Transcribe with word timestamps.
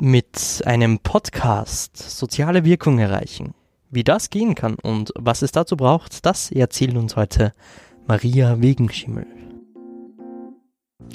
mit 0.00 0.62
einem 0.64 0.98
Podcast 0.98 1.96
soziale 1.96 2.64
Wirkung 2.64 2.98
erreichen. 2.98 3.54
Wie 3.90 4.04
das 4.04 4.30
gehen 4.30 4.54
kann 4.54 4.76
und 4.82 5.12
was 5.14 5.42
es 5.42 5.52
dazu 5.52 5.76
braucht, 5.76 6.26
das 6.26 6.50
erzählt 6.50 6.96
uns 6.96 7.16
heute 7.16 7.52
Maria 8.06 8.60
Wegenschimmel. 8.60 9.26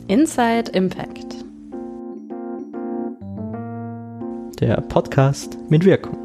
Inside 0.08 0.72
Impact. 0.72 1.36
Der 4.60 4.80
Podcast 4.82 5.58
mit 5.70 5.86
Wirkung. 5.86 6.21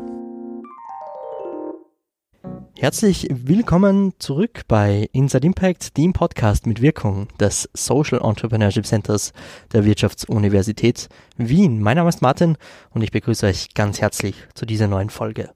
Herzlich 2.78 3.26
willkommen 3.30 4.12
zurück 4.18 4.60
bei 4.68 5.08
Inside 5.12 5.46
Impact, 5.46 5.96
dem 5.96 6.12
Podcast 6.12 6.66
mit 6.66 6.82
Wirkung 6.82 7.26
des 7.40 7.70
Social 7.72 8.20
Entrepreneurship 8.22 8.84
Centers 8.84 9.32
der 9.72 9.86
Wirtschaftsuniversität 9.86 11.08
Wien. 11.38 11.80
Mein 11.80 11.96
Name 11.96 12.10
ist 12.10 12.20
Martin 12.20 12.58
und 12.90 13.00
ich 13.00 13.12
begrüße 13.12 13.46
euch 13.46 13.72
ganz 13.72 14.02
herzlich 14.02 14.36
zu 14.52 14.66
dieser 14.66 14.88
neuen 14.88 15.08
Folge. 15.08 15.52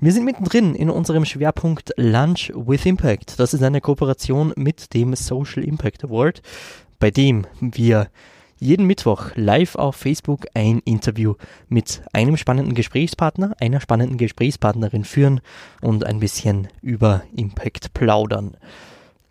Wir 0.00 0.12
sind 0.12 0.24
mittendrin 0.24 0.74
in 0.74 0.88
unserem 0.88 1.26
Schwerpunkt 1.26 1.92
Lunch 1.98 2.50
with 2.54 2.86
Impact. 2.86 3.38
Das 3.38 3.52
ist 3.52 3.62
eine 3.62 3.82
Kooperation 3.82 4.54
mit 4.56 4.94
dem 4.94 5.14
Social 5.14 5.64
Impact 5.64 6.04
Award, 6.04 6.40
bei 6.98 7.10
dem 7.10 7.46
wir 7.60 8.08
jeden 8.62 8.86
Mittwoch 8.86 9.32
live 9.34 9.74
auf 9.74 9.96
Facebook 9.96 10.46
ein 10.54 10.78
Interview 10.84 11.34
mit 11.68 12.02
einem 12.12 12.36
spannenden 12.36 12.74
Gesprächspartner, 12.74 13.56
einer 13.58 13.80
spannenden 13.80 14.18
Gesprächspartnerin 14.18 15.04
führen 15.04 15.40
und 15.80 16.04
ein 16.04 16.20
bisschen 16.20 16.68
über 16.80 17.24
Impact 17.34 17.92
plaudern. 17.92 18.56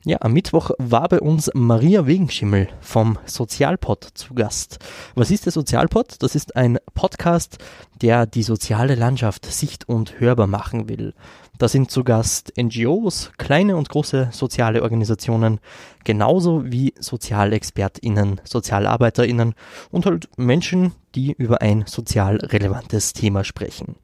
Ja, 0.03 0.17
am 0.21 0.33
Mittwoch 0.33 0.71
war 0.79 1.07
bei 1.07 1.21
uns 1.21 1.49
Maria 1.53 2.07
Wegenschimmel 2.07 2.67
vom 2.81 3.19
Sozialpod 3.25 4.03
zu 4.15 4.33
Gast. 4.33 4.79
Was 5.15 5.31
ist 5.31 5.45
der 5.45 5.53
Sozialpod? 5.53 6.15
Das 6.19 6.35
ist 6.35 6.57
ein 6.57 6.79
Podcast, 6.93 7.57
der 8.01 8.25
die 8.25 8.43
soziale 8.43 8.95
Landschaft 8.95 9.45
sicht- 9.45 9.87
und 9.87 10.19
hörbar 10.19 10.47
machen 10.47 10.89
will. 10.89 11.13
Da 11.61 11.67
sind 11.67 11.91
zu 11.91 12.03
Gast 12.03 12.53
NGOs, 12.59 13.33
kleine 13.37 13.77
und 13.77 13.87
große 13.87 14.29
soziale 14.31 14.81
Organisationen, 14.81 15.59
genauso 16.03 16.63
wie 16.65 16.95
SozialexpertInnen, 16.99 18.41
SozialarbeiterInnen 18.45 19.53
und 19.91 20.07
halt 20.07 20.27
Menschen, 20.37 20.93
die 21.13 21.33
über 21.33 21.61
ein 21.61 21.83
sozial 21.85 22.37
relevantes 22.37 23.13
Thema 23.13 23.43
sprechen. 23.43 23.97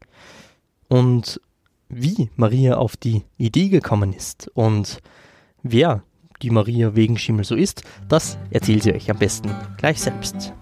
Und 0.88 1.41
wie 1.89 2.30
Maria 2.35 2.78
auf 2.78 2.95
die 2.95 3.23
Idee 3.39 3.69
gekommen 3.69 4.13
ist 4.13 4.52
und 4.53 5.00
Wer 5.63 6.03
die 6.44 6.52
Maria 6.52 6.95
wegen 6.95 7.17
Schimmel 7.17 7.44
so 7.44 7.55
ist, 7.55 7.81
das 8.08 8.38
erzählt 8.52 8.83
sie 8.83 8.94
euch 8.94 9.09
am 9.09 9.17
besten 9.17 9.50
gleich 9.78 10.00
selbst. 10.00 10.53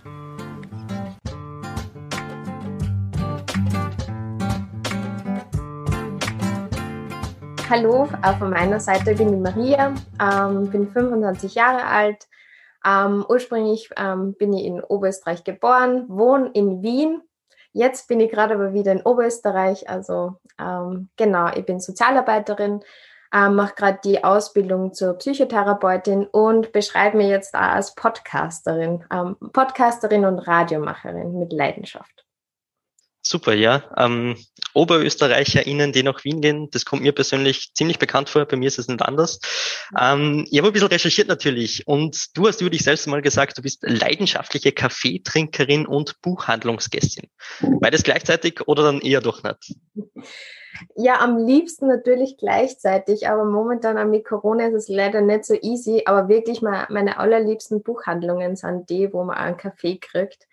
Hallo, 7.67 8.07
auch 8.21 8.37
von 8.37 8.51
meiner 8.51 8.79
Seite 8.79 9.15
bin 9.15 9.33
ich 9.33 9.39
Maria, 9.39 9.91
ähm, 10.21 10.69
bin 10.69 10.87
25 10.87 11.55
Jahre 11.55 11.83
alt. 11.87 12.27
Ähm, 12.85 13.25
ursprünglich 13.27 13.89
ähm, 13.97 14.35
bin 14.35 14.53
ich 14.53 14.65
in 14.65 14.83
Oberösterreich 14.83 15.43
geboren, 15.43 16.05
wohne 16.07 16.51
in 16.53 16.83
Wien. 16.83 17.23
Jetzt 17.73 18.07
bin 18.07 18.19
ich 18.19 18.31
gerade 18.31 18.53
aber 18.53 18.73
wieder 18.73 18.91
in 18.91 19.01
Oberösterreich. 19.01 19.89
Also 19.89 20.35
genau, 21.17 21.47
ich 21.55 21.65
bin 21.65 21.79
Sozialarbeiterin, 21.81 22.81
mache 23.33 23.75
gerade 23.75 23.99
die 24.05 24.23
Ausbildung 24.23 24.93
zur 24.93 25.15
Psychotherapeutin 25.15 26.25
und 26.27 26.71
beschreibe 26.71 27.17
mich 27.17 27.27
jetzt 27.27 27.53
auch 27.55 27.59
als 27.59 27.95
Podcasterin, 27.95 29.03
Podcasterin 29.51 30.23
und 30.23 30.39
Radiomacherin 30.39 31.37
mit 31.37 31.51
Leidenschaft. 31.51 32.24
Super, 33.27 33.53
ja. 33.53 33.83
Ähm, 33.97 34.35
OberösterreicherInnen, 34.75 35.91
die 35.91 36.03
nach 36.03 36.23
Wien 36.23 36.41
gehen, 36.41 36.69
das 36.69 36.85
kommt 36.85 37.01
mir 37.01 37.11
persönlich 37.11 37.73
ziemlich 37.73 37.97
bekannt 37.97 38.29
vor. 38.29 38.45
Bei 38.45 38.55
mir 38.55 38.67
ist 38.67 38.77
es 38.77 38.87
nicht 38.87 39.01
anders. 39.01 39.39
Ähm, 39.99 40.45
ich 40.51 40.59
habe 40.59 40.67
ein 40.67 40.73
bisschen 40.73 40.89
recherchiert 40.89 41.27
natürlich 41.27 41.87
und 41.87 42.37
du 42.37 42.47
hast 42.47 42.61
über 42.61 42.69
dich 42.69 42.83
selbst 42.83 43.07
mal 43.07 43.23
gesagt, 43.23 43.57
du 43.57 43.63
bist 43.63 43.79
leidenschaftliche 43.81 44.73
Kaffeetrinkerin 44.73 45.87
und 45.87 46.21
Buchhandlungsgästin. 46.21 47.27
Beides 47.79 48.03
gleichzeitig 48.03 48.67
oder 48.67 48.83
dann 48.83 49.01
eher 49.01 49.21
doch 49.21 49.41
nicht? 49.41 49.75
Ja, 50.95 51.19
am 51.21 51.37
liebsten 51.47 51.87
natürlich 51.87 52.37
gleichzeitig, 52.37 53.27
aber 53.27 53.45
momentan 53.45 54.09
mit 54.11 54.25
Corona 54.25 54.67
ist 54.67 54.73
es 54.75 54.87
leider 54.87 55.21
nicht 55.21 55.45
so 55.45 55.55
easy. 55.55 56.03
Aber 56.05 56.27
wirklich 56.27 56.61
meine 56.61 57.17
allerliebsten 57.17 57.81
Buchhandlungen 57.81 58.55
sind 58.55 58.89
die, 58.91 59.11
wo 59.11 59.23
man 59.23 59.37
einen 59.37 59.57
Kaffee 59.57 59.97
kriegt. 59.97 60.47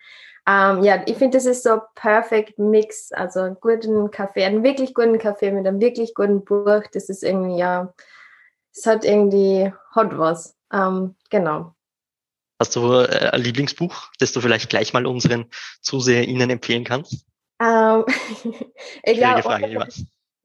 Ähm, 0.45 0.83
ja, 0.83 1.01
ich 1.05 1.17
finde, 1.17 1.37
das 1.37 1.45
ist 1.45 1.63
so 1.63 1.81
perfect 1.95 2.59
Mix. 2.59 3.11
Also 3.11 3.41
einen 3.41 3.57
guten 3.61 4.11
Kaffee, 4.11 4.43
einen 4.43 4.63
wirklich 4.63 4.93
guten 4.93 5.17
Kaffee 5.17 5.51
mit 5.51 5.65
einem 5.65 5.79
wirklich 5.79 6.13
guten 6.13 6.43
Buch. 6.43 6.83
Das 6.91 7.09
ist 7.09 7.23
irgendwie, 7.23 7.57
ja, 7.57 7.93
es 8.73 8.85
hat 8.85 9.05
irgendwie, 9.05 9.71
hat 9.91 10.17
was. 10.17 10.55
Ähm, 10.71 11.15
genau. 11.29 11.73
Hast 12.59 12.75
du 12.75 12.93
äh, 12.93 13.29
ein 13.31 13.41
Lieblingsbuch, 13.41 14.11
das 14.19 14.31
du 14.33 14.41
vielleicht 14.41 14.69
gleich 14.69 14.93
mal 14.93 15.05
unseren 15.05 15.45
ZuseherInnen 15.81 16.49
empfehlen 16.49 16.83
kannst? 16.83 17.25
Ähm, 17.61 18.05
ich 19.03 19.17
glaube, 19.17 19.87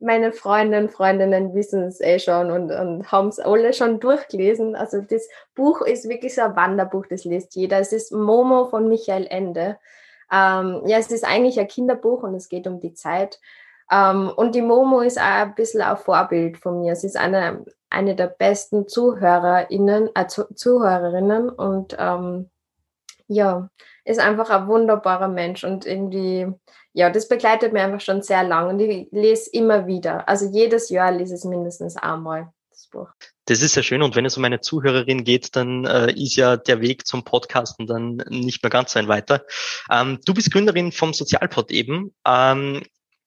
meine 0.00 0.32
Freundinnen, 0.32 0.88
Freundinnen 0.88 1.54
wissen 1.54 1.82
es 1.84 2.00
eh 2.00 2.18
schon 2.18 2.50
und, 2.50 2.70
und 2.70 3.10
haben 3.10 3.28
es 3.28 3.40
alle 3.40 3.72
schon 3.72 4.00
durchgelesen. 4.00 4.76
Also 4.76 5.00
das 5.00 5.28
Buch 5.54 5.82
ist 5.82 6.08
wirklich 6.08 6.34
so 6.34 6.42
ein 6.42 6.56
Wanderbuch, 6.56 7.06
das 7.06 7.24
liest 7.24 7.56
jeder. 7.56 7.78
Es 7.78 7.92
ist 7.92 8.12
Momo 8.12 8.66
von 8.66 8.88
Michael 8.88 9.26
Ende. 9.28 9.78
Ähm, 10.30 10.82
ja, 10.86 10.98
es 10.98 11.10
ist 11.10 11.24
eigentlich 11.24 11.58
ein 11.58 11.68
Kinderbuch 11.68 12.22
und 12.22 12.34
es 12.34 12.48
geht 12.48 12.66
um 12.66 12.80
die 12.80 12.94
Zeit. 12.94 13.40
Ähm, 13.90 14.30
und 14.36 14.54
die 14.54 14.62
Momo 14.62 15.00
ist 15.00 15.18
auch 15.18 15.24
ein 15.24 15.54
bisschen 15.54 15.80
ein 15.80 15.96
Vorbild 15.96 16.58
von 16.58 16.80
mir. 16.80 16.94
Sie 16.94 17.06
ist 17.06 17.16
eine, 17.16 17.64
eine 17.90 18.14
der 18.14 18.28
besten 18.28 18.86
ZuhörerInnen, 18.86 20.10
äh, 20.14 20.26
Zuhörerinnen 20.26 21.48
und 21.48 21.96
ähm, 21.98 22.50
ja, 23.26 23.68
ist 24.08 24.20
einfach 24.20 24.48
ein 24.48 24.66
wunderbarer 24.68 25.28
Mensch 25.28 25.64
und 25.64 25.84
irgendwie, 25.84 26.46
ja, 26.94 27.10
das 27.10 27.28
begleitet 27.28 27.72
mich 27.72 27.82
einfach 27.82 28.00
schon 28.00 28.22
sehr 28.22 28.42
lang 28.42 28.68
und 28.68 28.80
ich 28.80 29.08
lese 29.10 29.50
immer 29.52 29.86
wieder. 29.86 30.26
Also 30.26 30.46
jedes 30.50 30.88
Jahr 30.88 31.12
lese 31.12 31.34
ich 31.34 31.40
es 31.40 31.44
mindestens 31.44 31.96
einmal, 31.96 32.50
das 32.70 32.88
Buch. 32.88 33.08
Das 33.44 33.62
ist 33.62 33.76
ja 33.76 33.82
schön 33.82 34.02
und 34.02 34.16
wenn 34.16 34.24
es 34.24 34.36
um 34.38 34.44
eine 34.44 34.60
Zuhörerin 34.60 35.24
geht, 35.24 35.54
dann 35.56 35.84
äh, 35.84 36.12
ist 36.12 36.36
ja 36.36 36.56
der 36.56 36.80
Weg 36.80 37.06
zum 37.06 37.22
Podcasten 37.22 37.86
dann 37.86 38.16
nicht 38.30 38.62
mehr 38.62 38.70
ganz 38.70 38.92
so 38.92 38.98
ein 38.98 39.08
weiter. 39.08 39.44
Ähm, 39.90 40.18
du 40.24 40.32
bist 40.32 40.50
Gründerin 40.52 40.90
vom 40.90 41.12
Sozialpod 41.12 41.70
eben. 41.70 42.14
Ähm, 42.26 42.82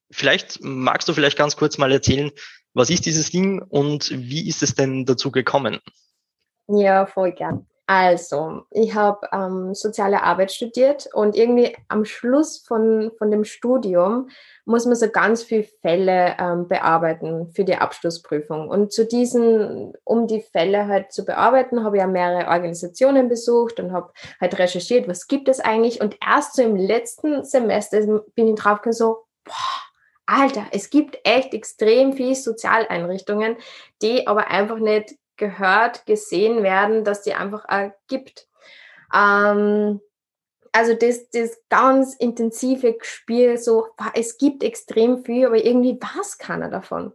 vielleicht 0.10 0.64
magst 0.64 1.08
du 1.08 1.14
vielleicht 1.14 1.38
ganz 1.38 1.56
kurz 1.56 1.78
mal 1.78 1.92
erzählen, 1.92 2.32
was 2.74 2.90
ist 2.90 3.06
dieses 3.06 3.30
Ding 3.30 3.62
und 3.62 4.10
wie 4.12 4.48
ist 4.48 4.64
es 4.64 4.74
denn 4.74 5.06
dazu 5.06 5.32
gekommen? 5.32 5.80
Ja, 6.68 7.06
voll 7.06 7.34
gern. 7.34 7.68
Also, 7.94 8.62
ich 8.72 8.96
habe 8.96 9.28
ähm, 9.34 9.76
soziale 9.76 10.24
Arbeit 10.24 10.54
studiert 10.54 11.10
und 11.14 11.36
irgendwie 11.36 11.76
am 11.90 12.06
Schluss 12.06 12.60
von, 12.66 13.12
von 13.18 13.30
dem 13.32 13.44
Studium 13.44 14.30
muss 14.64 14.86
man 14.86 14.96
so 14.96 15.10
ganz 15.10 15.44
viele 15.44 15.66
Fälle 15.82 16.38
ähm, 16.40 16.70
bearbeiten 16.70 17.52
für 17.54 17.66
die 17.66 17.76
Abschlussprüfung. 17.76 18.70
Und 18.70 18.94
zu 18.94 19.06
diesen, 19.06 19.92
um 20.06 20.26
die 20.26 20.40
Fälle 20.40 20.88
halt 20.88 21.12
zu 21.12 21.26
bearbeiten, 21.26 21.84
habe 21.84 21.98
ich 21.98 22.02
ja 22.02 22.08
mehrere 22.08 22.48
Organisationen 22.48 23.28
besucht 23.28 23.82
und 23.82 23.92
habe 23.92 24.14
halt 24.40 24.58
recherchiert, 24.58 25.10
was 25.10 25.28
gibt 25.28 25.50
es 25.50 25.60
eigentlich. 25.60 26.00
Und 26.00 26.16
erst 26.26 26.56
so 26.56 26.62
im 26.62 26.78
letzten 26.78 27.44
Semester 27.44 28.00
bin 28.36 28.48
ich 28.48 28.56
drauf 28.56 28.78
gekommen, 28.78 28.94
so, 28.94 29.26
boah, 29.44 29.82
Alter, 30.28 30.64
es 30.72 30.90
gibt 30.90 31.20
echt 31.26 31.54
extrem 31.54 32.14
viele 32.14 32.36
Sozialeinrichtungen, 32.36 33.58
die 34.02 34.28
aber 34.28 34.48
einfach 34.48 34.80
nicht 34.80 35.16
gehört, 35.42 36.06
gesehen 36.06 36.62
werden, 36.62 37.04
dass 37.04 37.24
die 37.24 37.34
einfach 37.34 37.66
auch 37.68 37.92
gibt. 38.08 38.48
Ähm, 39.14 40.00
also 40.72 40.94
das, 40.94 41.30
das 41.32 41.58
ganz 41.68 42.16
intensive 42.16 42.98
Spiel, 43.02 43.58
so, 43.58 43.88
es 44.14 44.38
gibt 44.38 44.64
extrem 44.64 45.26
viel, 45.26 45.48
aber 45.48 45.66
irgendwie 45.66 46.00
weiß 46.00 46.38
keiner 46.38 46.70
davon. 46.70 47.12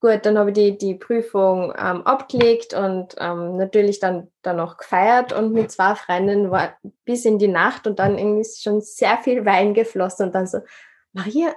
Gut, 0.00 0.26
dann 0.26 0.38
habe 0.38 0.50
ich 0.50 0.54
die, 0.54 0.78
die 0.78 0.94
Prüfung 0.94 1.72
ähm, 1.78 2.02
abgelegt 2.02 2.74
und 2.74 3.14
ähm, 3.18 3.56
natürlich 3.56 4.00
dann, 4.00 4.30
dann 4.42 4.56
noch 4.56 4.76
gefeiert 4.76 5.32
und 5.32 5.52
mit 5.52 5.70
zwei 5.70 5.94
Freundinnen 5.94 6.50
war 6.50 6.76
bis 7.04 7.24
in 7.24 7.38
die 7.38 7.48
Nacht 7.48 7.86
und 7.86 7.98
dann 7.98 8.18
irgendwie 8.18 8.44
schon 8.44 8.80
sehr 8.80 9.18
viel 9.18 9.44
Wein 9.44 9.74
geflossen 9.74 10.26
und 10.26 10.34
dann 10.34 10.46
so, 10.46 10.58
Maria, 11.12 11.54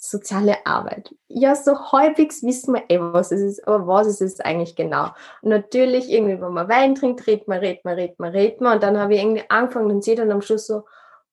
soziale 0.00 0.66
Arbeit. 0.66 1.14
Ja, 1.28 1.54
so 1.54 1.92
halbwegs 1.92 2.42
wissen 2.42 2.74
wir 2.74 2.84
eh, 2.88 2.98
was 2.98 3.30
es 3.32 3.42
ist, 3.42 3.68
aber 3.68 3.86
was 3.86 4.06
ist 4.06 4.22
es 4.22 4.40
eigentlich 4.40 4.74
genau? 4.74 5.08
Und 5.42 5.50
natürlich, 5.50 6.10
irgendwie, 6.10 6.40
wenn 6.40 6.54
man 6.54 6.68
Wein 6.68 6.94
trinkt, 6.94 7.26
redet 7.26 7.46
man, 7.48 7.58
redet 7.58 7.84
man, 7.84 7.94
redet 7.94 8.18
man, 8.18 8.32
redet 8.32 8.60
man. 8.62 8.74
Und 8.74 8.82
dann 8.82 8.98
habe 8.98 9.14
ich 9.14 9.20
irgendwie 9.22 9.44
angefangen 9.48 9.90
und 9.90 10.02
sehe 10.02 10.16
dann 10.16 10.32
am 10.32 10.40
Schluss 10.40 10.66
so, 10.66 10.84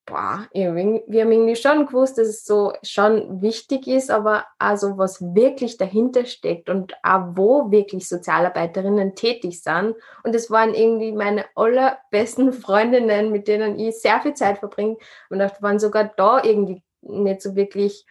boah, 0.04 0.46
wir 0.52 0.68
haben 0.68 1.32
irgendwie 1.32 1.56
schon 1.56 1.86
gewusst, 1.86 2.18
dass 2.18 2.28
es 2.28 2.44
so 2.44 2.72
schon 2.82 3.40
wichtig 3.40 3.86
ist, 3.86 4.10
aber 4.10 4.44
also 4.58 4.98
was 4.98 5.20
wirklich 5.34 5.78
dahinter 5.78 6.26
steckt 6.26 6.68
und 6.68 6.94
auch 7.02 7.36
wo 7.36 7.70
wirklich 7.70 8.06
Sozialarbeiterinnen 8.06 9.14
tätig 9.14 9.62
sind. 9.62 9.94
Und 10.24 10.34
es 10.34 10.50
waren 10.50 10.74
irgendwie 10.74 11.12
meine 11.12 11.46
allerbesten 11.54 12.52
Freundinnen, 12.52 13.32
mit 13.32 13.48
denen 13.48 13.78
ich 13.78 13.98
sehr 14.00 14.20
viel 14.20 14.34
Zeit 14.34 14.58
verbringe. 14.58 14.98
Und 15.30 15.38
das 15.38 15.62
waren 15.62 15.78
sogar 15.78 16.12
da 16.16 16.42
irgendwie 16.44 16.82
nicht 17.00 17.40
so 17.40 17.56
wirklich 17.56 18.06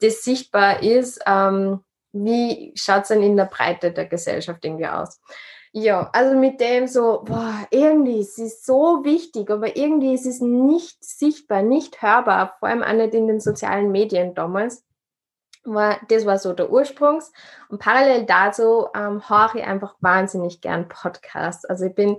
das 0.00 0.22
sichtbar 0.22 0.82
ist, 0.82 1.20
ähm, 1.26 1.80
wie 2.12 2.72
schaut 2.74 3.02
es 3.02 3.08
denn 3.08 3.22
in 3.22 3.36
der 3.36 3.44
Breite 3.44 3.92
der 3.92 4.06
Gesellschaft 4.06 4.64
irgendwie 4.64 4.86
aus? 4.86 5.20
Ja, 5.72 6.10
also 6.12 6.36
mit 6.36 6.60
dem 6.60 6.88
so, 6.88 7.22
boah, 7.24 7.54
irgendwie 7.70 8.18
ist 8.18 8.38
es 8.40 8.64
so 8.64 9.04
wichtig, 9.04 9.50
aber 9.50 9.76
irgendwie 9.76 10.14
ist 10.14 10.26
es 10.26 10.40
nicht 10.40 11.04
sichtbar, 11.04 11.62
nicht 11.62 12.02
hörbar, 12.02 12.56
vor 12.58 12.68
allem 12.68 12.82
auch 12.82 12.92
nicht 12.92 13.14
in 13.14 13.28
den 13.28 13.38
sozialen 13.38 13.92
Medien 13.92 14.34
damals. 14.34 14.84
War, 15.62 16.00
das 16.08 16.26
war 16.26 16.38
so 16.38 16.54
der 16.54 16.72
Ursprungs. 16.72 17.32
Und 17.68 17.78
parallel 17.78 18.24
dazu 18.24 18.88
ähm, 18.94 19.28
höre 19.28 19.54
ich 19.54 19.62
einfach 19.62 19.94
wahnsinnig 20.00 20.60
gern 20.60 20.88
Podcasts. 20.88 21.64
Also 21.64 21.84
ich 21.84 21.94
bin 21.94 22.16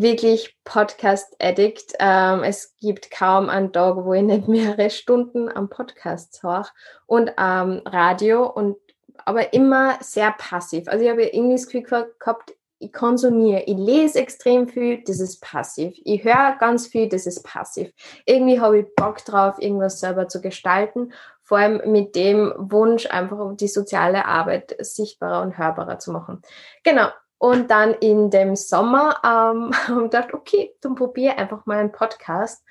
wirklich 0.00 0.56
Podcast-Addict. 0.64 1.94
Ähm, 1.98 2.42
es 2.42 2.76
gibt 2.76 3.10
kaum 3.10 3.48
einen 3.48 3.72
Tag, 3.72 3.96
wo 3.96 4.14
ich 4.14 4.22
nicht 4.22 4.48
mehrere 4.48 4.90
Stunden 4.90 5.48
am 5.48 5.68
Podcast 5.68 6.42
höre 6.42 6.66
und 7.06 7.30
ähm, 7.38 7.82
Radio 7.84 8.46
und 8.46 8.76
aber 9.24 9.52
immer 9.52 9.98
sehr 10.00 10.32
passiv. 10.32 10.88
Also 10.88 11.04
ich 11.04 11.10
habe 11.10 11.24
irgendwie 11.24 11.56
das 11.56 11.66
Gefühl 11.66 12.10
gehabt, 12.18 12.54
ich 12.78 12.92
konsumiere, 12.92 13.62
ich 13.62 13.76
lese 13.76 14.20
extrem 14.20 14.68
viel, 14.68 15.02
das 15.02 15.18
ist 15.18 15.40
passiv. 15.40 15.94
Ich 16.04 16.22
höre 16.24 16.56
ganz 16.58 16.86
viel, 16.86 17.08
das 17.08 17.26
ist 17.26 17.42
passiv. 17.42 17.90
Irgendwie 18.26 18.60
habe 18.60 18.80
ich 18.80 18.94
Bock 18.94 19.24
drauf, 19.24 19.56
irgendwas 19.58 19.98
selber 19.98 20.28
zu 20.28 20.42
gestalten, 20.42 21.12
vor 21.42 21.58
allem 21.58 21.90
mit 21.90 22.14
dem 22.16 22.52
Wunsch, 22.58 23.06
einfach 23.06 23.56
die 23.56 23.68
soziale 23.68 24.26
Arbeit 24.26 24.76
sichtbarer 24.78 25.42
und 25.42 25.56
hörbarer 25.56 25.98
zu 25.98 26.12
machen. 26.12 26.42
Genau. 26.82 27.08
Und 27.38 27.70
dann 27.70 27.94
in 27.94 28.30
dem 28.30 28.56
Sommer 28.56 29.20
ähm, 29.24 29.72
habe 29.88 30.04
ich 30.04 30.10
gedacht, 30.10 30.34
okay, 30.34 30.74
dann 30.80 30.94
probiere 30.94 31.38
einfach 31.38 31.66
mal 31.66 31.78
einen 31.78 31.92
Podcast. 31.92 32.64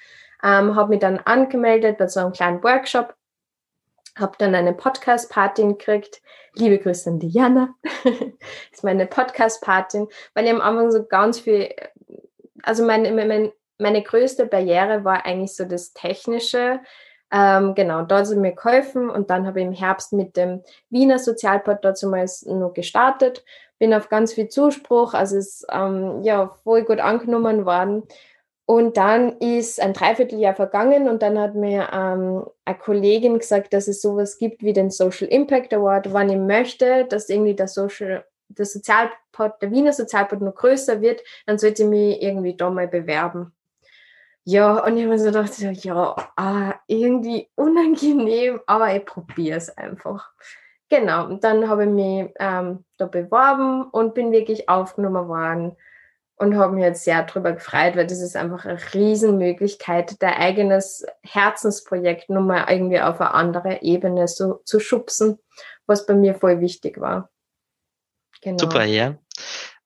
Ähm, 0.44 0.76
habe 0.76 0.90
mich 0.90 1.00
dann 1.00 1.20
angemeldet 1.20 1.98
bei 1.98 2.08
so 2.08 2.20
einem 2.20 2.34
kleinen 2.34 2.64
Workshop 2.64 3.16
habe 4.18 4.36
dann 4.38 4.56
eine 4.56 4.74
Podcast-Patin 4.74 5.78
gekriegt. 5.78 6.22
Liebe 6.54 6.80
Grüße 6.80 7.10
an 7.10 7.20
Diana. 7.20 7.76
ist 8.72 8.84
meine 8.84 9.08
Podcast-Patin, 9.08 10.08
weil 10.34 10.46
ich 10.46 10.52
am 10.52 10.62
Anfang 10.62 10.92
so 10.92 11.06
ganz 11.06 11.40
viel, 11.40 11.70
also 12.64 12.86
meine, 12.86 13.12
meine, 13.12 13.52
meine 13.78 14.02
größte 14.02 14.46
Barriere 14.46 15.04
war 15.04 15.26
eigentlich 15.26 15.56
so 15.56 15.66
das 15.66 15.94
Technische. 15.94 16.80
Ähm, 17.32 17.76
genau, 17.76 18.08
hat 18.08 18.28
sie 18.28 18.38
mir 18.38 18.54
geholfen 18.54 19.10
und 19.10 19.30
dann 19.30 19.46
habe 19.46 19.60
ich 19.60 19.66
im 19.66 19.74
Herbst 19.74 20.14
mit 20.14 20.38
dem 20.38 20.64
Wiener 20.90 21.20
Sozialport 21.20 21.84
dazu 21.84 22.08
mal 22.08 22.26
noch 22.46 22.74
gestartet. 22.74 23.44
Bin 23.80 23.94
auf 23.94 24.10
ganz 24.10 24.34
viel 24.34 24.48
Zuspruch, 24.48 25.14
also 25.14 25.38
es 25.38 25.62
ist 25.62 25.68
ähm, 25.72 26.22
ja 26.24 26.48
voll 26.64 26.84
gut 26.84 27.00
angenommen 27.00 27.66
worden. 27.66 28.04
Und 28.68 28.98
dann 28.98 29.38
ist 29.38 29.80
ein 29.80 29.94
Dreivierteljahr 29.94 30.56
vergangen 30.56 31.08
und 31.08 31.22
dann 31.22 31.38
hat 31.40 31.54
mir 31.54 31.90
ähm, 31.94 32.46
eine 32.66 32.78
Kollegin 32.78 33.38
gesagt, 33.38 33.74
dass 33.74 33.88
es 33.88 34.02
sowas 34.02 34.40
gibt 34.40 34.64
wie 34.64 34.74
den 34.74 34.90
Social 34.90 35.28
Impact 35.28 35.72
Award, 35.72 36.14
wann 36.14 36.30
ich 36.30 36.38
möchte, 36.38 37.06
dass 37.06 37.30
irgendwie 37.30 37.54
der 37.54 37.68
Social, 37.68 38.26
der 38.48 38.66
Sozialpod, 38.66 39.62
der 39.62 39.70
Wiener 39.70 39.94
Sozialpod 39.94 40.42
noch 40.42 40.56
größer 40.56 41.00
wird, 41.02 41.22
dann 41.46 41.60
sollte 41.60 41.84
ich 41.84 41.90
mich 41.90 42.22
irgendwie 42.24 42.58
da 42.58 42.72
mal 42.72 42.88
bewerben. 42.88 43.54
Ja, 44.46 44.84
und 44.84 44.98
ich 44.98 45.04
habe 45.04 45.14
mir 45.14 45.20
so 45.20 45.26
gedacht, 45.26 45.60
ja, 45.60 46.16
ah, 46.36 46.76
irgendwie 46.88 47.50
unangenehm, 47.56 48.62
aber 48.66 48.96
ich 48.96 49.06
probiere 49.06 49.58
es 49.58 49.76
einfach. 49.76 50.32
Genau, 50.90 51.26
und 51.26 51.44
dann 51.44 51.68
habe 51.68 51.86
ich 51.86 51.90
mich 51.90 52.32
ähm, 52.40 52.86
da 52.98 53.08
beworben 53.08 53.84
und 53.90 54.14
bin 54.14 54.32
wirklich 54.32 54.70
aufgenommen 54.70 55.28
worden 55.28 55.76
und 56.38 56.58
habe 56.58 56.74
mich 56.74 56.84
jetzt 56.84 57.04
sehr 57.04 57.24
darüber 57.24 57.54
gefreut, 57.54 57.96
weil 57.96 58.06
das 58.06 58.22
ist 58.22 58.36
einfach 58.36 58.66
eine 58.66 58.80
Riesenmöglichkeit, 58.94 60.22
dein 60.22 60.34
eigenes 60.34 61.06
Herzensprojekt 61.24 62.30
nochmal 62.30 62.66
irgendwie 62.70 63.00
auf 63.00 63.20
eine 63.20 63.34
andere 63.34 63.82
Ebene 63.82 64.28
so, 64.28 64.62
zu 64.66 64.80
schubsen, 64.80 65.40
was 65.88 66.06
bei 66.06 66.14
mir 66.14 66.36
voll 66.36 66.60
wichtig 66.60 67.00
war. 67.00 67.32
Genau. 68.42 68.58
Super, 68.60 68.84
ja. 68.84 69.16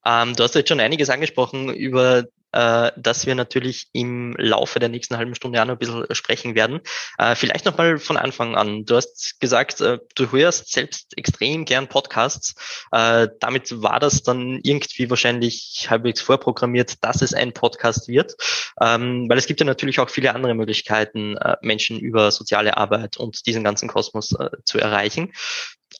Ähm, 0.05 0.35
du 0.35 0.43
hast 0.43 0.55
jetzt 0.55 0.69
schon 0.69 0.79
einiges 0.79 1.09
angesprochen 1.09 1.73
über 1.73 2.25
äh, 2.51 2.91
dass 2.97 3.25
wir 3.25 3.35
natürlich 3.35 3.87
im 3.93 4.35
Laufe 4.37 4.79
der 4.79 4.89
nächsten 4.89 5.17
halben 5.17 5.35
Stunde 5.35 5.61
auch 5.61 5.65
noch 5.65 5.75
ein 5.75 5.79
bisschen 5.79 6.05
sprechen 6.11 6.55
werden. 6.55 6.81
Äh, 7.17 7.35
vielleicht 7.35 7.65
nochmal 7.65 7.99
von 7.99 8.17
Anfang 8.17 8.55
an. 8.55 8.85
Du 8.85 8.95
hast 8.95 9.39
gesagt, 9.39 9.81
äh, 9.81 9.99
du 10.15 10.31
hörst 10.31 10.71
selbst 10.71 11.17
extrem 11.17 11.65
gern 11.65 11.87
Podcasts. 11.87 12.55
Äh, 12.91 13.27
damit 13.39 13.81
war 13.81 13.99
das 13.99 14.23
dann 14.23 14.59
irgendwie 14.63 15.09
wahrscheinlich 15.09 15.87
halbwegs 15.89 16.21
vorprogrammiert, 16.21 17.03
dass 17.03 17.21
es 17.21 17.33
ein 17.33 17.53
Podcast 17.53 18.07
wird. 18.07 18.35
Ähm, 18.81 19.27
weil 19.29 19.37
es 19.37 19.45
gibt 19.45 19.59
ja 19.59 19.65
natürlich 19.65 19.99
auch 19.99 20.09
viele 20.09 20.33
andere 20.35 20.53
Möglichkeiten, 20.53 21.37
äh, 21.37 21.57
Menschen 21.61 21.99
über 21.99 22.31
soziale 22.31 22.77
Arbeit 22.77 23.17
und 23.17 23.45
diesen 23.45 23.63
ganzen 23.63 23.87
Kosmos 23.87 24.31
äh, 24.31 24.49
zu 24.65 24.79
erreichen. 24.79 25.33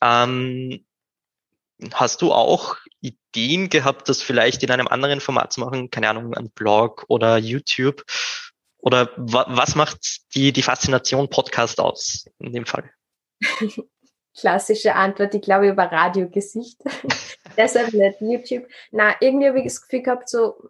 Ähm, 0.02 0.86
Hast 1.94 2.22
du 2.22 2.34
auch 2.34 2.76
Ideen 3.02 3.70
gehabt, 3.70 4.10
das 4.10 4.22
vielleicht 4.22 4.64
in 4.64 4.72
einem 4.72 4.88
anderen 4.88 5.22
Format 5.22 5.54
zu 5.54 5.62
machen? 5.62 5.90
Keine 5.90 6.10
Ahnung, 6.10 6.34
ein 6.34 6.50
Blog 6.50 7.06
oder 7.08 7.38
YouTube? 7.38 8.04
Oder 8.80 9.12
wa 9.18 9.46
was 9.50 9.76
macht 9.76 10.36
die, 10.36 10.54
die 10.54 10.62
Faszination 10.62 11.30
Podcast 11.30 11.80
aus 11.80 12.26
in 12.40 12.54
dem 12.54 12.66
Fall? 12.66 12.90
Klassische 14.38 14.96
Antwort, 14.96 15.34
ich 15.34 15.42
glaube 15.42 15.68
über 15.68 15.84
Radiogesicht. 15.84 16.82
Deshalb 17.58 17.94
nicht 17.94 18.22
YouTube. 18.22 18.70
Na, 18.92 19.16
irgendwie 19.20 19.48
habe 19.48 19.60
ich 19.60 19.66
das 19.66 19.82
Gefühl 19.82 20.04
gehabt, 20.04 20.30
so 20.30 20.70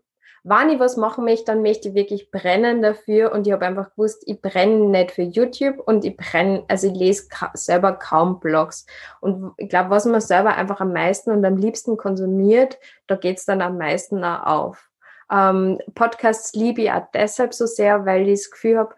wenn 0.50 0.70
ich 0.70 0.80
was 0.80 0.98
machen 0.98 1.26
möchte, 1.26 1.46
dann 1.46 1.62
möchte 1.62 1.90
ich 1.90 1.96
wirklich 1.96 2.32
brennen 2.32 2.82
dafür 2.82 3.32
und 3.32 3.46
ich 3.46 3.54
habe 3.54 3.66
einfach 3.66 3.92
gewusst, 3.92 4.24
ich 4.26 4.42
brenne 4.42 4.90
nicht 4.90 5.12
für 5.12 5.22
YouTube 5.22 5.80
und 5.80 6.04
ich 6.04 6.18
brenne, 6.18 6.64
also 6.68 6.88
ich 6.88 6.94
lese 6.94 7.30
ka 7.30 7.52
selber 7.54 7.94
kaum 7.94 8.40
Blogs 8.40 8.86
und 9.22 9.54
ich 9.58 9.70
glaube, 9.70 9.92
was 9.92 10.06
man 10.06 10.22
selber 10.22 10.56
einfach 10.56 10.82
am 10.82 10.92
meisten 10.92 11.32
und 11.32 11.46
am 11.46 11.58
liebsten 11.58 11.98
konsumiert, 11.98 12.80
da 13.08 13.16
geht's 13.16 13.46
dann 13.46 13.62
am 13.62 13.78
meisten 13.78 14.24
auch 14.24 14.46
auf. 14.46 14.90
Ähm, 15.32 15.80
Podcasts 15.94 16.54
liebe 16.54 16.82
ich 16.82 16.92
auch 16.92 17.06
deshalb 17.14 17.54
so 17.54 17.68
sehr, 17.68 18.06
weil 18.06 18.28
ich 18.28 18.40
das 18.42 18.52
Gefühl 18.52 18.80
habe, 18.80 18.96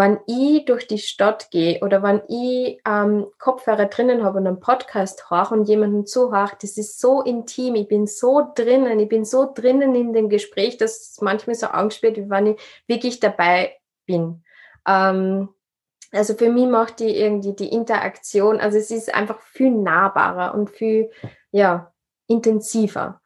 wenn 0.00 0.18
ich 0.26 0.64
durch 0.64 0.86
die 0.86 0.96
Stadt 0.96 1.50
gehe 1.50 1.80
oder 1.80 2.02
wenn 2.02 2.22
ich 2.26 2.80
ähm, 2.88 3.26
Kopfhörer 3.38 3.84
drinnen 3.84 4.24
habe 4.24 4.38
und 4.38 4.46
einen 4.46 4.58
Podcast 4.58 5.30
höre 5.30 5.52
und 5.52 5.68
jemanden 5.68 6.06
zuhöre, 6.06 6.52
das 6.58 6.78
ist 6.78 6.98
so 6.98 7.20
intim, 7.20 7.74
ich 7.74 7.86
bin 7.86 8.06
so 8.06 8.50
drinnen, 8.54 8.98
ich 8.98 9.10
bin 9.10 9.26
so 9.26 9.52
drinnen 9.54 9.94
in 9.94 10.14
dem 10.14 10.30
Gespräch, 10.30 10.78
dass 10.78 10.92
es 10.92 11.20
manchmal 11.20 11.54
so 11.54 11.66
Angst 11.66 12.02
wird, 12.02 12.16
wie 12.16 12.30
wenn 12.30 12.46
ich 12.46 12.60
wirklich 12.86 13.20
dabei 13.20 13.76
bin. 14.06 14.42
Ähm, 14.88 15.50
also 16.12 16.32
für 16.32 16.48
mich 16.48 16.66
macht 16.66 17.00
die 17.00 17.14
irgendwie 17.14 17.52
die 17.52 17.68
Interaktion, 17.68 18.58
also 18.58 18.78
es 18.78 18.90
ist 18.90 19.14
einfach 19.14 19.42
viel 19.42 19.70
nahbarer 19.70 20.54
und 20.54 20.70
viel, 20.70 21.10
ja, 21.50 21.92
intensiver. 22.26 23.20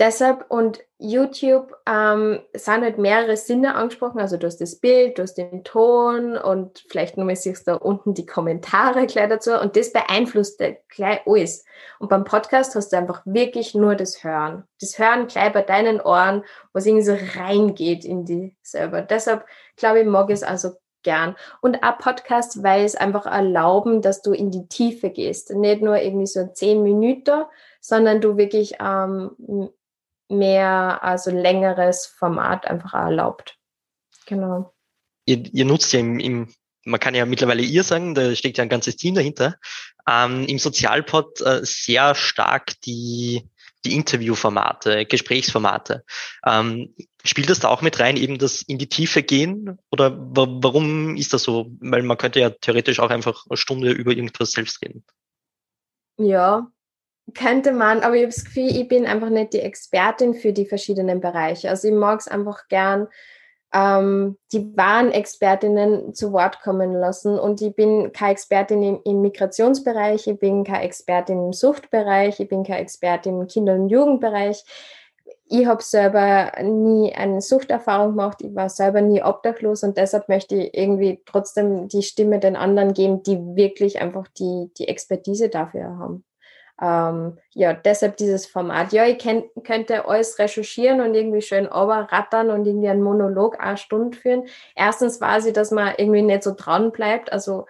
Deshalb 0.00 0.46
und 0.48 0.80
YouTube 0.98 1.76
ähm, 1.86 2.40
sind 2.54 2.82
halt 2.82 2.96
mehrere 2.96 3.36
Sinne 3.36 3.74
angesprochen. 3.74 4.18
Also 4.18 4.38
du 4.38 4.46
hast 4.46 4.60
das 4.62 4.76
Bild, 4.76 5.18
du 5.18 5.22
hast 5.22 5.34
den 5.34 5.62
Ton 5.62 6.38
und 6.38 6.84
vielleicht 6.88 7.18
nochmal 7.18 7.36
siehst 7.36 7.66
du 7.66 7.72
da 7.72 7.76
unten 7.76 8.14
die 8.14 8.24
Kommentare 8.24 9.06
gleich 9.06 9.28
dazu 9.28 9.52
und 9.58 9.76
das 9.76 9.92
beeinflusst 9.92 10.62
gleich 10.88 11.20
alles. 11.26 11.64
Und 11.98 12.08
beim 12.08 12.24
Podcast 12.24 12.74
hast 12.74 12.92
du 12.92 12.96
einfach 12.96 13.22
wirklich 13.26 13.74
nur 13.74 13.94
das 13.94 14.24
Hören. 14.24 14.64
Das 14.80 14.98
Hören 14.98 15.26
gleich 15.26 15.52
bei 15.52 15.62
deinen 15.62 16.00
Ohren, 16.00 16.44
was 16.72 16.86
irgendwie 16.86 17.04
so 17.04 17.16
reingeht 17.38 18.04
in 18.06 18.24
die 18.24 18.56
selber. 18.62 19.02
Deshalb 19.02 19.44
glaube 19.76 20.00
ich, 20.00 20.06
mag 20.06 20.30
ich 20.30 20.36
es 20.36 20.42
also 20.42 20.72
gern. 21.02 21.36
Und 21.60 21.82
auch 21.82 21.98
Podcast, 21.98 22.62
weil 22.62 22.84
es 22.84 22.96
einfach 22.96 23.26
erlauben, 23.26 24.00
dass 24.00 24.22
du 24.22 24.32
in 24.32 24.50
die 24.50 24.66
Tiefe 24.66 25.10
gehst. 25.10 25.54
Nicht 25.54 25.82
nur 25.82 25.98
irgendwie 25.98 26.26
so 26.26 26.46
zehn 26.46 26.82
Minuten, 26.82 27.44
sondern 27.80 28.22
du 28.22 28.38
wirklich 28.38 28.76
ähm, 28.80 29.30
mehr, 30.28 31.02
also 31.02 31.30
längeres 31.30 32.06
Format 32.06 32.66
einfach 32.66 32.94
erlaubt. 32.94 33.56
Genau. 34.26 34.74
Ihr, 35.26 35.44
ihr 35.52 35.64
nutzt 35.64 35.92
ja 35.92 36.00
im, 36.00 36.18
im, 36.18 36.54
man 36.84 37.00
kann 37.00 37.14
ja 37.14 37.26
mittlerweile 37.26 37.62
ihr 37.62 37.82
sagen, 37.82 38.14
da 38.14 38.34
steckt 38.34 38.58
ja 38.58 38.62
ein 38.62 38.68
ganzes 38.68 38.96
Team 38.96 39.14
dahinter, 39.14 39.56
ähm, 40.08 40.44
im 40.46 40.58
Sozialpod 40.58 41.40
äh, 41.40 41.60
sehr 41.62 42.14
stark 42.14 42.80
die, 42.82 43.48
die 43.84 43.94
Interviewformate, 43.94 45.06
Gesprächsformate. 45.06 46.04
Ähm, 46.44 46.94
spielt 47.24 47.50
das 47.50 47.60
da 47.60 47.68
auch 47.68 47.82
mit 47.82 47.98
rein, 47.98 48.16
eben 48.16 48.38
das 48.38 48.62
in 48.62 48.78
die 48.78 48.88
Tiefe 48.88 49.22
gehen? 49.22 49.78
Oder 49.90 50.16
warum 50.16 51.16
ist 51.16 51.32
das 51.32 51.42
so? 51.42 51.70
Weil 51.80 52.02
man 52.02 52.18
könnte 52.18 52.40
ja 52.40 52.50
theoretisch 52.50 53.00
auch 53.00 53.10
einfach 53.10 53.44
eine 53.48 53.56
Stunde 53.56 53.90
über 53.90 54.12
irgendwas 54.12 54.52
selbst 54.52 54.82
reden. 54.82 55.04
Ja, 56.18 56.70
könnte 57.34 57.72
man, 57.72 58.00
aber 58.00 58.14
ich 58.14 58.22
habe 58.22 58.32
das 58.32 58.44
Gefühl, 58.44 58.68
ich 58.68 58.88
bin 58.88 59.06
einfach 59.06 59.30
nicht 59.30 59.52
die 59.52 59.60
Expertin 59.60 60.34
für 60.34 60.52
die 60.52 60.66
verschiedenen 60.66 61.20
Bereiche. 61.20 61.68
Also 61.68 61.88
ich 61.88 61.94
mag 61.94 62.20
es 62.20 62.28
einfach 62.28 62.68
gern, 62.68 63.08
ähm, 63.74 64.38
die 64.52 64.76
wahren 64.76 65.10
Expertinnen 65.10 66.14
zu 66.14 66.32
Wort 66.32 66.60
kommen 66.62 66.94
lassen. 66.94 67.38
Und 67.38 67.60
ich 67.60 67.74
bin 67.74 68.12
keine 68.12 68.32
Expertin 68.32 68.82
im, 68.82 69.00
im, 69.04 69.20
Migrationsbereich, 69.22 70.26
ich 70.26 70.38
bin 70.38 70.64
keine 70.64 70.84
Expertin 70.84 71.46
im 71.46 71.52
Suchtbereich, 71.52 72.40
ich 72.40 72.48
bin 72.48 72.64
keine 72.64 72.80
Expertin 72.80 73.40
im 73.40 73.46
Kinder- 73.48 73.74
und 73.74 73.88
Jugendbereich. 73.88 74.64
ich 75.48 75.66
habe 75.66 75.82
selber 75.82 76.52
nie 76.62 77.12
eine 77.14 77.40
Suchterfahrung 77.40 78.10
gemacht, 78.10 78.42
ich 78.42 78.54
war 78.54 78.68
selber 78.68 79.00
nie 79.00 79.22
obdachlos 79.22 79.82
und 79.84 79.96
deshalb 79.96 80.28
möchte 80.28 80.56
ich 80.56 80.74
irgendwie 80.76 81.22
trotzdem 81.26 81.88
die 81.88 82.02
Stimme 82.02 82.40
den 82.40 82.56
anderen 82.56 82.94
geben, 82.94 83.22
die 83.22 83.38
wirklich 83.56 84.00
einfach 84.00 84.28
die, 84.28 84.70
die 84.78 84.88
Expertise 84.88 85.48
dafür 85.48 85.98
haben. 85.98 86.24
Ähm, 86.80 87.38
ja, 87.54 87.72
deshalb 87.72 88.16
dieses 88.18 88.46
Format. 88.46 88.92
Ja, 88.92 89.06
ich 89.06 89.18
kenn, 89.18 89.44
könnte 89.64 90.06
alles 90.06 90.38
recherchieren 90.38 91.00
und 91.00 91.14
irgendwie 91.14 91.40
schön 91.40 91.66
rattern 91.66 92.50
und 92.50 92.66
irgendwie 92.66 92.88
einen 92.88 93.02
Monolog 93.02 93.58
eine 93.60 93.78
Stunde 93.78 94.16
führen. 94.16 94.46
Erstens 94.74 95.20
weiß 95.20 95.46
ich, 95.46 95.54
dass 95.54 95.70
man 95.70 95.94
irgendwie 95.96 96.22
nicht 96.22 96.42
so 96.42 96.54
dran 96.54 96.92
bleibt. 96.92 97.32
Also 97.32 97.66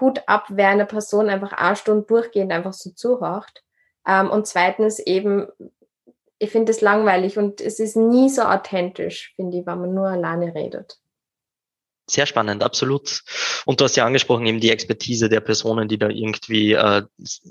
Hut 0.00 0.22
ab, 0.26 0.46
wer 0.48 0.68
eine 0.68 0.86
Person 0.86 1.28
einfach 1.30 1.52
eine 1.52 1.76
Stunde 1.76 2.06
durchgehend 2.06 2.52
einfach 2.52 2.72
so 2.72 2.90
zuhört. 2.90 3.64
Ähm, 4.06 4.30
und 4.30 4.46
zweitens 4.46 4.98
eben, 4.98 5.46
ich 6.38 6.50
finde 6.50 6.72
es 6.72 6.80
langweilig 6.80 7.38
und 7.38 7.60
es 7.60 7.78
ist 7.78 7.96
nie 7.96 8.30
so 8.30 8.42
authentisch, 8.42 9.32
finde 9.36 9.58
ich, 9.58 9.66
wenn 9.66 9.80
man 9.80 9.94
nur 9.94 10.08
alleine 10.08 10.54
redet. 10.54 10.98
Sehr 12.10 12.26
spannend, 12.26 12.64
absolut. 12.64 13.22
Und 13.66 13.80
du 13.80 13.84
hast 13.84 13.94
ja 13.94 14.04
angesprochen, 14.04 14.44
eben 14.46 14.58
die 14.58 14.72
Expertise 14.72 15.28
der 15.28 15.40
Personen, 15.40 15.86
die 15.86 15.96
da 15.96 16.08
irgendwie 16.08 16.72
äh, 16.72 17.02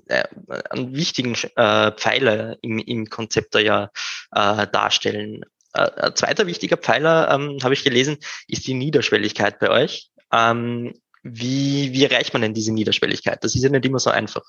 äh, 0.08 0.24
einen 0.70 0.94
wichtigen 0.94 1.34
äh, 1.56 1.92
Pfeiler 1.94 2.58
im, 2.62 2.78
im 2.80 3.10
Konzept 3.10 3.56
da 3.56 3.60
ja 3.60 3.89
äh, 4.34 4.68
darstellen. 4.68 5.46
Äh, 5.74 5.89
ein 6.01 6.16
zweiter 6.16 6.46
wichtiger 6.46 6.75
Pfeiler, 6.75 7.32
ähm, 7.32 7.60
habe 7.63 7.74
ich 7.74 7.86
gelesen, 7.86 8.18
ist 8.50 8.68
die 8.68 8.74
Niederschwelligkeit 8.74 9.60
bei 9.60 9.70
euch. 9.70 10.12
Ähm, 10.34 10.94
wie, 11.24 11.94
wie 11.94 12.04
erreicht 12.04 12.34
man 12.34 12.42
denn 12.42 12.54
diese 12.54 12.74
Niederschwelligkeit? 12.74 13.42
Das 13.42 13.56
ist 13.56 13.63
ja 13.63 13.70
nicht 13.70 13.86
immer 13.86 14.00
so 14.00 14.10
einfach. 14.10 14.44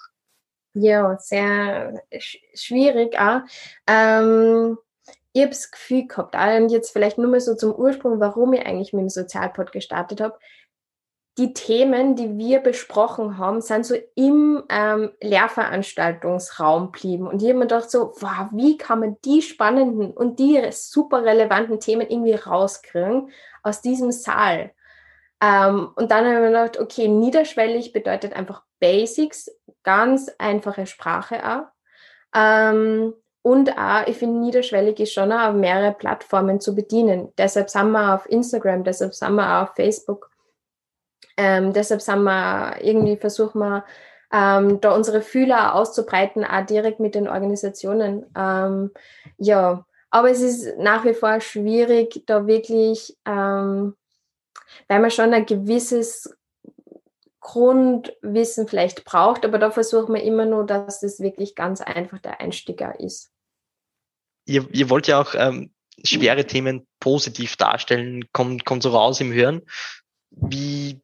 Ja, 0.75 1.17
sehr 1.19 2.02
schwierig 2.55 3.17
auch. 3.17 3.43
Ähm, 3.87 4.76
ich 5.32 5.42
habe 5.42 5.50
das 5.50 5.70
Gefühl 5.70 6.06
gehabt, 6.06 6.34
und 6.34 6.70
jetzt 6.70 6.90
vielleicht 6.90 7.18
nur 7.18 7.30
mal 7.30 7.40
so 7.40 7.54
zum 7.54 7.72
Ursprung, 7.72 8.20
warum 8.20 8.52
ich 8.52 8.66
eigentlich 8.66 8.92
mit 8.92 9.02
dem 9.02 9.08
Sozialpod 9.08 9.72
gestartet 9.72 10.20
habe. 10.20 10.38
Die 11.38 11.54
Themen, 11.54 12.16
die 12.16 12.37
wir 12.37 12.58
besprochen 12.58 13.38
haben, 13.38 13.60
sind 13.60 13.87
so 13.87 13.94
im 14.16 14.64
ähm, 14.68 15.12
Lehrveranstaltungsraum 15.22 16.90
blieben. 16.90 17.28
Und 17.28 17.40
ich 17.40 17.49
habe 17.49 17.58
mir 17.58 17.66
gedacht 17.66 17.90
so, 17.90 18.12
wow, 18.20 18.49
wie 18.52 18.76
kann 18.76 19.00
man 19.00 19.16
die 19.25 19.40
spannenden 19.40 20.10
und 20.10 20.38
die 20.40 20.60
super 20.72 21.25
relevanten 21.25 21.78
Themen 21.78 22.08
irgendwie 22.08 22.34
rauskriegen 22.34 23.30
aus 23.62 23.80
diesem 23.80 24.10
Saal? 24.10 24.72
Ähm, 25.40 25.92
und 25.94 26.10
dann 26.10 26.26
habe 26.26 26.34
ich 26.34 26.40
mir 26.40 26.46
gedacht, 26.49 26.78
okay, 26.78 27.08
niederschwellig 27.08 27.92
bedeutet 27.92 28.34
einfach 28.34 28.64
Basics, 28.80 29.50
ganz 29.84 30.30
einfache 30.38 30.87
Sprache 30.87 31.42
auch. 31.49 31.66
Ähm, 32.34 33.14
und 33.42 33.76
auch, 33.78 34.06
ich 34.06 34.18
finde, 34.18 34.40
niederschwellig 34.40 35.00
ist 35.00 35.12
schon 35.12 35.32
auch 35.32 35.52
mehrere 35.52 35.92
Plattformen 35.92 36.61
zu 36.61 36.75
bedienen. 36.75 37.32
Deshalb 37.38 37.70
sind 37.70 37.90
wir 37.92 38.14
auf 38.14 38.28
Instagram, 38.28 38.85
deshalb 38.85 39.14
sind 39.14 39.35
wir 39.35 39.47
auch 39.47 39.62
auf 39.62 39.75
Facebook. 39.75 40.30
Ähm, 41.37 41.73
deshalb 41.73 42.02
sind 42.02 42.23
wir 42.23 42.76
irgendwie 42.82 43.16
versuchen 43.16 43.61
wir, 43.61 43.85
ähm, 44.32 44.80
da 44.80 44.94
unsere 44.94 45.23
Fühler 45.23 45.75
auszubreiten, 45.75 46.44
auch 46.44 46.66
direkt 46.66 47.00
mit 47.00 47.14
den 47.14 47.28
Organisationen. 47.28 48.26
Ähm, 48.37 48.92
ja, 49.38 49.85
aber 50.11 50.30
es 50.30 50.40
ist 50.42 50.78
nach 50.78 51.04
wie 51.04 51.14
vor 51.14 51.40
schwierig, 51.40 52.23
da 52.26 52.47
wirklich, 52.47 53.16
ähm, 53.25 53.97
weil 54.88 55.00
man 55.00 55.11
schon 55.11 55.32
ein 55.32 55.47
gewisses 55.47 56.37
Grundwissen 57.50 58.69
vielleicht 58.69 59.04
braucht, 59.04 59.45
aber 59.45 59.59
da 59.59 59.73
versuchen 59.73 60.14
wir 60.14 60.23
immer 60.23 60.47
nur, 60.47 60.64
dass 60.64 61.00
das 61.00 61.19
wirklich 61.19 61.57
ganz 61.57 61.80
einfach 61.80 62.21
der 62.21 62.40
Einstieger 62.40 63.00
ist. 63.00 63.33
Ihr, 64.47 64.69
ihr 64.73 64.88
wollt 64.88 65.09
ja 65.09 65.21
auch 65.21 65.35
ähm, 65.35 65.73
schwere 66.04 66.47
Themen 66.47 66.87
positiv 67.00 67.57
darstellen, 67.57 68.30
kommt, 68.33 68.64
kommt 68.64 68.85
so 68.85 68.90
raus 68.90 69.21
im 69.21 69.33
Hören. 69.33 69.62
Wie 70.30 71.00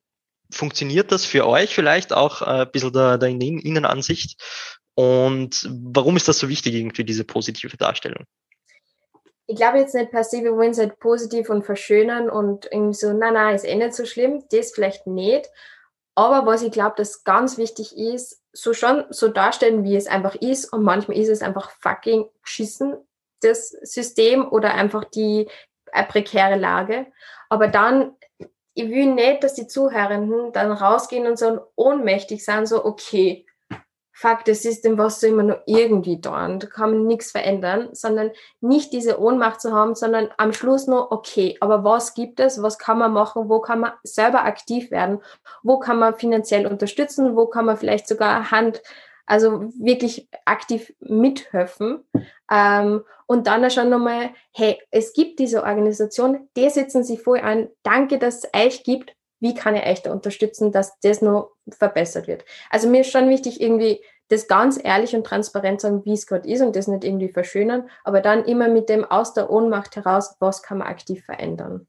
funktioniert 0.49 1.11
das 1.11 1.25
für 1.25 1.49
euch 1.49 1.75
vielleicht 1.75 2.13
auch 2.13 2.43
äh, 2.43 2.63
ein 2.63 2.71
bisschen 2.71 2.93
der, 2.93 3.19
der 3.19 3.29
Innenansicht? 3.29 4.41
Und 4.95 5.69
warum 5.69 6.17
ist 6.17 6.29
das 6.29 6.39
so 6.39 6.49
wichtig, 6.49 6.75
irgendwie 6.75 7.05
diese 7.05 7.25
positive 7.25 7.77
Darstellung? 7.77 8.25
Ich 9.49 9.57
glaube 9.57 9.79
jetzt 9.79 9.97
nicht 9.97 10.13
per 10.13 10.23
se, 10.23 10.45
wir 10.45 10.53
wollen 10.53 10.71
es 10.71 10.79
halt 10.79 11.01
positiv 11.01 11.51
und 11.51 11.65
verschönern 11.65 12.31
und 12.31 12.67
irgendwie 12.71 12.95
so, 12.95 13.13
na, 13.13 13.33
na, 13.33 13.51
ist 13.51 13.65
eh 13.65 13.75
nicht 13.75 13.95
so 13.95 14.05
schlimm, 14.05 14.45
das 14.51 14.71
vielleicht 14.73 15.09
nicht. 15.09 15.51
Aber 16.17 16.47
was 16.47 16.63
ich 16.63 16.73
glaube, 16.73 16.95
das 16.97 17.25
ganz 17.25 17.59
wichtig 17.59 17.97
ist, 17.97 18.43
so 18.53 18.73
schon 18.73 19.05
so 19.11 19.29
darstellen, 19.29 19.85
wie 19.85 19.97
es 19.97 20.07
einfach 20.07 20.35
ist. 20.35 20.73
Und 20.73 20.83
manchmal 20.83 21.19
ist 21.19 21.29
es 21.29 21.43
einfach 21.43 21.71
fucking 21.71 22.29
geschissen, 22.43 22.97
das 23.43 23.69
System 23.69 24.49
oder 24.51 24.75
einfach 24.75 25.05
die 25.05 25.47
äh, 25.93 26.05
prekäre 26.05 26.57
Lage. 26.57 27.07
Aber 27.51 27.69
dann, 27.69 28.17
ich 28.75 28.89
will 28.89 29.13
nicht, 29.13 29.45
dass 29.45 29.55
die 29.55 29.67
Zuhörenden 29.67 30.53
dann 30.53 30.73
rausgehen 30.73 31.27
und 31.27 31.39
so 31.39 31.61
ohnmächtig 31.77 32.45
sind, 32.45 32.67
so, 32.67 32.85
okay, 32.85 33.46
fuck, 34.19 34.47
das 34.47 34.63
System 34.63 34.97
war 34.97 35.11
so 35.11 35.27
immer 35.27 35.43
nur 35.43 35.63
irgendwie 35.67 36.19
da 36.19 36.47
und 36.47 36.63
da 36.63 36.67
kann 36.69 36.91
man 36.91 37.07
nichts 37.07 37.33
verändern, 37.33 37.91
sondern 37.93 38.31
nicht 38.63 38.95
diese 38.95 39.21
Ohnmacht 39.21 39.61
zu 39.61 39.75
haben, 39.75 39.95
sondern 39.95 40.31
am 40.39 40.55
Schluss 40.55 40.87
nur, 40.87 41.13
okay, 41.13 41.59
aber 41.61 41.85
was 41.85 42.15
gibt 42.15 42.41
es, 42.41 42.63
was 42.63 42.79
kann 42.79 42.97
man 42.97 43.13
machen, 43.13 43.51
wo 43.51 43.61
kann 43.61 43.81
man 43.81 43.93
selber 44.05 44.45
aktiv 44.45 44.91
werden, 44.91 45.21
wo 45.63 45.79
kann 45.79 45.99
man 45.99 46.15
finanziell 46.15 46.67
unterstützen, 46.67 47.37
wo 47.37 47.47
kann 47.47 47.67
man 47.67 47.77
vielleicht 47.77 48.09
sogar 48.09 48.51
Hand, 48.51 48.81
also 49.27 49.71
wirklich 49.79 50.31
aktiv 50.47 50.95
mithelfen 51.01 52.03
ähm, 52.51 53.05
und 53.27 53.47
dann 53.47 53.71
schon 53.71 53.91
nochmal, 53.91 54.31
hey, 54.55 54.81
es 54.91 55.13
gibt 55.13 55.41
diese 55.41 55.63
Organisation, 55.63 56.49
die 56.57 56.71
setzen 56.71 57.05
sich 57.05 57.21
voll 57.21 57.41
an, 57.41 57.69
danke, 57.83 58.19
dass 58.19 58.45
es 58.45 58.51
euch 58.55 58.83
gibt, 58.83 59.15
wie 59.47 59.55
kann 59.55 59.77
ich 59.77 59.87
euch 59.87 60.03
da 60.03 60.11
unterstützen, 60.11 60.73
dass 60.73 60.99
das 61.01 61.23
noch 61.23 61.53
verbessert 61.69 62.27
wird. 62.27 62.45
Also 62.69 62.89
mir 62.89 63.03
ist 63.03 63.13
schon 63.13 63.29
wichtig, 63.29 63.61
irgendwie 63.61 64.03
das 64.29 64.49
ganz 64.49 64.79
ehrlich 64.83 65.15
und 65.15 65.25
transparent 65.25 65.81
sagen, 65.81 66.05
wie 66.05 66.15
es 66.15 66.27
gerade 66.27 66.49
ist 66.49 66.61
und 66.61 66.75
das 66.75 66.89
nicht 66.89 67.05
irgendwie 67.05 67.29
verschönern, 67.29 67.89
aber 68.03 68.21
dann 68.21 68.45
immer 68.45 68.69
mit 68.69 68.89
dem 68.89 69.05
aus 69.05 69.35
der 69.35 69.51
Ohnmacht 69.51 69.95
heraus, 69.95 70.35
was 70.41 70.63
kann 70.63 70.79
man 70.79 70.89
aktiv 70.89 71.25
verändern. 71.25 71.87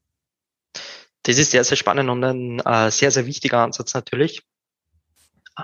Das 1.24 1.36
ist 1.36 1.50
sehr, 1.50 1.64
sehr 1.64 1.76
spannend 1.76 2.08
und 2.10 2.22
ein 2.22 2.60
äh, 2.60 2.92
sehr, 2.92 3.10
sehr 3.10 3.26
wichtiger 3.26 3.58
Ansatz 3.58 3.92
natürlich. 3.92 4.42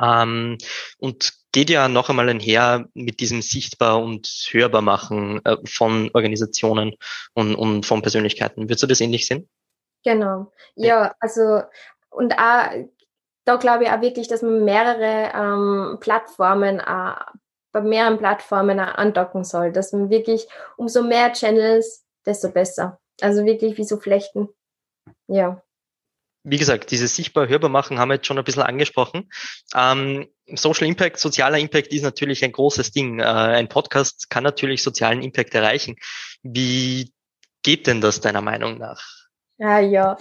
Ähm, 0.03 0.59
und 0.99 1.33
geht 1.53 1.71
ja 1.71 1.89
noch 1.89 2.11
einmal 2.11 2.29
einher 2.29 2.89
mit 2.95 3.21
diesem 3.21 3.41
sichtbar 3.41 4.03
und 4.03 4.49
hörbar 4.51 4.83
machen 4.83 5.41
äh, 5.45 5.57
von 5.65 6.11
Organisationen 6.13 6.97
und, 7.35 7.55
und 7.55 7.87
von 7.87 8.03
Persönlichkeiten. 8.03 8.65
Würdest 8.65 8.83
du 8.83 8.89
das 8.89 9.01
ähnlich 9.01 9.27
sehen? 9.27 9.49
Genau. 10.05 10.53
Ja, 10.75 11.15
also 11.21 11.63
und 12.11 12.35
auch, 12.35 12.71
da 13.45 13.57
glaube 13.57 13.85
ich 13.85 13.91
auch 13.91 14.01
wirklich, 14.01 14.29
dass 14.29 14.43
man 14.43 14.65
mehrere 14.65 15.33
ähm, 15.35 15.99
Plattformen 16.01 16.81
äh, 16.81 17.15
bei 17.73 17.81
mehreren 17.81 18.19
Plattformen 18.19 18.79
auch 18.79 18.95
andocken 18.95 19.45
soll, 19.45 19.73
dass 19.73 19.93
man 19.93 20.11
wirklich 20.11 20.47
umso 20.77 21.03
mehr 21.03 21.33
Channels, 21.33 22.05
desto 22.25 22.51
besser. 22.51 23.01
Also 23.21 23.45
wirklich 23.45 23.77
wie 23.79 23.85
so 23.85 23.97
Flechten. 23.99 24.49
Ja 25.27 25.63
wie 26.45 26.59
gesagt, 26.59 26.91
dieses 26.91 27.17
sichtbar 27.17 27.49
hörbar 27.49 27.71
machen 27.71 27.99
haben 27.99 28.11
wir 28.11 28.17
jetzt 28.17 28.27
schon 28.27 28.39
ein 28.39 28.45
bisschen 28.45 28.63
angesprochen. 28.63 29.31
Ähm, 29.75 30.29
Social 30.47 30.87
Impact, 30.87 31.19
sozialer 31.19 31.59
Impact 31.59 31.89
ist 31.93 32.03
natürlich 32.03 32.45
ein 32.45 32.53
großes 32.53 32.93
Ding. 32.93 33.19
Äh, 33.19 33.25
ein 33.25 33.69
Podcast 33.69 34.29
kann 34.29 34.45
natürlich 34.45 34.83
sozialen 34.83 35.23
Impact 35.23 35.55
erreichen. 35.55 35.97
Wie 36.43 37.13
geht 37.63 37.87
denn 37.87 38.03
das 38.03 38.21
deiner 38.21 38.43
Meinung 38.43 38.77
nach? 38.79 39.03
Ja, 39.59 39.79
ja. 39.79 40.17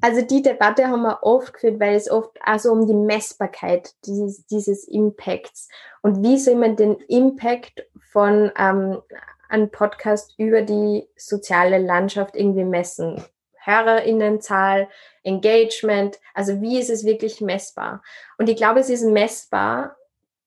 Also 0.00 0.22
die 0.22 0.42
Debatte 0.42 0.86
haben 0.86 1.02
wir 1.02 1.22
oft 1.22 1.54
geführt, 1.54 1.80
weil 1.80 1.94
es 1.94 2.10
oft 2.10 2.30
also 2.40 2.70
um 2.70 2.86
die 2.86 2.94
Messbarkeit 2.94 3.94
dieses, 4.04 4.46
dieses 4.46 4.84
Impacts 4.86 5.68
und 6.02 6.22
wie 6.22 6.38
soll 6.38 6.54
man 6.54 6.76
den 6.76 6.96
Impact 7.08 7.84
von 8.12 8.52
ähm, 8.56 9.02
einem 9.48 9.70
Podcast 9.70 10.34
über 10.38 10.62
die 10.62 11.08
soziale 11.16 11.78
Landschaft 11.78 12.36
irgendwie 12.36 12.64
messen? 12.64 13.24
Hörerinnenzahl, 13.60 14.88
Engagement, 15.24 16.18
also 16.32 16.60
wie 16.62 16.78
ist 16.78 16.90
es 16.90 17.04
wirklich 17.04 17.40
messbar? 17.40 18.02
Und 18.38 18.48
ich 18.48 18.56
glaube, 18.56 18.80
es 18.80 18.88
ist 18.88 19.04
messbar 19.04 19.96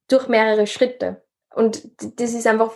durch 0.07 0.27
mehrere 0.27 0.65
Schritte. 0.65 1.24
Und 1.53 1.83
das 2.19 2.33
ist 2.33 2.48
einfach 2.48 2.71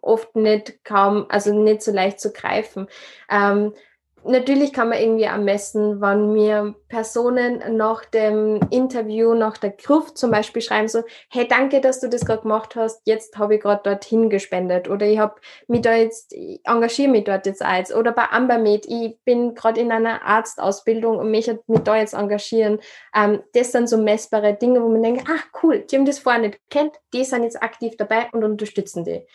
oft 0.00 0.34
nicht 0.34 0.84
kaum, 0.84 1.26
also 1.28 1.52
nicht 1.52 1.82
so 1.82 1.92
leicht 1.92 2.18
zu 2.18 2.32
greifen. 2.32 2.88
Ähm, 3.30 3.74
natürlich 4.24 4.72
kann 4.72 4.88
man 4.88 4.98
irgendwie 4.98 5.24
ermessen, 5.24 6.00
wann 6.00 6.32
mir 6.32 6.74
Personen 6.88 7.76
nach 7.76 8.04
dem 8.04 8.60
Interview, 8.70 9.34
nach 9.34 9.58
der 9.58 9.70
Gruft 9.70 10.18
zum 10.18 10.30
Beispiel 10.30 10.62
schreiben 10.62 10.88
so, 10.88 11.02
hey, 11.30 11.46
danke, 11.48 11.80
dass 11.80 12.00
du 12.00 12.08
das 12.08 12.24
gerade 12.24 12.42
gemacht 12.42 12.76
hast, 12.76 13.02
jetzt 13.04 13.36
habe 13.38 13.56
ich 13.56 13.62
gerade 13.62 13.82
dorthin 13.82 14.30
gespendet 14.30 14.88
oder 14.88 15.06
ich 15.06 15.18
habe 15.18 15.36
mich 15.68 15.82
da 15.82 15.94
jetzt, 15.94 16.32
ich 16.32 16.60
engagiere 16.64 17.10
mich 17.10 17.24
dort 17.24 17.46
jetzt 17.46 17.62
als 17.62 17.94
oder 17.94 18.12
bei 18.12 18.28
Ambermed, 18.30 18.86
ich 18.86 19.18
bin 19.24 19.54
gerade 19.54 19.80
in 19.80 19.92
einer 19.92 20.22
Arztausbildung 20.22 21.18
und 21.18 21.30
mich 21.30 21.50
mich 21.66 21.80
da 21.80 21.96
jetzt 21.96 22.14
engagieren. 22.14 22.80
Ähm, 23.14 23.42
das 23.52 23.72
sind 23.72 23.88
so 23.88 23.98
messbare 23.98 24.54
Dinge, 24.54 24.82
wo 24.82 24.88
man 24.88 25.02
denkt, 25.02 25.24
ach 25.28 25.46
cool, 25.62 25.80
die 25.80 25.96
haben 25.96 26.04
das 26.06 26.18
vorher 26.18 26.40
nicht 26.40 26.60
kennt, 26.70 26.94
die 27.12 27.24
sind 27.24 27.42
jetzt 27.44 27.62
aktiv 27.62 27.96
dabei 27.96 28.28
und 28.32 28.44
unterstützen 28.44 29.04
die. 29.04 29.26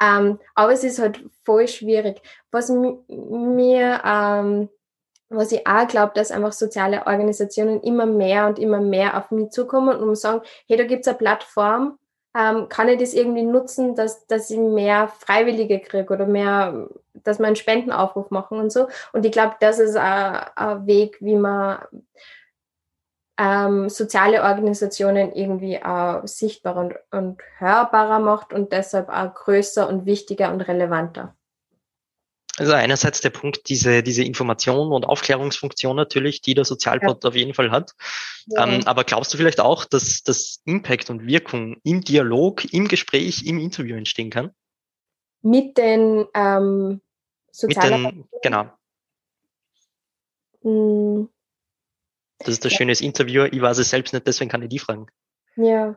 Ähm, 0.00 0.38
aber 0.54 0.72
es 0.72 0.84
ist 0.84 0.98
halt 0.98 1.20
voll 1.44 1.68
schwierig. 1.68 2.20
Was 2.50 2.70
mir, 2.70 4.00
ähm, 4.04 4.68
was 5.28 5.52
ich 5.52 5.66
auch 5.66 5.86
glaube, 5.86 6.12
dass 6.14 6.30
einfach 6.30 6.52
soziale 6.52 7.06
Organisationen 7.06 7.80
immer 7.82 8.06
mehr 8.06 8.46
und 8.46 8.58
immer 8.58 8.80
mehr 8.80 9.16
auf 9.16 9.30
mich 9.30 9.50
zukommen 9.50 9.96
und 9.96 10.16
sagen, 10.16 10.42
hey, 10.66 10.76
da 10.76 10.84
gibt's 10.84 11.08
eine 11.08 11.18
Plattform, 11.18 11.98
ähm, 12.36 12.68
kann 12.68 12.88
ich 12.88 12.98
das 12.98 13.14
irgendwie 13.14 13.44
nutzen, 13.44 13.94
dass, 13.94 14.26
dass 14.26 14.50
ich 14.50 14.58
mehr 14.58 15.08
Freiwillige 15.08 15.80
kriege 15.80 16.12
oder 16.12 16.26
mehr, 16.26 16.88
dass 17.14 17.38
wir 17.38 17.46
einen 17.46 17.56
Spendenaufruf 17.56 18.30
machen 18.30 18.58
und 18.58 18.72
so. 18.72 18.88
Und 19.12 19.24
ich 19.24 19.32
glaube, 19.32 19.54
das 19.60 19.78
ist 19.78 19.96
ein 19.96 20.86
Weg, 20.86 21.16
wie 21.20 21.36
man 21.36 21.78
ähm, 23.38 23.88
soziale 23.88 24.42
Organisationen 24.42 25.32
irgendwie 25.32 25.82
auch 25.82 26.26
sichtbarer 26.26 26.80
und, 26.80 26.94
und 27.10 27.42
hörbarer 27.58 28.20
macht 28.20 28.52
und 28.52 28.72
deshalb 28.72 29.08
auch 29.08 29.34
größer 29.34 29.88
und 29.88 30.06
wichtiger 30.06 30.52
und 30.52 30.60
relevanter. 30.60 31.34
Also 32.56 32.72
einerseits 32.72 33.20
der 33.20 33.30
Punkt, 33.30 33.68
diese, 33.68 34.04
diese 34.04 34.22
Information 34.22 34.92
und 34.92 35.04
Aufklärungsfunktion 35.04 35.96
natürlich, 35.96 36.40
die 36.40 36.54
der 36.54 36.64
Sozialpod 36.64 37.24
ja. 37.24 37.28
auf 37.28 37.34
jeden 37.34 37.52
Fall 37.52 37.72
hat. 37.72 37.94
Ja. 38.46 38.68
Ähm, 38.68 38.86
aber 38.86 39.02
glaubst 39.02 39.34
du 39.34 39.38
vielleicht 39.38 39.58
auch, 39.58 39.84
dass 39.84 40.22
das 40.22 40.60
Impact 40.64 41.10
und 41.10 41.26
Wirkung 41.26 41.78
im 41.82 42.02
Dialog, 42.02 42.72
im 42.72 42.86
Gespräch, 42.86 43.44
im 43.44 43.58
Interview 43.58 43.96
entstehen 43.96 44.30
kann? 44.30 44.50
Mit 45.42 45.76
den 45.76 46.26
ähm, 46.32 47.00
Sozialen. 47.50 48.02
Mit 48.02 48.14
den, 48.14 48.28
genau. 48.42 48.70
Hm. 50.62 51.28
Das 52.44 52.54
ist 52.54 52.64
das 52.64 52.72
ja. 52.72 52.78
schöne 52.78 52.92
Interview. 52.92 53.44
Ich 53.50 53.60
weiß 53.60 53.78
es 53.78 53.90
selbst 53.90 54.12
nicht, 54.12 54.26
deswegen 54.26 54.50
kann 54.50 54.62
ich 54.62 54.68
die 54.68 54.78
fragen. 54.78 55.06
Ja, 55.56 55.96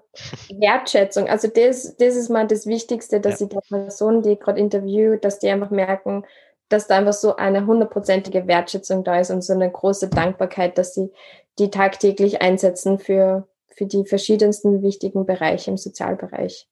Wertschätzung. 0.50 1.28
Also 1.28 1.48
das, 1.48 1.96
das 1.98 2.16
ist 2.16 2.30
mal 2.30 2.48
das 2.48 2.68
Wichtigste, 2.68 3.20
dass 3.20 3.40
ja. 3.40 3.48
ich 3.48 3.52
der 3.52 3.62
Person, 3.68 4.22
die 4.22 4.38
gerade 4.38 4.60
interviewt, 4.60 5.26
dass 5.26 5.40
die 5.40 5.50
einfach 5.50 5.72
merken, 5.72 6.26
dass 6.70 6.88
da 6.88 6.98
einfach 6.98 7.14
so 7.14 7.36
eine 7.36 7.66
hundertprozentige 7.66 8.48
Wertschätzung 8.48 9.04
da 9.04 9.20
ist 9.20 9.32
und 9.32 9.44
so 9.44 9.54
eine 9.54 9.72
große 9.72 10.10
Dankbarkeit, 10.10 10.78
dass 10.78 10.94
sie 10.94 11.12
die 11.60 11.72
tagtäglich 11.72 12.42
einsetzen 12.42 13.00
für, 13.00 13.48
für 13.68 13.86
die 13.86 14.06
verschiedensten 14.06 14.84
wichtigen 14.84 15.26
Bereiche 15.26 15.72
im 15.72 15.78
Sozialbereich. 15.78 16.68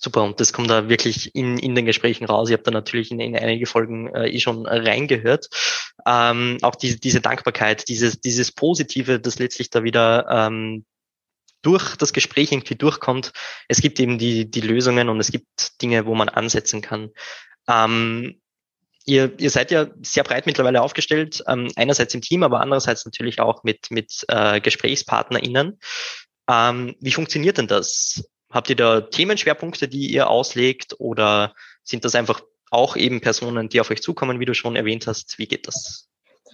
Super, 0.00 0.22
und 0.22 0.38
das 0.38 0.52
kommt 0.52 0.70
da 0.70 0.88
wirklich 0.88 1.34
in, 1.34 1.58
in 1.58 1.74
den 1.74 1.84
Gesprächen 1.84 2.24
raus. 2.24 2.48
Ich 2.48 2.52
habe 2.52 2.62
da 2.62 2.70
natürlich 2.70 3.10
in, 3.10 3.18
in 3.18 3.36
einige 3.36 3.66
Folgen 3.66 4.14
äh, 4.14 4.28
eh 4.28 4.38
schon 4.38 4.64
reingehört. 4.64 5.48
Ähm, 6.06 6.58
auch 6.62 6.76
diese, 6.76 6.98
diese 6.98 7.20
Dankbarkeit, 7.20 7.88
dieses, 7.88 8.20
dieses 8.20 8.52
Positive, 8.52 9.18
das 9.18 9.40
letztlich 9.40 9.70
da 9.70 9.82
wieder 9.82 10.26
ähm, 10.30 10.84
durch 11.62 11.96
das 11.96 12.12
Gespräch 12.12 12.52
irgendwie 12.52 12.76
durchkommt. 12.76 13.32
Es 13.66 13.80
gibt 13.80 13.98
eben 13.98 14.18
die, 14.18 14.48
die 14.48 14.60
Lösungen 14.60 15.08
und 15.08 15.18
es 15.18 15.32
gibt 15.32 15.82
Dinge, 15.82 16.06
wo 16.06 16.14
man 16.14 16.28
ansetzen 16.28 16.80
kann. 16.80 17.10
Ähm, 17.68 18.40
ihr, 19.04 19.32
ihr 19.40 19.50
seid 19.50 19.72
ja 19.72 19.88
sehr 20.02 20.22
breit 20.22 20.46
mittlerweile 20.46 20.80
aufgestellt, 20.80 21.42
ähm, 21.48 21.72
einerseits 21.74 22.14
im 22.14 22.20
Team, 22.20 22.44
aber 22.44 22.60
andererseits 22.60 23.04
natürlich 23.04 23.40
auch 23.40 23.64
mit, 23.64 23.90
mit 23.90 24.24
äh, 24.28 24.60
GesprächspartnerInnen. 24.60 25.80
Ähm, 26.48 26.94
wie 27.00 27.12
funktioniert 27.12 27.58
denn 27.58 27.66
das? 27.66 28.22
Habt 28.50 28.70
ihr 28.70 28.76
da 28.76 29.02
Themenschwerpunkte, 29.02 29.88
die 29.88 30.10
ihr 30.10 30.28
auslegt 30.28 30.94
oder 30.98 31.54
sind 31.82 32.04
das 32.04 32.14
einfach 32.14 32.40
auch 32.70 32.96
eben 32.96 33.20
Personen, 33.20 33.68
die 33.68 33.80
auf 33.80 33.90
euch 33.90 34.02
zukommen, 34.02 34.40
wie 34.40 34.44
du 34.44 34.54
schon 34.54 34.76
erwähnt 34.76 35.06
hast? 35.06 35.38
Wie 35.38 35.46
geht 35.46 35.66
das? 35.66 36.07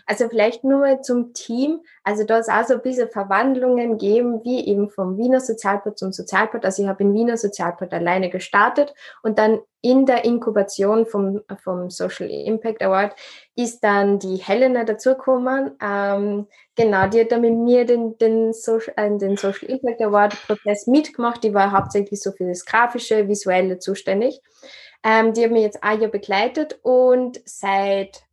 Also 0.07 0.29
vielleicht 0.29 0.65
nur 0.65 1.03
zum 1.03 1.33
Team. 1.33 1.81
Also 2.03 2.25
da 2.25 2.39
ist 2.39 2.51
auch 2.51 2.65
so 2.65 2.75
ein 2.75 2.83
bisschen 2.83 3.09
Verwandlungen 3.09 3.99
geben, 3.99 4.43
wie 4.45 4.67
eben 4.67 4.91
vom 4.91 5.17
Wiener 5.17 5.41
Sozialport 5.41 5.99
zum 5.99 6.13
Sozialport. 6.13 6.65
Also 6.65 6.83
ich 6.83 6.89
habe 6.89 7.03
in 7.03 7.15
Wiener 7.15 7.37
Sozialport 7.37 7.93
alleine 7.93 8.31
gestartet 8.31 8.95
und 9.23 9.39
dann 9.39 9.61
in 9.85 10.07
der 10.07 10.25
Inkubation 10.25 11.05
vom, 11.05 11.43
vom 11.63 11.91
Social 11.91 12.31
Impact 12.31 12.83
Award 12.83 13.15
ist 13.55 13.85
dann 13.85 14.19
die 14.19 14.37
Helena 14.37 14.85
dazugekommen. 14.85 15.73
Ähm, 15.83 16.47
genau, 16.75 17.07
die 17.09 17.21
hat 17.21 17.33
dann 17.33 17.43
mit 17.43 17.53
mir 17.53 17.85
den, 17.85 18.17
den, 18.17 18.55
Social, 18.55 18.95
äh, 18.97 19.17
den 19.19 19.37
Social 19.37 19.69
Impact 19.69 20.01
Award 20.01 20.37
Prozess 20.47 20.87
mitgemacht. 20.87 21.45
Die 21.45 21.53
war 21.53 21.73
hauptsächlich 21.73 22.23
so 22.23 22.33
für 22.33 22.49
das 22.49 22.65
Grafische, 22.65 23.29
Visuelle 23.29 23.79
zuständig. 23.79 24.41
Ähm, 25.05 25.35
die 25.35 25.45
hat 25.45 25.51
mich 25.51 25.63
jetzt 25.63 25.85
ein 25.85 26.01
Jahr 26.01 26.11
begleitet 26.11 26.79
und 26.83 27.43
seit 27.45 28.24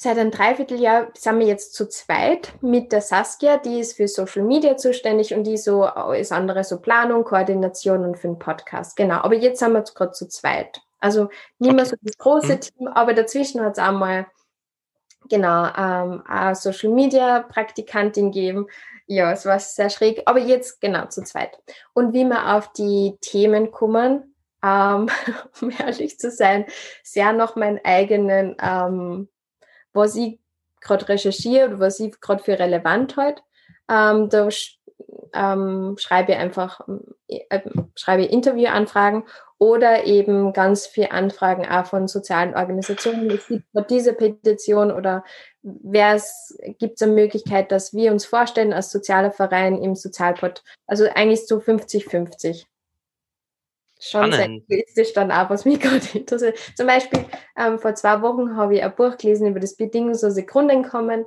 Seit 0.00 0.16
einem 0.16 0.30
Dreivierteljahr 0.30 1.08
sind 1.16 1.40
wir 1.40 1.46
jetzt 1.48 1.74
zu 1.74 1.88
zweit 1.88 2.52
mit 2.60 2.92
der 2.92 3.00
Saskia, 3.00 3.56
die 3.56 3.80
ist 3.80 3.96
für 3.96 4.06
Social 4.06 4.44
Media 4.44 4.76
zuständig 4.76 5.34
und 5.34 5.42
die 5.42 5.56
so 5.56 5.82
alles 5.82 6.30
andere, 6.30 6.62
so 6.62 6.78
Planung, 6.78 7.24
Koordination 7.24 8.04
und 8.04 8.16
für 8.16 8.28
den 8.28 8.38
Podcast. 8.38 8.94
Genau, 8.94 9.16
aber 9.16 9.34
jetzt 9.34 9.58
sind 9.58 9.72
wir 9.72 9.82
gerade 9.82 10.12
zu 10.12 10.28
zweit. 10.28 10.80
Also 11.00 11.30
nicht 11.58 11.74
mehr 11.74 11.84
so 11.84 11.96
das 12.00 12.16
große 12.16 12.54
mhm. 12.54 12.60
Team, 12.60 12.86
aber 12.86 13.12
dazwischen 13.12 13.60
hat 13.60 13.72
es 13.72 13.82
auch 13.82 13.90
mal 13.90 14.28
genau 15.28 15.66
ähm, 15.76 16.22
eine 16.28 16.54
Social 16.54 16.90
Media 16.90 17.40
Praktikantin 17.40 18.30
gegeben. 18.30 18.68
Ja, 19.08 19.32
es 19.32 19.46
war 19.46 19.58
sehr 19.58 19.90
schräg, 19.90 20.22
aber 20.26 20.38
jetzt 20.38 20.80
genau 20.80 21.06
zu 21.06 21.24
zweit. 21.24 21.58
Und 21.92 22.12
wie 22.12 22.24
wir 22.24 22.54
auf 22.54 22.72
die 22.72 23.18
Themen 23.20 23.72
kommen, 23.72 24.36
ähm, 24.62 25.08
um 25.60 25.72
ehrlich 25.76 26.20
zu 26.20 26.30
sein, 26.30 26.66
sehr 27.02 27.32
noch 27.32 27.56
meinen 27.56 27.80
eigenen 27.82 28.54
ähm, 28.62 29.28
was 29.98 30.16
ich 30.16 30.38
gerade 30.80 31.08
recherchiere 31.08 31.68
oder 31.68 31.80
was 31.80 32.00
ich 32.00 32.20
gerade 32.20 32.42
für 32.42 32.58
relevant 32.58 33.16
halte. 33.16 33.42
Ähm, 33.90 34.28
da 34.28 34.48
ähm, 35.34 35.96
schreibe 35.98 36.32
ich 36.32 36.38
einfach 36.38 36.80
äh, 37.28 37.60
schreibe 37.94 38.22
ich 38.22 38.32
Interviewanfragen 38.32 39.24
oder 39.58 40.04
eben 40.04 40.52
ganz 40.52 40.86
viele 40.86 41.10
Anfragen 41.10 41.66
auch 41.66 41.86
von 41.86 42.06
sozialen 42.06 42.54
Organisationen. 42.54 43.30
Es 43.30 43.48
gibt 43.48 43.64
diese 43.90 44.12
Petition 44.12 44.92
oder 44.92 45.24
gibt 45.62 46.94
es 46.94 47.02
eine 47.02 47.12
Möglichkeit, 47.12 47.72
dass 47.72 47.92
wir 47.92 48.12
uns 48.12 48.24
vorstellen 48.24 48.72
als 48.72 48.90
sozialer 48.90 49.32
Verein 49.32 49.82
im 49.82 49.96
Sozialport. 49.96 50.62
Also 50.86 51.06
eigentlich 51.12 51.46
so 51.46 51.58
50-50 51.58 52.66
schon 54.00 54.32
sehr 54.32 54.48
egoistisch 54.48 55.12
dann 55.12 55.30
auch, 55.30 55.50
was 55.50 55.64
mich 55.64 55.80
gerade 55.80 56.06
interessiert. 56.14 56.58
Zum 56.76 56.86
Beispiel, 56.86 57.24
ähm, 57.56 57.78
vor 57.78 57.94
zwei 57.94 58.20
Wochen 58.22 58.56
habe 58.56 58.76
ich 58.76 58.82
ein 58.82 58.94
Buch 58.94 59.16
gelesen 59.16 59.48
über 59.48 59.60
das 59.60 59.76
bedingungslose 59.76 60.44
Grundeinkommen. 60.44 61.24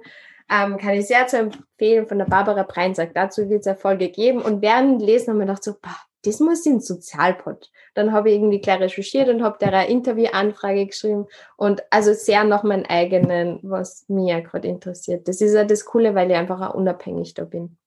Ähm, 0.50 0.78
kann 0.78 0.96
ich 0.96 1.08
sehr 1.08 1.28
zu 1.28 1.38
empfehlen 1.38 2.08
von 2.08 2.18
der 2.18 2.26
Barbara 2.26 2.64
Breinsack. 2.64 3.14
Dazu 3.14 3.50
wird 3.50 3.62
es 3.62 3.68
eine 3.68 3.78
Folge 3.78 4.10
geben. 4.10 4.42
Und 4.42 4.62
während 4.62 5.02
Lesen 5.02 5.30
haben 5.30 5.40
wir 5.40 5.46
gedacht 5.46 5.64
so, 5.64 5.74
boah, 5.82 5.96
das 6.24 6.40
muss 6.40 6.66
in 6.66 6.80
Sozialpod. 6.82 7.70
Dann 7.94 8.12
habe 8.12 8.30
ich 8.30 8.36
irgendwie 8.36 8.62
klar 8.62 8.80
recherchiert 8.80 9.30
und 9.30 9.44
habe 9.44 9.58
der 9.60 9.74
eine 9.74 9.90
Interviewanfrage 9.90 10.86
geschrieben 10.86 11.26
und 11.58 11.82
also 11.90 12.14
sehr 12.14 12.44
nach 12.44 12.64
meinen 12.64 12.86
eigenen, 12.86 13.60
was 13.64 14.06
mir 14.08 14.42
gerade 14.42 14.68
interessiert. 14.68 15.28
Das 15.28 15.42
ist 15.42 15.54
ja 15.54 15.64
das 15.64 15.86
Coole, 15.86 16.16
weil 16.16 16.30
ich 16.30 16.38
einfach 16.38 16.62
auch 16.62 16.76
unabhängig 16.76 17.34
da 17.34 17.46
bin. 17.46 17.78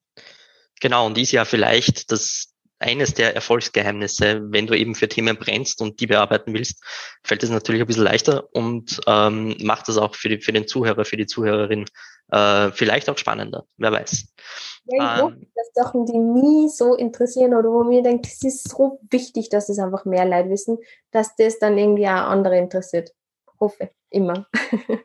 Genau, 0.81 1.07
und 1.07 1.17
ist 1.17 1.33
ja 1.33 1.45
vielleicht 1.45 2.11
das, 2.11 2.54
eines 2.85 3.15
der 3.15 3.35
Erfolgsgeheimnisse, 3.35 4.43
wenn 4.51 4.67
du 4.67 4.75
eben 4.75 4.95
für 4.95 5.09
Themen 5.09 5.37
brennst 5.37 5.81
und 5.81 6.01
die 6.01 6.07
bearbeiten 6.07 6.53
willst, 6.53 6.83
fällt 7.25 7.43
es 7.43 7.51
natürlich 7.51 7.81
ein 7.81 7.87
bisschen 7.87 8.05
leichter 8.05 8.49
und 8.53 9.01
ähm, 9.07 9.57
macht 9.63 9.89
es 9.89 9.97
auch 9.97 10.15
für, 10.15 10.29
die, 10.29 10.39
für 10.39 10.53
den 10.53 10.69
Zuhörer, 10.69 11.05
für 11.05 11.17
die 11.17 11.27
Zuhörerin 11.27 11.87
äh, 12.31 12.71
vielleicht 12.73 13.09
auch 13.09 13.19
spannender, 13.19 13.65
wer 13.79 13.93
weiß. 13.93 14.27
Ja, 14.87 15.17
ich 15.17 15.23
ähm, 15.23 15.47
dass 15.55 15.85
Sachen, 15.85 16.05
die 16.05 16.19
mich 16.19 16.77
so 16.77 16.95
interessieren 16.95 17.55
oder 17.55 17.71
wo 17.71 17.85
mir 17.85 18.03
denkt, 18.03 18.27
es 18.27 18.43
ist 18.43 18.69
so 18.69 19.01
wichtig, 19.11 19.49
dass 19.49 19.69
es 19.71 19.79
einfach 19.79 20.05
mehr 20.05 20.27
Leute 20.27 20.51
wissen, 20.51 20.79
dass 21.11 21.35
das 21.37 21.59
dann 21.59 21.79
irgendwie 21.79 22.07
auch 22.07 22.29
andere 22.29 22.59
interessiert. 22.59 23.13
Hoffe, 23.59 23.91
immer. 24.11 24.47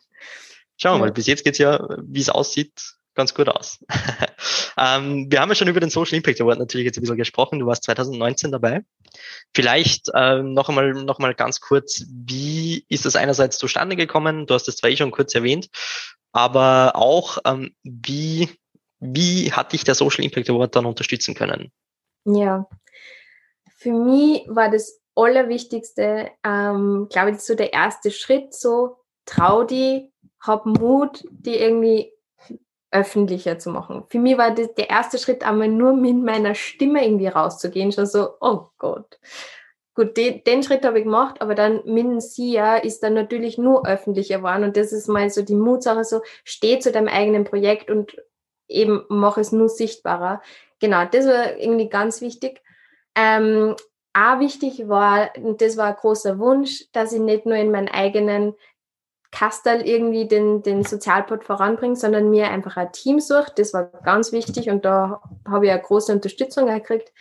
Schauen 0.78 0.96
wir 0.96 1.06
mal, 1.06 1.12
bis 1.12 1.28
jetzt 1.28 1.44
geht's 1.44 1.58
ja, 1.58 1.88
wie 2.04 2.22
es 2.22 2.30
aussieht, 2.30 2.99
ganz 3.20 3.34
gut 3.34 3.50
aus. 3.50 3.84
ähm, 4.78 5.28
wir 5.30 5.42
haben 5.42 5.50
ja 5.50 5.56
schon 5.56 5.68
über 5.68 5.82
den 5.82 5.90
Social 5.90 6.16
Impact 6.16 6.40
Award 6.40 6.58
natürlich 6.58 6.86
jetzt 6.86 6.98
ein 6.98 7.02
bisschen 7.02 7.18
gesprochen. 7.18 7.60
Du 7.60 7.66
warst 7.66 7.84
2019 7.84 8.52
dabei. 8.52 8.86
Vielleicht 9.54 10.10
äh, 10.14 10.42
noch 10.42 10.70
einmal, 10.70 10.94
noch 10.94 11.20
einmal 11.20 11.36
ganz 11.36 11.60
kurz, 11.60 12.06
wie 12.10 12.86
ist 12.88 13.06
das 13.06 13.18
einerseits 13.18 13.58
zustande 13.58 13.98
gekommen? 13.98 14.48
Du 14.48 14.54
hast 14.54 14.70
es 14.70 14.78
zwar 14.78 14.90
eh 14.90 14.96
schon 14.96 15.12
kurz 15.12 15.36
erwähnt, 15.36 15.70
aber 16.32 16.94
auch, 16.96 17.40
ähm, 17.46 17.76
wie, 17.84 18.50
wie 19.00 19.52
hat 19.52 19.74
dich 19.74 19.84
der 19.84 19.96
Social 19.96 20.24
Impact 20.24 20.50
Award 20.50 20.78
dann 20.78 20.86
unterstützen 20.86 21.36
können? 21.36 21.74
Ja, 22.24 22.70
für 23.78 23.92
mich 23.92 24.46
war 24.48 24.72
das 24.72 25.02
Allerwichtigste, 25.14 26.32
ähm, 26.46 27.08
glaube 27.10 27.32
ich, 27.32 27.40
so 27.40 27.56
der 27.56 27.74
erste 27.74 28.12
Schritt, 28.12 28.54
so 28.54 28.96
trau 29.26 29.66
die, 29.66 30.10
hab 30.40 30.66
Mut, 30.66 31.26
die 31.30 31.56
irgendwie 31.56 32.14
öffentlicher 32.92 33.60
zu 33.60 33.70
machen. 33.70 34.04
Für 34.10 34.20
mich 34.20 34.38
war 34.38 34.52
das 34.52 34.74
der 34.74 34.90
erste 34.90 35.18
Schritt 35.18 35.44
einmal 35.46 35.68
nur 35.68 35.94
mit 35.94 36.18
meiner 36.18 36.56
Stimme 36.56 37.04
irgendwie 37.04 37.28
rauszugehen, 37.28 37.92
schon 37.92 38.06
so, 38.06 38.30
oh 38.42 38.68
Gott. 38.78 39.20
Gut, 39.96 40.16
den, 40.18 40.44
den 40.44 40.64
Schritt 40.64 40.86
habe 40.86 41.00
ich 41.00 41.04
gemacht, 41.04 41.42
aber 41.42 41.56
dann 41.56 41.82
mit 41.86 42.06
dem 42.06 42.20
SIA 42.20 42.78
ist 42.78 43.02
dann 43.02 43.14
natürlich 43.14 43.58
nur 43.58 43.86
öffentlicher 43.86 44.38
geworden 44.38 44.64
und 44.64 44.78
das 44.78 44.94
ist 44.94 45.08
mal 45.08 45.30
so 45.30 45.42
die 45.42 45.56
Mutsache 45.56 46.04
so, 46.04 46.22
steh 46.44 46.80
zu 46.80 46.92
deinem 46.92 47.10
eigenen 47.10 47.44
Projekt 47.44 47.92
und 47.92 48.16
eben 48.68 49.04
mach 49.10 49.38
es 49.38 49.52
nur 49.52 49.68
sichtbarer. 49.68 50.42
Genau, 50.80 51.04
das 51.06 51.28
war 51.28 51.58
irgendwie 51.58 51.90
ganz 51.90 52.22
wichtig. 52.22 52.62
Ähm, 53.16 53.76
auch 54.14 54.40
wichtig 54.40 54.88
war, 54.88 55.32
und 55.38 55.62
das 55.62 55.78
war 55.78 55.88
ein 55.88 55.96
großer 55.96 56.40
Wunsch, 56.40 56.86
dass 56.94 57.14
ich 57.14 57.20
nicht 57.20 57.46
nur 57.46 57.58
in 57.58 57.72
meinen 57.72 57.90
eigenen 57.90 58.56
Kastel 59.32 59.88
irgendwie 59.88 60.28
den, 60.28 60.64
den 60.64 60.84
Sozialport 60.84 61.44
voranbringe, 61.44 61.96
sondern 61.96 62.30
mir 62.30 62.50
einfach 62.50 62.78
ein 62.78 62.92
Team 62.92 63.20
sucht. 63.20 63.60
Das 63.60 63.74
war 63.74 63.86
ganz 64.04 64.32
wichtig 64.32 64.70
und 64.70 64.86
da 64.86 65.22
habe 65.48 65.66
ich 65.66 65.72
eine 65.72 65.82
große 65.82 66.12
Unterstützung 66.12 66.68
gekriegt. 66.68 67.12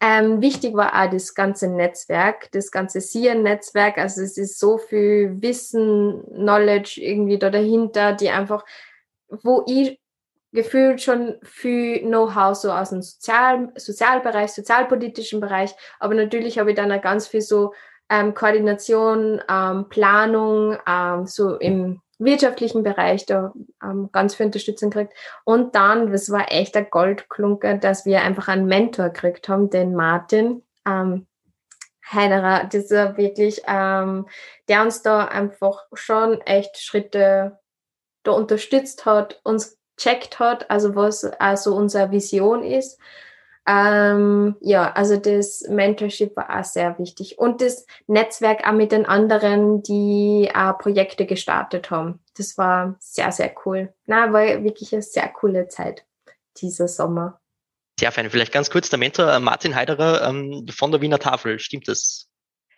Ähm, 0.00 0.42
wichtig 0.42 0.74
war 0.74 0.92
auch 1.00 1.10
das 1.10 1.34
ganze 1.34 1.68
Netzwerk, 1.68 2.50
das 2.52 2.70
ganze 2.70 3.00
SIA-Netzwerk. 3.00 3.98
Also 3.98 4.22
es 4.22 4.36
ist 4.36 4.58
so 4.58 4.78
viel 4.78 5.40
Wissen, 5.40 6.24
Knowledge 6.30 7.00
irgendwie 7.00 7.38
da 7.38 7.50
dahinter, 7.50 8.12
die 8.12 8.30
einfach, 8.30 8.64
wo 9.28 9.64
ich 9.66 10.00
gefühlt 10.52 11.02
schon 11.02 11.36
viel 11.42 12.00
Know-how 12.00 12.56
so 12.56 12.70
aus 12.70 12.90
dem 12.90 13.02
Sozial 13.02 13.72
Sozialbereich, 13.76 14.52
sozialpolitischen 14.52 15.40
Bereich, 15.40 15.74
aber 15.98 16.14
natürlich 16.14 16.58
habe 16.58 16.70
ich 16.70 16.76
dann 16.76 16.92
auch 16.92 17.02
ganz 17.02 17.26
viel 17.26 17.40
so 17.40 17.72
ähm, 18.10 18.34
Koordination, 18.34 19.40
ähm, 19.48 19.88
Planung, 19.88 20.78
ähm, 20.86 21.26
so 21.26 21.56
im 21.56 22.00
wirtschaftlichen 22.18 22.82
Bereich 22.82 23.26
da 23.26 23.52
ähm, 23.82 24.10
ganz 24.12 24.34
viel 24.34 24.46
Unterstützung 24.46 24.90
gekriegt. 24.90 25.14
Und 25.44 25.74
dann, 25.74 26.12
das 26.12 26.30
war 26.30 26.52
echt 26.52 26.76
ein 26.76 26.88
Goldklunker, 26.90 27.78
dass 27.78 28.06
wir 28.06 28.22
einfach 28.22 28.48
einen 28.48 28.66
Mentor 28.66 29.10
gekriegt 29.10 29.48
haben, 29.48 29.70
den 29.70 29.94
Martin 29.94 30.62
ähm, 30.86 31.26
Heiderer, 32.12 32.64
dieser 32.64 33.16
wirklich, 33.16 33.62
ähm, 33.66 34.26
der 34.68 34.82
uns 34.82 35.02
da 35.02 35.24
einfach 35.24 35.84
schon 35.94 36.40
echt 36.42 36.78
Schritte 36.78 37.58
da 38.24 38.32
unterstützt 38.32 39.06
hat, 39.06 39.40
uns 39.42 39.78
checkt 39.96 40.38
hat, 40.38 40.70
also 40.70 40.94
was 40.94 41.24
also 41.24 41.74
unsere 41.74 42.10
Vision 42.10 42.62
ist. 42.62 42.98
Ähm, 43.66 44.56
ja, 44.60 44.92
also 44.92 45.16
das 45.16 45.62
Mentorship 45.68 46.36
war 46.36 46.58
auch 46.58 46.64
sehr 46.64 46.98
wichtig. 46.98 47.38
Und 47.38 47.60
das 47.60 47.86
Netzwerk 48.06 48.66
auch 48.66 48.72
mit 48.72 48.92
den 48.92 49.06
anderen, 49.06 49.82
die 49.82 50.50
auch 50.54 50.78
Projekte 50.78 51.24
gestartet 51.26 51.90
haben. 51.90 52.20
Das 52.36 52.58
war 52.58 52.96
sehr, 52.98 53.32
sehr 53.32 53.54
cool. 53.64 53.92
Na, 54.06 54.32
war 54.32 54.62
wirklich 54.64 54.92
eine 54.92 55.02
sehr 55.02 55.28
coole 55.28 55.68
Zeit, 55.68 56.04
dieser 56.58 56.88
Sommer. 56.88 57.40
Sehr 57.98 58.12
fein. 58.12 58.28
Vielleicht 58.28 58.52
ganz 58.52 58.70
kurz, 58.70 58.90
der 58.90 58.98
Mentor 58.98 59.32
äh, 59.32 59.40
Martin 59.40 59.74
Heiderer 59.74 60.28
ähm, 60.28 60.66
von 60.68 60.90
der 60.90 61.00
Wiener 61.00 61.18
Tafel, 61.18 61.58
stimmt 61.58 61.88
das? 61.88 62.28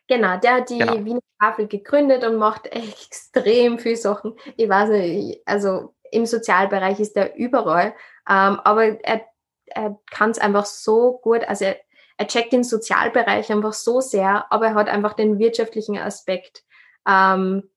Genau, 0.09 0.37
der 0.39 0.55
hat 0.57 0.71
die 0.71 0.79
genau. 0.79 1.05
Wiener 1.05 1.21
Tafel 1.41 1.67
gegründet 1.67 2.23
und 2.25 2.37
macht 2.37 2.67
extrem 2.73 3.79
viel 3.79 3.97
Sachen. 3.97 4.35
Ich 4.57 4.69
weiß 4.69 4.91
nicht, 4.91 5.41
also 5.47 5.95
im 6.13 6.27
Sozialbereich 6.27 7.01
ist 7.01 7.17
er 7.17 7.35
überall, 7.35 7.95
ähm, 8.29 8.61
aber 8.61 9.03
er, 9.05 9.27
er 9.67 9.99
kann 10.11 10.31
es 10.31 10.39
einfach 10.39 10.67
so 10.67 11.19
gut, 11.19 11.45
also 11.45 11.65
er, 11.65 11.77
er 12.19 12.27
checkt 12.27 12.53
den 12.53 12.65
Sozialbereich 12.65 13.51
einfach 13.51 13.73
so 13.73 14.01
sehr, 14.01 14.51
aber 14.51 14.67
er 14.67 14.75
hat 14.75 14.89
einfach 14.89 15.15
den 15.15 15.39
wirtschaftlichen 15.39 15.99
Aspekt 15.99 16.65
ähm, 17.07 17.71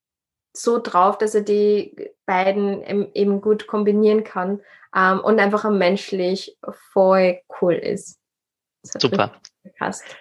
so 0.53 0.79
drauf, 0.79 1.17
dass 1.17 1.35
er 1.35 1.41
die 1.41 2.11
beiden 2.25 3.13
eben 3.13 3.41
gut 3.41 3.67
kombinieren 3.67 4.23
kann 4.23 4.61
ähm, 4.95 5.19
und 5.19 5.39
einfach 5.39 5.69
menschlich 5.69 6.57
voll 6.91 7.39
cool 7.61 7.73
ist. 7.73 8.19
Super. 8.83 9.39
Gepasst. 9.63 10.17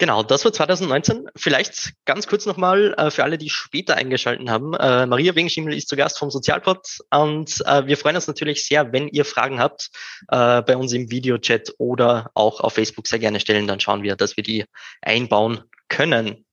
Genau, 0.00 0.22
das 0.22 0.44
war 0.44 0.52
2019. 0.52 1.28
Vielleicht 1.34 1.92
ganz 2.04 2.28
kurz 2.28 2.46
nochmal 2.46 2.94
äh, 2.96 3.10
für 3.10 3.24
alle, 3.24 3.36
die 3.36 3.50
später 3.50 3.96
eingeschalten 3.96 4.48
haben. 4.48 4.72
Äh, 4.74 5.06
Maria 5.06 5.34
Wengschimmel 5.34 5.74
ist 5.74 5.88
zu 5.88 5.96
Gast 5.96 6.20
vom 6.20 6.30
Sozialpod 6.30 7.00
und 7.10 7.60
äh, 7.66 7.84
wir 7.84 7.96
freuen 7.96 8.14
uns 8.14 8.28
natürlich 8.28 8.64
sehr, 8.64 8.92
wenn 8.92 9.08
ihr 9.08 9.24
Fragen 9.24 9.58
habt, 9.58 9.90
äh, 10.28 10.62
bei 10.62 10.76
uns 10.76 10.92
im 10.92 11.10
Videochat 11.10 11.74
oder 11.78 12.30
auch 12.34 12.60
auf 12.60 12.74
Facebook 12.74 13.08
sehr 13.08 13.18
gerne 13.18 13.40
stellen. 13.40 13.66
Dann 13.66 13.80
schauen 13.80 14.04
wir, 14.04 14.14
dass 14.14 14.36
wir 14.36 14.44
die 14.44 14.66
einbauen 15.02 15.64
können. 15.88 16.44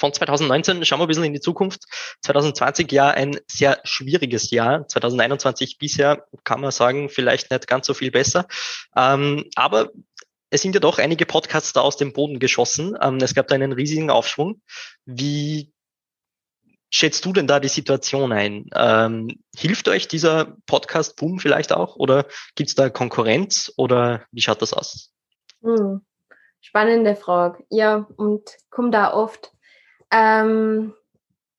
Von 0.00 0.14
2019 0.14 0.82
schauen 0.86 0.98
wir 0.98 1.04
ein 1.04 1.08
bisschen 1.08 1.24
in 1.24 1.34
die 1.34 1.40
Zukunft. 1.40 1.84
2020 2.22 2.90
ja 2.90 3.08
ein 3.08 3.38
sehr 3.46 3.80
schwieriges 3.84 4.50
Jahr. 4.50 4.88
2021 4.88 5.76
bisher 5.76 6.24
kann 6.42 6.62
man 6.62 6.70
sagen, 6.70 7.10
vielleicht 7.10 7.50
nicht 7.50 7.66
ganz 7.66 7.86
so 7.86 7.92
viel 7.92 8.10
besser. 8.10 8.46
Ähm, 8.96 9.44
aber 9.56 9.90
es 10.50 10.62
sind 10.62 10.74
ja 10.74 10.80
doch 10.80 10.98
einige 10.98 11.26
Podcasts 11.26 11.72
da 11.72 11.80
aus 11.80 11.96
dem 11.96 12.12
Boden 12.12 12.38
geschossen. 12.38 12.96
Ähm, 13.00 13.18
es 13.18 13.34
gab 13.34 13.48
da 13.48 13.54
einen 13.54 13.72
riesigen 13.72 14.10
Aufschwung. 14.10 14.60
Wie 15.06 15.72
schätzt 16.90 17.24
du 17.24 17.32
denn 17.32 17.46
da 17.46 17.60
die 17.60 17.68
Situation 17.68 18.32
ein? 18.32 18.68
Ähm, 18.74 19.40
hilft 19.56 19.88
euch 19.88 20.08
dieser 20.08 20.56
Podcast-Boom 20.66 21.38
vielleicht 21.38 21.72
auch 21.72 21.96
oder 21.96 22.26
gibt 22.56 22.68
es 22.68 22.74
da 22.74 22.90
Konkurrenz 22.90 23.72
oder 23.76 24.24
wie 24.32 24.42
schaut 24.42 24.60
das 24.60 24.74
aus? 24.74 25.12
Hm. 25.62 26.04
Spannende 26.60 27.16
Frage. 27.16 27.64
Ja, 27.70 28.06
und 28.16 28.50
kommt 28.70 28.92
da 28.92 29.14
oft. 29.14 29.52
Ähm, 30.10 30.94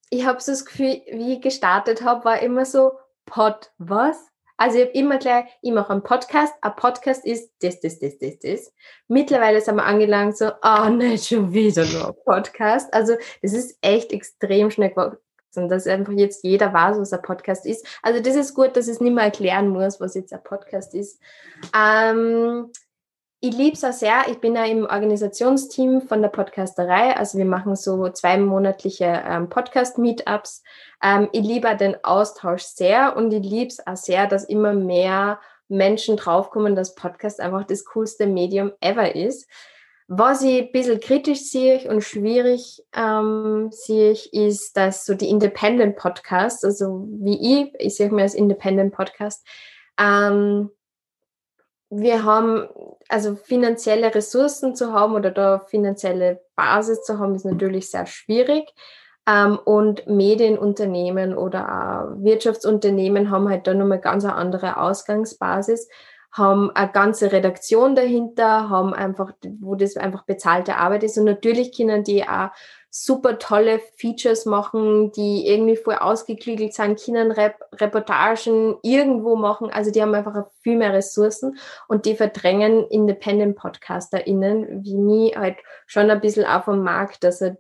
ich 0.10 0.26
habe 0.26 0.42
so 0.42 0.52
das 0.52 0.66
Gefühl, 0.66 1.02
wie 1.12 1.36
ich 1.36 1.42
gestartet 1.42 2.04
habe, 2.04 2.26
war 2.26 2.42
immer 2.42 2.66
so, 2.66 2.92
Pod, 3.26 3.72
was? 3.78 4.31
Also 4.62 4.78
ich 4.78 4.84
habe 4.86 4.94
immer 4.94 5.18
gleich, 5.18 5.46
ich 5.64 5.72
mache 5.72 5.92
einen 5.92 6.04
Podcast, 6.04 6.54
ein 6.62 6.76
Podcast 6.76 7.26
ist 7.26 7.52
das, 7.64 7.80
das, 7.80 7.98
das, 7.98 8.20
das, 8.20 8.38
das. 8.38 8.74
Mittlerweile 9.08 9.60
sind 9.60 9.78
wir 9.78 9.86
angelangt 9.86 10.38
so, 10.38 10.52
oh, 10.62 10.88
nicht 10.88 11.26
schon 11.26 11.52
wieder 11.52 11.84
nur 11.84 12.10
ein 12.10 12.14
Podcast. 12.24 12.94
Also 12.94 13.16
das 13.42 13.54
ist 13.54 13.76
echt 13.82 14.14
extrem 14.14 14.70
schnell 14.70 14.92
gewachsen, 14.92 15.68
dass 15.68 15.88
einfach 15.88 16.14
jetzt 16.14 16.44
jeder 16.44 16.72
weiß, 16.72 17.00
was 17.00 17.12
ein 17.12 17.24
Podcast 17.24 17.66
ist. 17.66 17.88
Also 18.04 18.22
das 18.22 18.36
ist 18.36 18.54
gut, 18.54 18.78
dass 18.78 18.86
ich 18.86 18.94
es 18.94 19.02
nicht 19.02 19.16
mehr 19.16 19.24
erklären 19.24 19.70
muss, 19.70 20.00
was 20.00 20.14
jetzt 20.14 20.32
ein 20.32 20.44
Podcast 20.44 20.94
ist. 20.94 21.20
Ähm, 21.76 22.72
ich 23.44 23.58
liebe 23.58 23.74
es 23.74 23.84
auch 23.84 23.92
sehr. 23.92 24.26
Ich 24.30 24.38
bin 24.38 24.56
ja 24.56 24.66
im 24.66 24.86
Organisationsteam 24.86 26.02
von 26.02 26.22
der 26.22 26.30
Podcasterei. 26.30 27.18
Also 27.18 27.40
wir 27.40 27.46
machen 27.46 27.76
so 27.76 28.08
zweimonatliche 28.08 29.24
ähm, 29.28 29.50
Podcast-Meetups. 29.50 30.62
Ähm, 31.04 31.28
ich 31.32 31.42
liebe 31.42 31.76
den 31.76 31.96
Austausch 32.04 32.62
sehr 32.62 33.18
und 33.18 33.34
ich 33.34 33.44
liebe 33.44 33.70
es 33.70 33.86
auch 33.86 33.98
sehr, 33.98 34.28
dass 34.28 34.44
immer 34.44 34.74
mehr 34.74 35.40
Menschen 35.70 36.18
draufkommen, 36.18 36.76
dass 36.76 36.94
Podcast 36.94 37.40
einfach 37.40 37.66
das 37.66 37.84
coolste 37.86 38.28
Medium 38.28 38.74
ever 38.80 39.16
ist. 39.16 39.50
Was 40.08 40.44
ich 40.44 40.62
ein 40.62 40.72
bisschen 40.72 41.00
kritisch 41.00 41.50
sehe 41.50 41.90
und 41.90 42.04
schwierig 42.04 42.84
ähm, 42.96 43.70
sehe 43.72 44.16
ist, 44.34 44.78
dass 44.78 45.04
so 45.04 45.16
die 45.16 45.30
Independent 45.30 45.96
Podcasts, 45.96 46.64
also 46.64 47.08
wie 47.10 47.64
ich, 47.64 47.74
ich 47.80 47.96
sehe 47.96 48.12
mir 48.12 48.22
als 48.22 48.36
Independent 48.36 48.94
Podcast, 48.94 49.44
ähm, 49.98 50.70
wir 51.92 52.24
haben, 52.24 52.70
also 53.10 53.36
finanzielle 53.36 54.16
Ressourcen 54.16 54.76
zu 54.76 54.94
haben 54.94 55.14
oder 55.14 55.30
da 55.30 55.60
finanzielle 55.60 56.42
Basis 56.56 57.04
zu 57.04 57.20
haben, 57.20 57.36
ist 57.36 57.46
natürlich 57.46 57.92
sehr 57.92 58.06
schwierig. 58.06 58.74
Ähm, 59.28 59.60
und 59.66 60.08
Medienunternehmen 60.08 61.36
oder 61.38 62.16
Wirtschaftsunternehmen 62.18 63.30
haben 63.30 63.50
halt 63.50 63.68
da 63.68 63.74
nochmal 63.74 64.00
ganz 64.00 64.24
eine 64.24 64.36
andere 64.36 64.78
Ausgangsbasis, 64.78 65.90
haben 66.32 66.72
eine 66.72 66.92
ganze 66.92 67.34
Redaktion 67.34 67.94
dahinter, 67.94 68.70
haben 68.70 68.94
einfach, 68.94 69.34
wo 69.60 69.76
das 69.76 69.98
einfach 69.98 70.24
bezahlte 70.24 70.78
Arbeit 70.78 71.04
ist. 71.04 71.18
Und 71.18 71.26
natürlich 71.26 71.76
können 71.76 72.06
die 72.06 72.24
auch 72.24 72.52
super 72.94 73.40
tolle 73.40 73.80
Features 73.96 74.46
machen, 74.46 75.14
die 75.14 75.48
irgendwie 75.48 75.78
voll 75.78 75.96
ausgeklügelt 75.96 76.74
sind, 76.74 77.02
können 77.04 77.32
Rep 77.32 77.56
Reportagen 77.74 78.76
irgendwo 78.84 79.38
machen. 79.38 79.70
Also 79.72 79.92
die 79.92 80.02
haben 80.02 80.14
einfach 80.14 80.46
viel 80.62 80.76
mehr 80.76 80.94
Ressourcen 80.94 81.58
und 81.88 82.06
die 82.06 82.16
verdrängen 82.16 82.86
Independent 82.90 83.56
PodcasterInnen 83.56 84.84
wie 84.84 84.98
mich 84.98 85.38
halt 85.38 85.58
schon 85.88 86.12
ein 86.12 86.20
bisschen 86.20 86.46
auf 86.46 86.66
dem 86.66 86.84
Markt, 86.84 87.24
dass 87.24 87.42
er, 87.42 87.58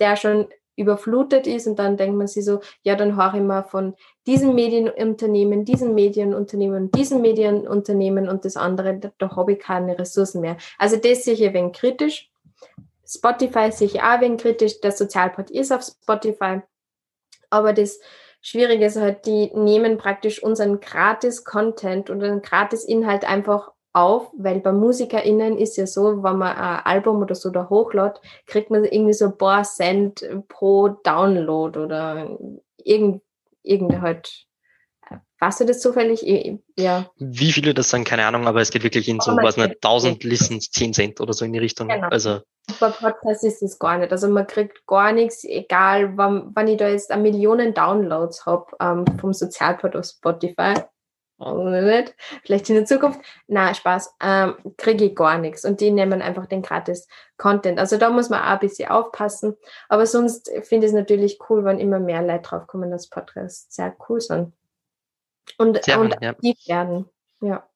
der 0.00 0.16
schon 0.16 0.48
überflutet 0.74 1.46
ist 1.46 1.66
und 1.66 1.78
dann 1.78 1.96
denkt 1.96 2.16
man 2.16 2.28
sich 2.28 2.44
so, 2.44 2.60
ja, 2.82 2.94
dann 2.94 3.16
höre 3.16 3.34
ich 3.34 3.42
mal 3.42 3.62
von 3.62 3.94
diesem 4.26 4.54
Medienunternehmen, 4.54 5.64
diesem 5.64 5.94
Medienunternehmen, 5.94 6.90
diesem 6.92 7.20
Medienunternehmen 7.20 8.28
und 8.28 8.44
das 8.44 8.56
andere, 8.56 8.98
da, 8.98 9.10
da 9.18 9.36
habe 9.36 9.54
ich 9.54 9.58
keine 9.58 9.98
Ressourcen 9.98 10.40
mehr. 10.40 10.56
Also 10.78 10.96
das 10.96 11.24
sehe 11.24 11.34
ich 11.34 11.44
ein 11.44 11.54
wenig 11.54 11.72
kritisch. 11.74 12.30
Spotify 13.08 13.72
sehe 13.72 13.86
ich 13.86 14.02
auch 14.02 14.20
wenig 14.20 14.42
kritisch. 14.42 14.80
Der 14.80 14.92
Sozialpod 14.92 15.50
ist 15.50 15.72
auf 15.72 15.82
Spotify. 15.82 16.60
Aber 17.50 17.72
das 17.72 17.98
Schwierige 18.42 18.86
ist 18.86 18.96
halt, 18.96 19.26
die 19.26 19.50
nehmen 19.54 19.96
praktisch 19.96 20.42
unseren 20.42 20.80
Gratis-Content 20.80 22.10
und 22.10 22.22
einen 22.22 22.42
Gratis-Inhalt 22.42 23.24
einfach 23.24 23.72
auf, 23.94 24.30
weil 24.36 24.60
bei 24.60 24.72
MusikerInnen 24.72 25.58
ist 25.58 25.76
ja 25.76 25.86
so, 25.86 26.22
wenn 26.22 26.36
man 26.36 26.56
ein 26.56 26.84
Album 26.84 27.22
oder 27.22 27.34
so 27.34 27.50
da 27.50 27.68
hochlädt, 27.68 28.20
kriegt 28.46 28.70
man 28.70 28.84
irgendwie 28.84 29.14
so 29.14 29.26
ein 29.26 29.38
paar 29.38 29.64
Cent 29.64 30.28
pro 30.48 30.88
Download 30.88 31.78
oder 31.78 32.38
irgend, 32.76 33.22
irgend 33.62 34.00
halt. 34.00 34.47
Weißt 35.40 35.60
du 35.60 35.64
das 35.64 35.80
zufällig? 35.80 36.22
Ja. 36.76 37.10
Wie 37.16 37.52
viele 37.52 37.74
das 37.74 37.90
sind, 37.90 38.04
keine 38.04 38.26
Ahnung, 38.26 38.46
aber 38.46 38.60
es 38.60 38.70
geht 38.70 38.82
wirklich 38.82 39.08
in 39.08 39.20
so, 39.20 39.32
was 39.36 39.56
nicht, 39.56 39.76
1000 39.76 40.24
Listens, 40.24 40.70
10 40.70 40.94
Cent 40.94 41.20
oder 41.20 41.32
so 41.32 41.44
in 41.44 41.52
die 41.52 41.58
Richtung. 41.58 41.88
Genau. 41.88 42.08
Also. 42.08 42.40
Bei 42.80 42.90
Podcasts 42.90 43.44
ist 43.44 43.62
es 43.62 43.78
gar 43.78 43.98
nicht. 43.98 44.12
Also 44.12 44.28
man 44.28 44.46
kriegt 44.46 44.86
gar 44.86 45.12
nichts, 45.12 45.44
egal 45.44 46.16
wann, 46.16 46.50
wann 46.54 46.68
ich 46.68 46.76
da 46.76 46.88
jetzt 46.88 47.10
eine 47.10 47.22
Millionen 47.22 47.72
Downloads 47.72 48.46
habe 48.46 48.66
ähm, 48.80 49.04
vom 49.18 49.32
Sozialport 49.32 49.96
auf 49.96 50.04
Spotify 50.04 50.74
nicht, 51.38 52.14
vielleicht 52.42 52.68
in 52.68 52.76
der 52.76 52.84
Zukunft. 52.84 53.20
Na, 53.46 53.72
Spaß, 53.72 54.16
ähm, 54.20 54.56
kriege 54.76 55.06
ich 55.06 55.14
gar 55.14 55.38
nichts. 55.38 55.64
Und 55.64 55.80
die 55.80 55.90
nehmen 55.90 56.20
einfach 56.20 56.46
den 56.46 56.62
gratis 56.62 57.06
Content. 57.36 57.78
Also 57.78 57.96
da 57.96 58.10
muss 58.10 58.28
man 58.28 58.40
auch 58.40 58.46
ein 58.46 58.58
bisschen 58.58 58.90
aufpassen. 58.90 59.56
Aber 59.88 60.06
sonst 60.06 60.50
finde 60.62 60.86
ich 60.86 60.92
es 60.92 60.98
natürlich 60.98 61.38
cool, 61.48 61.64
wenn 61.64 61.78
immer 61.78 62.00
mehr 62.00 62.22
Leute 62.22 62.42
draufkommen, 62.42 62.90
dass 62.90 63.08
Podcasts 63.08 63.74
sehr 63.74 63.94
cool 64.08 64.20
sind. 64.20 64.52
Und, 65.56 65.84
sehr 65.84 65.98
und 65.98 66.12
aktiv 66.22 66.56
ja. 66.64 66.76
werden. 66.76 67.06
Ja. 67.40 67.68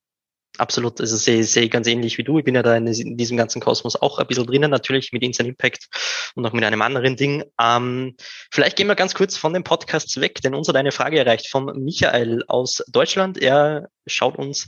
Absolut, 0.59 1.01
also 1.01 1.17
sehe, 1.17 1.45
sehe 1.45 1.71
ganz 1.71 1.87
ähnlich 1.87 2.19
wie 2.19 2.25
du. 2.25 2.39
Ich 2.39 2.45
bin 2.45 2.55
ja 2.55 2.63
da 2.63 2.77
in, 2.77 2.87
in, 2.87 3.17
diesem 3.17 3.39
ganzen 3.39 3.61
Kosmos 3.63 3.97
auch 3.97 4.19
ein 4.19 4.27
bisschen 4.27 4.47
drinnen, 4.47 4.71
natürlich 4.71 5.11
mit 5.13 5.23
Instant 5.23 5.49
Impact 5.49 5.89
und 6.35 6.45
auch 6.45 6.53
mit 6.53 6.63
einem 6.63 6.83
anderen 6.83 7.17
Ding. 7.17 7.43
Ähm, 7.59 8.17
vielleicht 8.51 8.77
gehen 8.77 8.87
wir 8.87 8.95
ganz 8.95 9.15
kurz 9.15 9.39
von 9.39 9.55
den 9.55 9.65
Podcasts 9.65 10.21
weg, 10.21 10.43
denn 10.43 10.55
uns 10.55 10.69
hat 10.69 10.77
eine 10.77 10.93
Frage 10.93 11.19
erreicht 11.19 11.49
von 11.49 11.73
Michael 11.83 12.45
aus 12.49 12.85
Deutschland. 12.89 13.39
Er 13.39 13.89
schaut 14.07 14.37
uns 14.37 14.67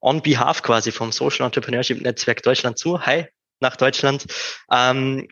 on 0.00 0.22
behalf 0.22 0.62
quasi 0.62 0.90
vom 0.90 1.12
Social 1.12 1.44
Entrepreneurship 1.44 2.00
Netzwerk 2.00 2.42
Deutschland 2.42 2.78
zu. 2.78 3.04
Hi 3.04 3.26
nach 3.60 3.76
Deutschland. 3.76 4.24
Ähm, 4.70 5.28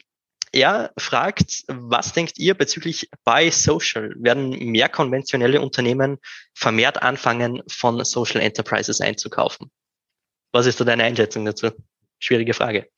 er 0.52 0.92
fragt, 0.98 1.64
was 1.68 2.12
denkt 2.12 2.38
ihr 2.38 2.54
bezüglich 2.54 3.08
Buy 3.24 3.50
Social? 3.50 4.14
Werden 4.16 4.50
mehr 4.50 4.88
konventionelle 4.88 5.60
Unternehmen 5.60 6.18
vermehrt 6.54 7.02
anfangen, 7.02 7.62
von 7.68 8.04
Social 8.04 8.40
Enterprises 8.40 9.00
einzukaufen? 9.00 9.70
Was 10.52 10.66
ist 10.66 10.78
da 10.78 10.84
deine 10.84 11.04
Einschätzung 11.04 11.44
dazu? 11.44 11.70
Schwierige 12.18 12.54
Frage. 12.54 12.88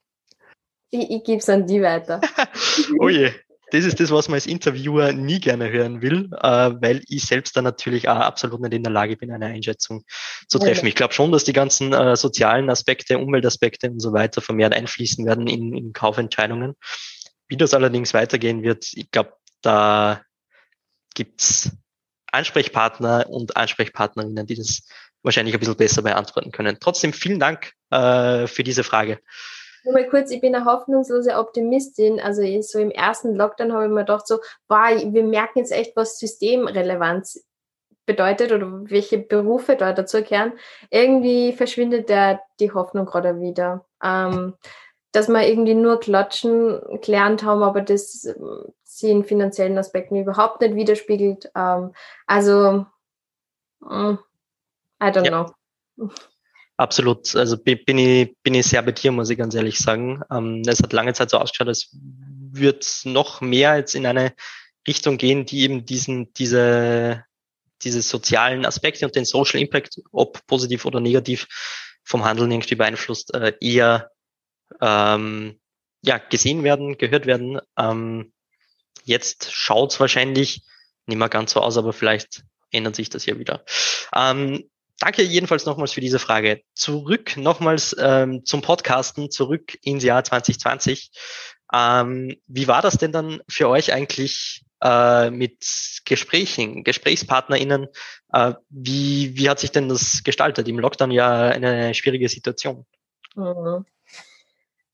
Ich, 0.91 1.09
ich 1.09 1.23
gebe 1.23 1.37
es 1.37 1.49
an 1.49 1.65
die 1.65 1.81
weiter. 1.81 2.21
oh 2.99 3.09
je, 3.09 3.31
das 3.71 3.85
ist 3.85 3.99
das, 3.99 4.11
was 4.11 4.27
man 4.27 4.35
als 4.35 4.45
Interviewer 4.45 5.13
nie 5.13 5.39
gerne 5.39 5.71
hören 5.71 6.01
will, 6.01 6.29
äh, 6.41 6.71
weil 6.81 7.01
ich 7.07 7.25
selbst 7.25 7.57
da 7.57 7.61
natürlich 7.61 8.07
auch 8.07 8.17
absolut 8.17 8.61
nicht 8.61 8.73
in 8.73 8.83
der 8.83 8.91
Lage 8.91 9.17
bin, 9.17 9.31
eine 9.31 9.47
Einschätzung 9.47 10.03
zu 10.47 10.59
treffen. 10.59 10.85
Ich 10.87 10.95
glaube 10.95 11.13
schon, 11.13 11.31
dass 11.31 11.43
die 11.43 11.53
ganzen 11.53 11.91
äh, 11.91 12.15
sozialen 12.15 12.69
Aspekte, 12.69 13.17
Umweltaspekte 13.17 13.89
und 13.89 13.99
so 13.99 14.13
weiter 14.13 14.41
vermehrt 14.41 14.73
einfließen 14.73 15.25
werden 15.25 15.47
in, 15.47 15.73
in 15.73 15.93
Kaufentscheidungen. 15.93 16.75
Wie 17.47 17.57
das 17.57 17.73
allerdings 17.73 18.13
weitergehen 18.13 18.63
wird, 18.63 18.91
ich 18.93 19.11
glaube, 19.11 19.33
da 19.61 20.21
gibt's 21.13 21.71
Ansprechpartner 22.31 23.27
und 23.29 23.55
Ansprechpartnerinnen, 23.55 24.45
die 24.45 24.55
das 24.55 24.87
wahrscheinlich 25.23 25.53
ein 25.53 25.59
bisschen 25.59 25.77
besser 25.77 26.01
beantworten 26.01 26.51
können. 26.51 26.77
Trotzdem 26.79 27.13
vielen 27.13 27.39
Dank 27.39 27.73
äh, 27.89 28.47
für 28.47 28.63
diese 28.63 28.83
Frage. 28.83 29.19
Nur 29.83 29.93
mal 29.93 30.09
kurz, 30.09 30.31
ich 30.31 30.41
bin 30.41 30.55
eine 30.55 30.65
hoffnungslose 30.65 31.37
Optimistin. 31.37 32.19
Also 32.19 32.41
so 32.61 32.79
im 32.79 32.91
ersten 32.91 33.35
Lockdown 33.35 33.71
habe 33.71 33.85
ich 33.85 33.91
mir 33.91 33.99
gedacht, 33.99 34.27
so, 34.27 34.39
boah, 34.67 34.89
wir 34.89 35.23
merken 35.23 35.59
jetzt 35.59 35.71
echt, 35.71 35.95
was 35.95 36.17
Systemrelevanz 36.17 37.45
bedeutet 38.05 38.51
oder 38.51 38.67
welche 38.89 39.19
Berufe 39.19 39.75
da 39.75 39.93
dazugehören. 39.93 40.53
Irgendwie 40.89 41.53
verschwindet 41.53 42.09
der, 42.09 42.41
die 42.59 42.71
Hoffnung 42.71 43.05
gerade 43.05 43.39
wieder. 43.39 43.85
Ähm, 44.03 44.53
dass 45.15 45.29
wir 45.29 45.47
irgendwie 45.47 45.75
nur 45.75 45.99
Klatschen 45.99 46.81
gelernt 47.01 47.43
haben, 47.43 47.63
aber 47.63 47.81
das 47.81 48.27
sie 48.83 49.11
in 49.11 49.25
finanziellen 49.25 49.77
Aspekten 49.77 50.15
überhaupt 50.15 50.61
nicht 50.61 50.75
widerspiegelt. 50.75 51.51
Ähm, 51.55 51.93
also, 52.27 52.85
mm, 53.81 54.17
I 55.01 55.07
don't 55.07 55.25
ja. 55.25 55.53
know. 55.97 56.09
Absolut. 56.77 57.35
Also 57.35 57.57
bin 57.57 57.97
ich, 57.97 58.35
bin 58.43 58.53
ich 58.53 58.67
sehr 58.67 58.81
bei 58.81 58.91
dir, 58.91 59.11
muss 59.11 59.29
ich 59.29 59.37
ganz 59.37 59.55
ehrlich 59.55 59.79
sagen. 59.79 60.21
Ähm, 60.29 60.61
es 60.67 60.81
hat 60.81 60.91
lange 60.91 61.13
Zeit 61.13 61.29
so 61.29 61.37
ausgeschaut, 61.37 61.69
als 61.69 61.89
würde 61.93 62.79
es 62.79 63.05
noch 63.05 63.39
mehr 63.39 63.77
jetzt 63.77 63.95
in 63.95 64.05
eine 64.05 64.33
Richtung 64.87 65.17
gehen, 65.17 65.45
die 65.45 65.61
eben 65.61 65.85
diesen, 65.85 66.33
diese, 66.33 67.23
diese 67.81 68.01
sozialen 68.01 68.65
Aspekte 68.65 69.05
und 69.05 69.15
den 69.15 69.25
Social 69.25 69.61
Impact, 69.61 70.01
ob 70.11 70.45
positiv 70.47 70.85
oder 70.85 70.99
negativ, 70.99 71.47
vom 72.03 72.23
Handeln 72.23 72.51
irgendwie 72.51 72.75
beeinflusst, 72.75 73.33
äh, 73.33 73.53
eher 73.59 74.11
ähm, 74.81 75.59
ja, 76.01 76.17
gesehen 76.17 76.63
werden, 76.63 76.97
gehört 76.97 77.25
werden. 77.25 77.59
Ähm, 77.77 78.33
jetzt 79.03 79.53
schaut's 79.53 79.99
wahrscheinlich 79.99 80.63
nicht 81.07 81.17
mehr 81.17 81.29
ganz 81.29 81.51
so 81.51 81.61
aus, 81.61 81.77
aber 81.77 81.93
vielleicht 81.93 82.43
ändert 82.71 82.95
sich 82.95 83.09
das 83.09 83.25
ja 83.25 83.37
wieder. 83.39 83.63
Ähm, 84.13 84.69
danke 84.99 85.23
jedenfalls 85.23 85.65
nochmals 85.65 85.93
für 85.93 86.01
diese 86.01 86.19
Frage. 86.19 86.61
Zurück 86.73 87.37
nochmals 87.37 87.95
ähm, 87.99 88.45
zum 88.45 88.61
Podcasten, 88.61 89.31
zurück 89.31 89.77
ins 89.81 90.03
Jahr 90.03 90.23
2020. 90.23 91.11
Ähm, 91.73 92.35
wie 92.47 92.67
war 92.67 92.81
das 92.81 92.97
denn 92.97 93.11
dann 93.11 93.41
für 93.47 93.69
euch 93.69 93.93
eigentlich 93.93 94.63
äh, 94.81 95.29
mit 95.31 95.65
Gesprächen, 96.05 96.83
GesprächspartnerInnen? 96.83 97.87
Äh, 98.31 98.53
wie, 98.69 99.37
wie 99.37 99.49
hat 99.49 99.59
sich 99.59 99.71
denn 99.71 99.89
das 99.89 100.23
gestaltet? 100.23 100.67
Im 100.67 100.79
Lockdown 100.79 101.11
ja 101.11 101.49
eine 101.49 101.93
schwierige 101.93 102.29
Situation. 102.29 102.85
Mhm. 103.35 103.85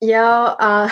Ja, 0.01 0.87
äh, 0.87 0.89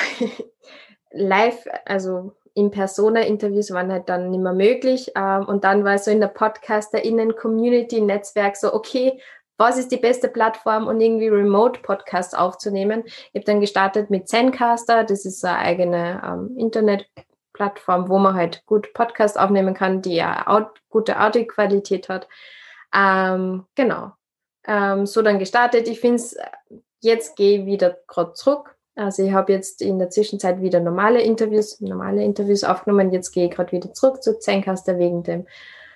live, 1.12 1.66
also 1.86 2.34
in 2.54 2.72
Persona-Interviews 2.72 3.72
waren 3.72 3.92
halt 3.92 4.08
dann 4.10 4.30
nicht 4.30 4.42
mehr 4.42 4.54
möglich. 4.54 5.12
Ähm, 5.16 5.46
und 5.46 5.64
dann 5.64 5.84
war 5.84 5.98
so 5.98 6.12
in 6.12 6.20
der 6.20 6.28
Podcaster-Innen-Community-Netzwerk 6.28 8.56
so, 8.56 8.72
okay, 8.74 9.20
was 9.58 9.78
ist 9.78 9.92
die 9.92 9.98
beste 9.98 10.30
Plattform, 10.30 10.88
um 10.88 11.02
irgendwie 11.02 11.28
Remote-Podcasts 11.28 12.36
aufzunehmen? 12.36 13.04
Ich 13.06 13.36
habe 13.36 13.46
dann 13.46 13.62
gestartet 13.62 14.10
mit 14.10 14.28
Zencaster, 14.30 15.04
das 15.04 15.26
ist 15.26 15.44
eine 15.44 15.58
eigene 15.58 16.22
ähm, 16.24 16.56
Internet-Plattform, 16.58 18.08
wo 18.10 18.20
man 18.20 18.36
halt 18.36 18.66
gut 18.66 18.94
Podcasts 18.94 19.38
aufnehmen 19.38 19.74
kann, 19.74 20.02
die 20.02 20.16
ja 20.16 20.48
aud 20.48 20.68
gute 20.90 21.20
Audioqualität 21.20 22.08
hat. 22.10 22.28
Ähm, 22.94 23.66
genau. 23.76 24.14
Ähm, 24.66 25.06
so 25.06 25.22
dann 25.22 25.40
gestartet. 25.40 25.88
Ich 25.88 26.00
finde 26.00 26.16
es, 26.18 26.38
jetzt 27.02 27.36
gehe 27.36 27.60
ich 27.60 27.66
wieder 27.66 27.98
gerade 28.08 28.34
zurück 28.34 28.79
also 29.00 29.24
ich 29.24 29.32
habe 29.32 29.54
jetzt 29.54 29.82
in 29.82 29.98
der 29.98 30.10
Zwischenzeit 30.10 30.62
wieder 30.62 30.80
normale 30.80 31.22
Interviews, 31.22 31.80
normale 31.80 32.24
Interviews 32.24 32.64
aufgenommen. 32.64 33.14
Jetzt 33.14 33.32
gehe 33.32 33.46
ich 33.46 33.52
gerade 33.52 33.72
wieder 33.72 33.94
zurück 33.94 34.22
zu 34.22 34.38
Zencaster 34.40 35.00
wegen 35.00 35.24
dem 35.24 35.48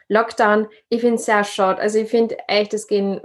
Lockdown. 0.08 0.68
Ich 0.90 1.02
finde 1.02 1.16
es 1.16 1.26
sehr 1.26 1.44
schade. 1.44 1.82
Also 1.82 2.00
ich 2.00 2.10
finde 2.10 2.38
echt, 2.48 2.74
es 2.74 2.88
gehen, 2.88 3.20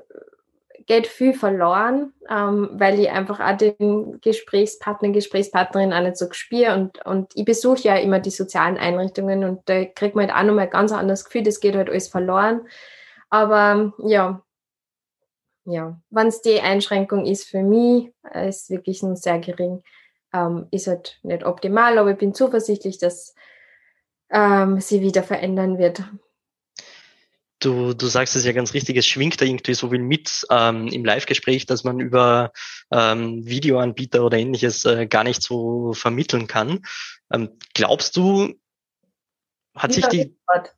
geht 0.87 1.07
viel 1.07 1.33
verloren, 1.33 2.13
ähm, 2.29 2.71
weil 2.73 2.99
ich 2.99 3.11
einfach 3.11 3.39
auch 3.39 3.57
den 3.57 4.21
Gesprächspartner, 4.21 5.11
Gesprächspartnerin 5.11 5.93
auch 5.93 6.03
nicht 6.03 6.17
so 6.17 6.27
spüre. 6.33 6.75
Und, 6.75 7.05
und 7.07 7.31
ich 7.37 7.45
besuche 7.45 7.83
ja 7.83 7.97
immer 7.97 8.19
die 8.19 8.31
sozialen 8.31 8.79
Einrichtungen 8.79 9.45
und 9.45 9.61
da 9.67 9.85
kriegt 9.85 10.17
man 10.17 10.29
halt 10.29 10.41
auch 10.41 10.47
nochmal 10.49 10.69
ganz 10.69 10.91
anderes 10.93 11.25
Gefühl, 11.25 11.45
das 11.45 11.61
geht 11.61 11.77
halt 11.77 11.89
alles 11.89 12.09
verloren. 12.09 12.63
Aber 13.31 13.93
ja, 13.99 14.43
ja, 15.71 16.01
wenn 16.11 16.29
es 16.29 16.41
die 16.41 16.61
Einschränkung 16.61 17.27
ist 17.27 17.45
für 17.45 17.63
mich, 17.63 18.13
äh, 18.33 18.49
ist 18.49 18.71
wirklich 18.71 19.03
nur 19.03 19.17
sehr 19.17 19.39
gering. 19.39 19.83
Ähm, 20.33 20.67
ist 20.71 20.87
halt 20.87 21.19
nicht 21.23 21.45
optimal, 21.45 21.99
aber 21.99 22.13
ich 22.13 22.19
bin 22.19 22.35
zuversichtlich, 22.35 22.99
dass 22.99 23.35
ähm, 24.31 24.81
sie 24.81 25.01
wieder 25.01 25.23
verändern 25.23 25.79
wird. 25.79 26.03
Du, 27.61 27.93
du 27.93 28.07
sagst 28.07 28.37
es 28.37 28.45
ja 28.45 28.53
ganz 28.53 28.73
richtig, 28.73 28.97
es 28.97 29.07
schwingt 29.07 29.41
da 29.41 29.45
irgendwie 29.45 29.75
so 29.75 29.91
viel 29.91 29.99
mit 29.99 30.47
ähm, 30.49 30.87
im 30.89 31.05
Live-Gespräch, 31.05 31.67
dass 31.67 31.83
man 31.83 31.99
über 31.99 32.53
ähm, 32.93 33.45
Videoanbieter 33.45 34.25
oder 34.25 34.39
ähnliches 34.39 34.85
äh, 34.85 35.07
gar 35.07 35.25
nicht 35.25 35.43
so 35.43 35.93
vermitteln 35.93 36.47
kann. 36.47 36.85
Ähm, 37.33 37.59
glaubst 37.75 38.17
du, 38.17 38.55
hat 39.75 39.91
Wie 39.91 39.95
sich 39.95 40.07
die... 40.07 40.37
Gehört? 40.47 40.78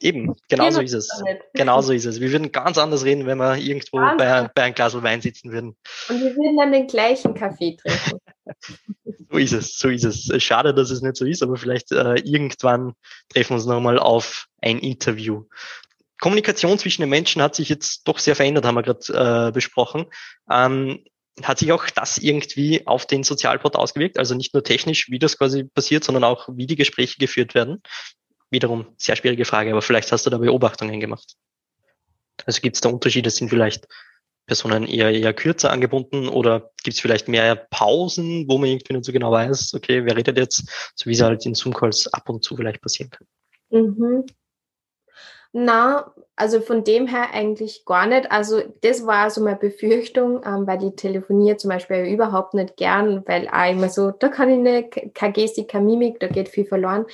Eben, 0.00 0.34
genau 0.48 0.70
so 0.70 0.80
ist 0.80 0.94
es. 0.94 1.08
Genau 1.54 1.80
so 1.80 1.92
ist 1.92 2.04
es. 2.04 2.20
Wir 2.20 2.30
würden 2.32 2.52
ganz 2.52 2.78
anders 2.78 3.04
reden, 3.04 3.26
wenn 3.26 3.38
wir 3.38 3.56
irgendwo 3.56 3.98
bei, 3.98 4.48
bei 4.54 4.62
einem 4.62 4.74
Glas 4.74 5.00
Wein 5.02 5.20
sitzen 5.20 5.52
würden. 5.52 5.76
Und 6.08 6.20
wir 6.20 6.34
würden 6.36 6.56
dann 6.56 6.72
den 6.72 6.86
gleichen 6.86 7.34
Kaffee 7.34 7.76
trinken. 7.76 8.18
so 9.30 9.38
ist 9.38 9.52
es, 9.52 9.78
so 9.78 9.88
ist 9.88 10.04
es. 10.04 10.42
Schade, 10.42 10.74
dass 10.74 10.90
es 10.90 11.02
nicht 11.02 11.16
so 11.16 11.24
ist, 11.24 11.42
aber 11.42 11.56
vielleicht 11.56 11.92
äh, 11.92 12.14
irgendwann 12.20 12.94
treffen 13.28 13.50
wir 13.50 13.56
uns 13.56 13.66
nochmal 13.66 13.98
auf 13.98 14.46
ein 14.60 14.78
Interview. 14.78 15.44
Kommunikation 16.20 16.78
zwischen 16.78 17.02
den 17.02 17.10
Menschen 17.10 17.42
hat 17.42 17.54
sich 17.54 17.68
jetzt 17.68 18.08
doch 18.08 18.18
sehr 18.18 18.34
verändert, 18.34 18.64
haben 18.64 18.74
wir 18.74 18.82
gerade 18.82 19.48
äh, 19.48 19.52
besprochen. 19.52 20.06
Ähm, 20.50 21.04
hat 21.42 21.58
sich 21.58 21.70
auch 21.72 21.88
das 21.90 22.18
irgendwie 22.18 22.86
auf 22.86 23.06
den 23.06 23.22
Sozialport 23.22 23.76
ausgewirkt? 23.76 24.18
Also 24.18 24.34
nicht 24.34 24.54
nur 24.54 24.64
technisch, 24.64 25.08
wie 25.10 25.20
das 25.20 25.38
quasi 25.38 25.64
passiert, 25.64 26.02
sondern 26.02 26.24
auch, 26.24 26.48
wie 26.52 26.66
die 26.66 26.76
Gespräche 26.76 27.18
geführt 27.18 27.54
werden? 27.54 27.82
Wiederum 28.50 28.86
sehr 28.96 29.16
schwierige 29.16 29.44
Frage, 29.44 29.70
aber 29.70 29.82
vielleicht 29.82 30.10
hast 30.12 30.26
du 30.26 30.30
da 30.30 30.38
Beobachtungen 30.38 31.00
gemacht. 31.00 31.36
Also 32.46 32.60
gibt 32.60 32.76
es 32.76 32.80
da 32.80 32.88
Unterschiede? 32.88 33.30
Sind 33.30 33.50
vielleicht 33.50 33.88
Personen 34.46 34.86
eher, 34.86 35.10
eher 35.10 35.34
kürzer 35.34 35.70
angebunden 35.70 36.28
oder 36.28 36.70
gibt 36.82 36.96
es 36.96 37.00
vielleicht 37.00 37.28
mehr 37.28 37.54
Pausen, 37.54 38.48
wo 38.48 38.58
man 38.58 38.70
irgendwie 38.70 38.94
nicht 38.94 39.04
so 39.04 39.12
genau 39.12 39.30
weiß, 39.30 39.74
okay, 39.74 40.04
wer 40.04 40.16
redet 40.16 40.38
jetzt, 40.38 40.92
so 40.94 41.08
wie 41.08 41.14
es 41.14 41.20
halt 41.20 41.44
in 41.44 41.54
Zoom-Calls 41.54 42.12
ab 42.14 42.28
und 42.28 42.42
zu 42.42 42.56
vielleicht 42.56 42.80
passieren 42.80 43.10
kann? 43.10 43.26
Mhm. 43.70 44.24
Na, 45.52 46.14
also 46.36 46.60
von 46.60 46.84
dem 46.84 47.06
her 47.06 47.30
eigentlich 47.32 47.84
gar 47.84 48.06
nicht. 48.06 48.30
Also 48.30 48.62
das 48.82 49.06
war 49.06 49.30
so 49.30 49.42
meine 49.42 49.56
Befürchtung, 49.56 50.42
ähm, 50.44 50.66
weil 50.66 50.82
ich 50.84 50.94
telefoniere 50.96 51.56
zum 51.56 51.70
Beispiel 51.70 52.04
überhaupt 52.04 52.54
nicht 52.54 52.76
gern, 52.76 53.24
weil 53.26 53.48
auch 53.48 53.70
immer 53.70 53.88
so, 53.88 54.10
da 54.10 54.28
kann 54.28 54.50
ich 54.50 54.58
nicht, 54.58 55.14
keine 55.14 55.32
Gestik, 55.32 55.68
keine 55.68 55.86
Mimik, 55.86 56.20
da 56.20 56.28
geht 56.28 56.48
viel 56.48 56.64
verloren 56.64 57.06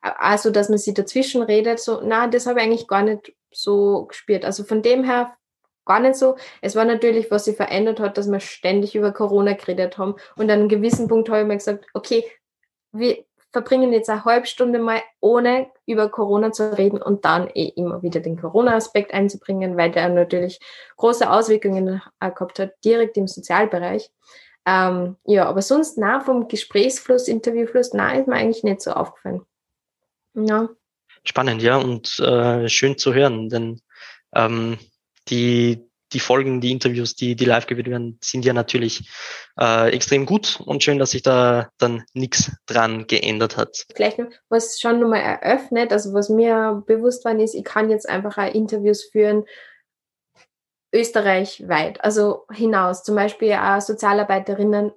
also 0.00 0.50
dass 0.50 0.68
man 0.68 0.78
sie 0.78 0.94
dazwischen 0.94 1.42
redet, 1.42 1.80
so, 1.80 2.00
na, 2.02 2.26
das 2.26 2.46
habe 2.46 2.60
ich 2.60 2.66
eigentlich 2.66 2.88
gar 2.88 3.02
nicht 3.02 3.34
so 3.50 4.06
gespürt. 4.06 4.44
Also 4.44 4.64
von 4.64 4.82
dem 4.82 5.04
her 5.04 5.36
gar 5.84 6.00
nicht 6.00 6.16
so. 6.16 6.36
Es 6.60 6.76
war 6.76 6.84
natürlich, 6.84 7.30
was 7.30 7.46
sich 7.46 7.56
verändert 7.56 8.00
hat, 8.00 8.16
dass 8.16 8.30
wir 8.30 8.40
ständig 8.40 8.94
über 8.94 9.12
Corona 9.12 9.54
geredet 9.54 9.98
haben. 9.98 10.14
Und 10.36 10.50
an 10.50 10.60
einem 10.60 10.68
gewissen 10.68 11.08
Punkt 11.08 11.28
habe 11.28 11.40
ich 11.40 11.46
mir 11.46 11.56
gesagt, 11.56 11.86
okay, 11.94 12.24
wir 12.92 13.24
verbringen 13.52 13.92
jetzt 13.92 14.08
eine 14.08 14.24
halbe 14.24 14.46
Stunde 14.46 14.78
mal 14.78 15.02
ohne 15.20 15.70
über 15.86 16.08
Corona 16.08 16.52
zu 16.52 16.76
reden 16.78 17.02
und 17.02 17.24
dann 17.24 17.48
eh 17.48 17.72
immer 17.74 18.02
wieder 18.02 18.20
den 18.20 18.40
Corona-Aspekt 18.40 19.12
einzubringen, 19.12 19.76
weil 19.76 19.90
der 19.90 20.08
natürlich 20.08 20.60
große 20.96 21.28
Auswirkungen 21.28 22.00
gehabt 22.20 22.58
hat, 22.58 22.72
direkt 22.84 23.16
im 23.16 23.26
Sozialbereich. 23.26 24.12
Ähm, 24.66 25.16
ja, 25.24 25.48
aber 25.48 25.62
sonst 25.62 25.98
nah 25.98 26.20
vom 26.20 26.46
Gesprächsfluss, 26.46 27.26
Interviewfluss, 27.26 27.92
na 27.92 28.12
ist 28.12 28.28
mir 28.28 28.36
eigentlich 28.36 28.62
nicht 28.62 28.82
so 28.82 28.92
aufgefallen. 28.92 29.44
Ja. 30.34 30.68
Spannend, 31.24 31.62
ja, 31.62 31.76
und 31.76 32.18
äh, 32.20 32.68
schön 32.68 32.96
zu 32.96 33.12
hören, 33.12 33.48
denn 33.48 33.80
ähm, 34.34 34.78
die, 35.28 35.90
die 36.12 36.20
Folgen, 36.20 36.60
die 36.60 36.72
Interviews, 36.72 37.14
die, 37.14 37.36
die 37.36 37.44
live 37.44 37.66
geführt 37.66 37.88
werden, 37.88 38.18
sind 38.22 38.44
ja 38.44 38.52
natürlich 38.52 39.10
äh, 39.58 39.90
extrem 39.90 40.26
gut 40.26 40.60
und 40.64 40.82
schön, 40.82 40.98
dass 40.98 41.10
sich 41.10 41.22
da 41.22 41.70
dann 41.78 42.04
nichts 42.14 42.50
dran 42.66 43.06
geändert 43.06 43.56
hat. 43.56 43.84
Vielleicht 43.94 44.18
noch, 44.18 44.28
was 44.48 44.80
schon 44.80 45.00
nochmal 45.00 45.20
eröffnet, 45.20 45.92
also 45.92 46.14
was 46.14 46.30
mir 46.30 46.82
bewusst 46.86 47.24
war, 47.24 47.38
ist, 47.38 47.54
ich 47.54 47.64
kann 47.64 47.90
jetzt 47.90 48.08
einfach 48.08 48.38
auch 48.38 48.54
Interviews 48.54 49.04
führen, 49.04 49.44
österreichweit, 50.92 52.02
also 52.02 52.46
hinaus, 52.50 53.04
zum 53.04 53.14
Beispiel 53.14 53.52
auch 53.52 53.80
Sozialarbeiterinnen 53.80 54.92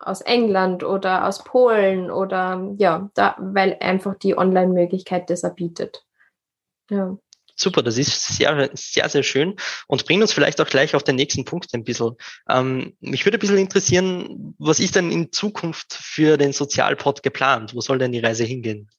aus 0.00 0.20
England 0.22 0.84
oder 0.84 1.26
aus 1.26 1.44
Polen 1.44 2.10
oder 2.10 2.74
ja, 2.78 3.10
da, 3.14 3.36
weil 3.38 3.76
einfach 3.80 4.16
die 4.16 4.36
Online-Möglichkeit 4.36 5.30
das 5.30 5.42
erbietet. 5.42 6.04
Ja. 6.90 7.16
Super, 7.56 7.82
das 7.82 7.98
ist 7.98 8.36
sehr, 8.36 8.70
sehr, 8.74 9.08
sehr 9.08 9.22
schön 9.22 9.54
und 9.86 10.04
bringt 10.06 10.22
uns 10.22 10.32
vielleicht 10.32 10.60
auch 10.60 10.66
gleich 10.66 10.96
auf 10.96 11.04
den 11.04 11.14
nächsten 11.14 11.44
Punkt 11.44 11.72
ein 11.72 11.84
bisschen. 11.84 12.16
Ähm, 12.48 12.96
mich 12.98 13.24
würde 13.24 13.38
ein 13.38 13.40
bisschen 13.40 13.58
interessieren, 13.58 14.56
was 14.58 14.80
ist 14.80 14.96
denn 14.96 15.12
in 15.12 15.30
Zukunft 15.30 15.94
für 15.94 16.36
den 16.36 16.52
Sozialpod 16.52 17.22
geplant? 17.22 17.74
Wo 17.74 17.80
soll 17.80 17.98
denn 17.98 18.10
die 18.10 18.18
Reise 18.18 18.42
hingehen? 18.42 18.90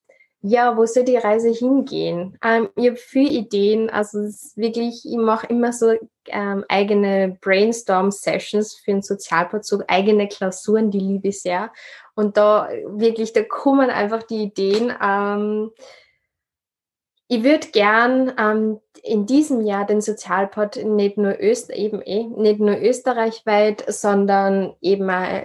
Ja, 0.48 0.78
wo 0.78 0.86
soll 0.86 1.06
die 1.06 1.18
Reise 1.18 1.50
hingehen? 1.50 2.38
Ähm, 2.44 2.70
ich 2.76 2.86
habe 2.86 2.98
viele 2.98 3.32
Ideen. 3.32 3.90
Also 3.90 4.20
es 4.20 4.44
ist 4.44 4.58
wirklich, 4.58 5.04
ich 5.04 5.18
mache 5.18 5.48
immer 5.48 5.74
so 5.74 5.96
ähm, 6.28 6.64
eigene 6.70 7.36
Brainstorm-Sessions 7.42 8.76
für 8.76 8.92
den 8.92 9.02
Sozialpod, 9.02 9.66
so 9.66 9.82
eigene 9.88 10.28
Klausuren, 10.28 10.92
die 10.92 11.00
liebe 11.00 11.30
ich 11.30 11.42
sehr. 11.42 11.72
Und 12.14 12.38
da 12.38 12.70
wirklich, 12.86 13.34
da 13.34 13.42
kommen 13.42 13.90
einfach 13.90 14.22
die 14.22 14.44
Ideen. 14.44 14.94
Ähm, 15.02 15.72
ich 17.28 17.44
würde 17.44 17.70
gern 17.72 18.32
ähm, 18.38 18.80
in 19.02 19.26
diesem 19.26 19.62
Jahr 19.62 19.88
den 19.88 20.02
Sozialpod 20.02 20.76
nicht 20.86 21.18
nur, 21.18 21.42
Öst 21.42 21.72
eben 21.72 22.04
eh, 22.04 22.24
nicht 22.24 22.60
nur 22.60 22.78
österreichweit, 22.78 23.84
sondern 23.88 24.76
eben 24.80 25.10
auch 25.10 25.42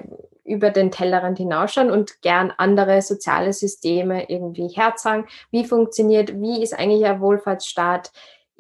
über 0.50 0.70
den 0.70 0.90
Tellerrand 0.90 1.38
hinausschauen 1.38 1.90
und 1.90 2.20
gern 2.22 2.52
andere 2.56 3.00
soziale 3.02 3.52
Systeme 3.52 4.28
irgendwie 4.28 4.68
herzeigen. 4.68 5.26
Wie 5.50 5.64
funktioniert, 5.64 6.40
wie 6.40 6.62
ist 6.62 6.78
eigentlich 6.78 7.04
ein 7.06 7.20
Wohlfahrtsstaat 7.20 8.10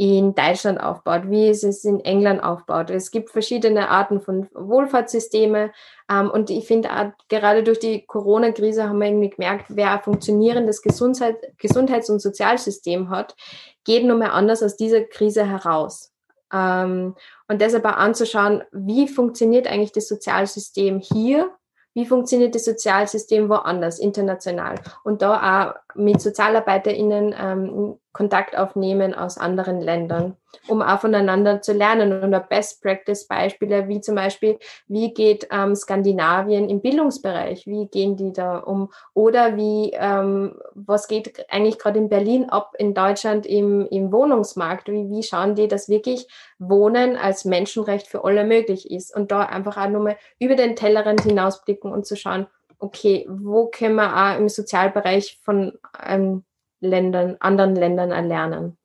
in 0.00 0.34
Deutschland 0.34 0.80
aufbaut, 0.80 1.24
wie 1.28 1.50
ist 1.50 1.62
es 1.62 1.84
in 1.84 2.00
England 2.00 2.42
aufbaut. 2.42 2.88
Es 2.88 3.10
gibt 3.10 3.28
verschiedene 3.28 3.90
Arten 3.90 4.22
von 4.22 4.48
Wohlfahrtssysteme 4.54 5.72
ähm, 6.10 6.30
und 6.30 6.48
ich 6.48 6.66
finde 6.66 7.12
gerade 7.28 7.62
durch 7.62 7.80
die 7.80 8.06
Corona-Krise 8.06 8.88
haben 8.88 8.98
wir 8.98 9.08
irgendwie 9.08 9.28
gemerkt, 9.28 9.66
wer 9.68 9.92
ein 9.92 10.00
funktionierendes 10.00 10.80
Gesundheit, 10.80 11.36
Gesundheits- 11.58 12.08
und 12.08 12.20
Sozialsystem 12.20 13.10
hat, 13.10 13.36
geht 13.84 14.04
nur 14.06 14.16
mehr 14.16 14.32
anders 14.32 14.62
aus 14.62 14.74
dieser 14.74 15.02
Krise 15.02 15.44
heraus. 15.44 16.14
Ähm, 16.50 17.14
und 17.48 17.60
deshalb 17.60 17.84
auch 17.84 17.98
anzuschauen, 17.98 18.62
wie 18.72 19.06
funktioniert 19.06 19.66
eigentlich 19.66 19.92
das 19.92 20.08
Sozialsystem 20.08 21.00
hier 21.00 21.50
wie 21.94 22.06
funktioniert 22.06 22.54
das 22.54 22.64
Sozialsystem 22.64 23.48
woanders, 23.48 23.98
international. 23.98 24.76
Und 25.04 25.22
da 25.22 25.70
auch 25.70 25.96
mit 25.96 26.20
SozialarbeiterInnen 26.20 27.34
ähm, 27.38 27.99
Kontakt 28.12 28.58
aufnehmen 28.58 29.14
aus 29.14 29.38
anderen 29.38 29.80
Ländern, 29.80 30.36
um 30.66 30.82
auch 30.82 31.00
voneinander 31.00 31.62
zu 31.62 31.72
lernen. 31.72 32.22
Und 32.22 32.48
Best 32.48 32.82
Practice 32.82 33.28
Beispiele, 33.28 33.86
wie 33.86 34.00
zum 34.00 34.16
Beispiel, 34.16 34.58
wie 34.88 35.14
geht 35.14 35.46
ähm, 35.52 35.76
Skandinavien 35.76 36.68
im 36.68 36.80
Bildungsbereich, 36.80 37.66
wie 37.66 37.86
gehen 37.86 38.16
die 38.16 38.32
da 38.32 38.58
um? 38.58 38.90
Oder 39.14 39.56
wie, 39.56 39.92
ähm, 39.94 40.58
was 40.74 41.06
geht 41.06 41.46
eigentlich 41.50 41.78
gerade 41.78 42.00
in 42.00 42.08
Berlin 42.08 42.50
ab, 42.50 42.74
in 42.78 42.94
Deutschland 42.94 43.46
im, 43.46 43.86
im 43.86 44.10
Wohnungsmarkt? 44.10 44.88
Wie, 44.88 45.08
wie 45.08 45.22
schauen 45.22 45.54
die, 45.54 45.68
dass 45.68 45.88
wirklich 45.88 46.26
Wohnen 46.58 47.16
als 47.16 47.44
Menschenrecht 47.44 48.08
für 48.08 48.24
alle 48.24 48.42
möglich 48.42 48.90
ist? 48.90 49.14
Und 49.14 49.30
da 49.30 49.42
einfach 49.42 49.76
auch 49.76 49.88
nochmal 49.88 50.16
über 50.40 50.56
den 50.56 50.74
Tellerrand 50.74 51.22
hinausblicken 51.22 51.92
und 51.92 52.06
zu 52.06 52.16
schauen, 52.16 52.48
okay, 52.80 53.26
wo 53.28 53.68
können 53.68 53.94
wir 53.94 54.16
auch 54.16 54.38
im 54.38 54.48
Sozialbereich 54.48 55.38
von 55.44 55.78
ähm, 56.04 56.44
Ländern, 56.80 57.36
anderen 57.40 57.74
Ländern 57.74 58.10
erlernen. 58.10 58.76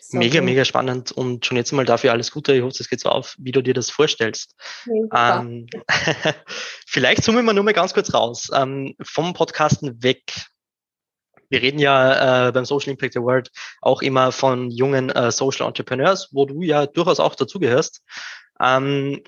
So, 0.00 0.18
mega, 0.18 0.40
mega 0.40 0.64
spannend 0.64 1.12
und 1.12 1.44
schon 1.44 1.56
jetzt 1.56 1.72
mal 1.72 1.84
dafür 1.84 2.12
alles 2.12 2.30
Gute. 2.30 2.54
Ich 2.54 2.62
hoffe, 2.62 2.76
es 2.78 2.88
geht 2.88 3.00
so 3.00 3.08
auf, 3.08 3.34
wie 3.38 3.52
du 3.52 3.62
dir 3.62 3.74
das 3.74 3.90
vorstellst. 3.90 4.54
Ja, 5.12 5.40
ähm, 5.40 5.66
vielleicht 6.86 7.22
zoomen 7.24 7.44
wir 7.44 7.52
nur 7.52 7.64
mal 7.64 7.72
ganz 7.72 7.94
kurz 7.94 8.12
raus. 8.12 8.50
Ähm, 8.52 8.94
vom 9.02 9.34
Podcasten 9.34 10.02
weg. 10.02 10.22
Wir 11.48 11.62
reden 11.62 11.78
ja 11.78 12.48
äh, 12.48 12.52
beim 12.52 12.64
Social 12.64 12.90
Impact 12.90 13.16
Award 13.16 13.50
auch 13.80 14.02
immer 14.02 14.32
von 14.32 14.70
jungen 14.70 15.10
äh, 15.10 15.30
Social 15.30 15.66
Entrepreneurs, 15.66 16.30
wo 16.32 16.44
du 16.44 16.62
ja 16.62 16.86
durchaus 16.86 17.20
auch 17.20 17.36
dazugehörst. 17.36 18.02
Ähm, 18.60 19.22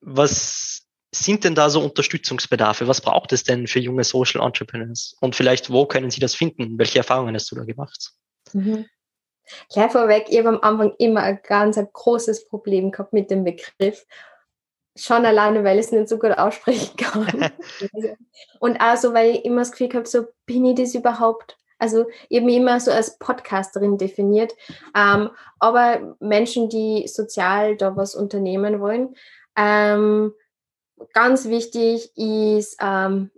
was 0.00 0.83
sind 1.14 1.44
denn 1.44 1.54
da 1.54 1.70
so 1.70 1.80
Unterstützungsbedarfe? 1.80 2.88
Was 2.88 3.00
braucht 3.00 3.32
es 3.32 3.44
denn 3.44 3.66
für 3.66 3.78
junge 3.78 4.04
Social 4.04 4.44
Entrepreneurs? 4.44 5.16
Und 5.20 5.36
vielleicht, 5.36 5.70
wo 5.70 5.86
können 5.86 6.10
sie 6.10 6.20
das 6.20 6.34
finden? 6.34 6.78
Welche 6.78 6.98
Erfahrungen 6.98 7.34
hast 7.34 7.50
du 7.50 7.56
da 7.56 7.64
gemacht? 7.64 8.12
Mhm. 8.52 8.86
Gleich 9.72 9.92
vorweg, 9.92 10.26
ich 10.28 10.38
habe 10.38 10.48
am 10.48 10.60
Anfang 10.60 10.94
immer 10.98 11.20
ein 11.22 11.38
ganz 11.46 11.76
ein 11.76 11.88
großes 11.92 12.48
Problem 12.48 12.90
gehabt 12.90 13.12
mit 13.12 13.30
dem 13.30 13.44
Begriff. 13.44 14.06
Schon 14.96 15.26
alleine, 15.26 15.64
weil 15.64 15.78
ich 15.78 15.86
es 15.86 15.92
nicht 15.92 16.08
so 16.08 16.18
gut 16.18 16.32
aussprechen 16.32 16.96
kann. 16.96 17.50
Und 18.60 18.80
auch 18.80 18.96
so, 18.96 19.12
weil 19.12 19.36
ich 19.36 19.44
immer 19.44 19.60
das 19.60 19.72
Gefühl 19.72 19.92
habe, 19.94 20.06
so 20.06 20.26
bin 20.46 20.64
ich 20.64 20.76
das 20.76 20.94
überhaupt? 20.94 21.58
Also 21.78 22.06
ich 22.28 22.38
habe 22.38 22.46
mich 22.46 22.56
immer 22.56 22.80
so 22.80 22.90
als 22.90 23.18
Podcasterin 23.18 23.98
definiert. 23.98 24.54
Ähm, 24.96 25.30
aber 25.58 26.16
Menschen, 26.20 26.68
die 26.68 27.06
sozial 27.08 27.76
da 27.76 27.96
was 27.96 28.14
unternehmen 28.14 28.80
wollen, 28.80 29.14
ähm, 29.56 30.32
ganz 31.12 31.48
wichtig 31.48 32.10
ist 32.16 32.76
ähm, 32.80 33.30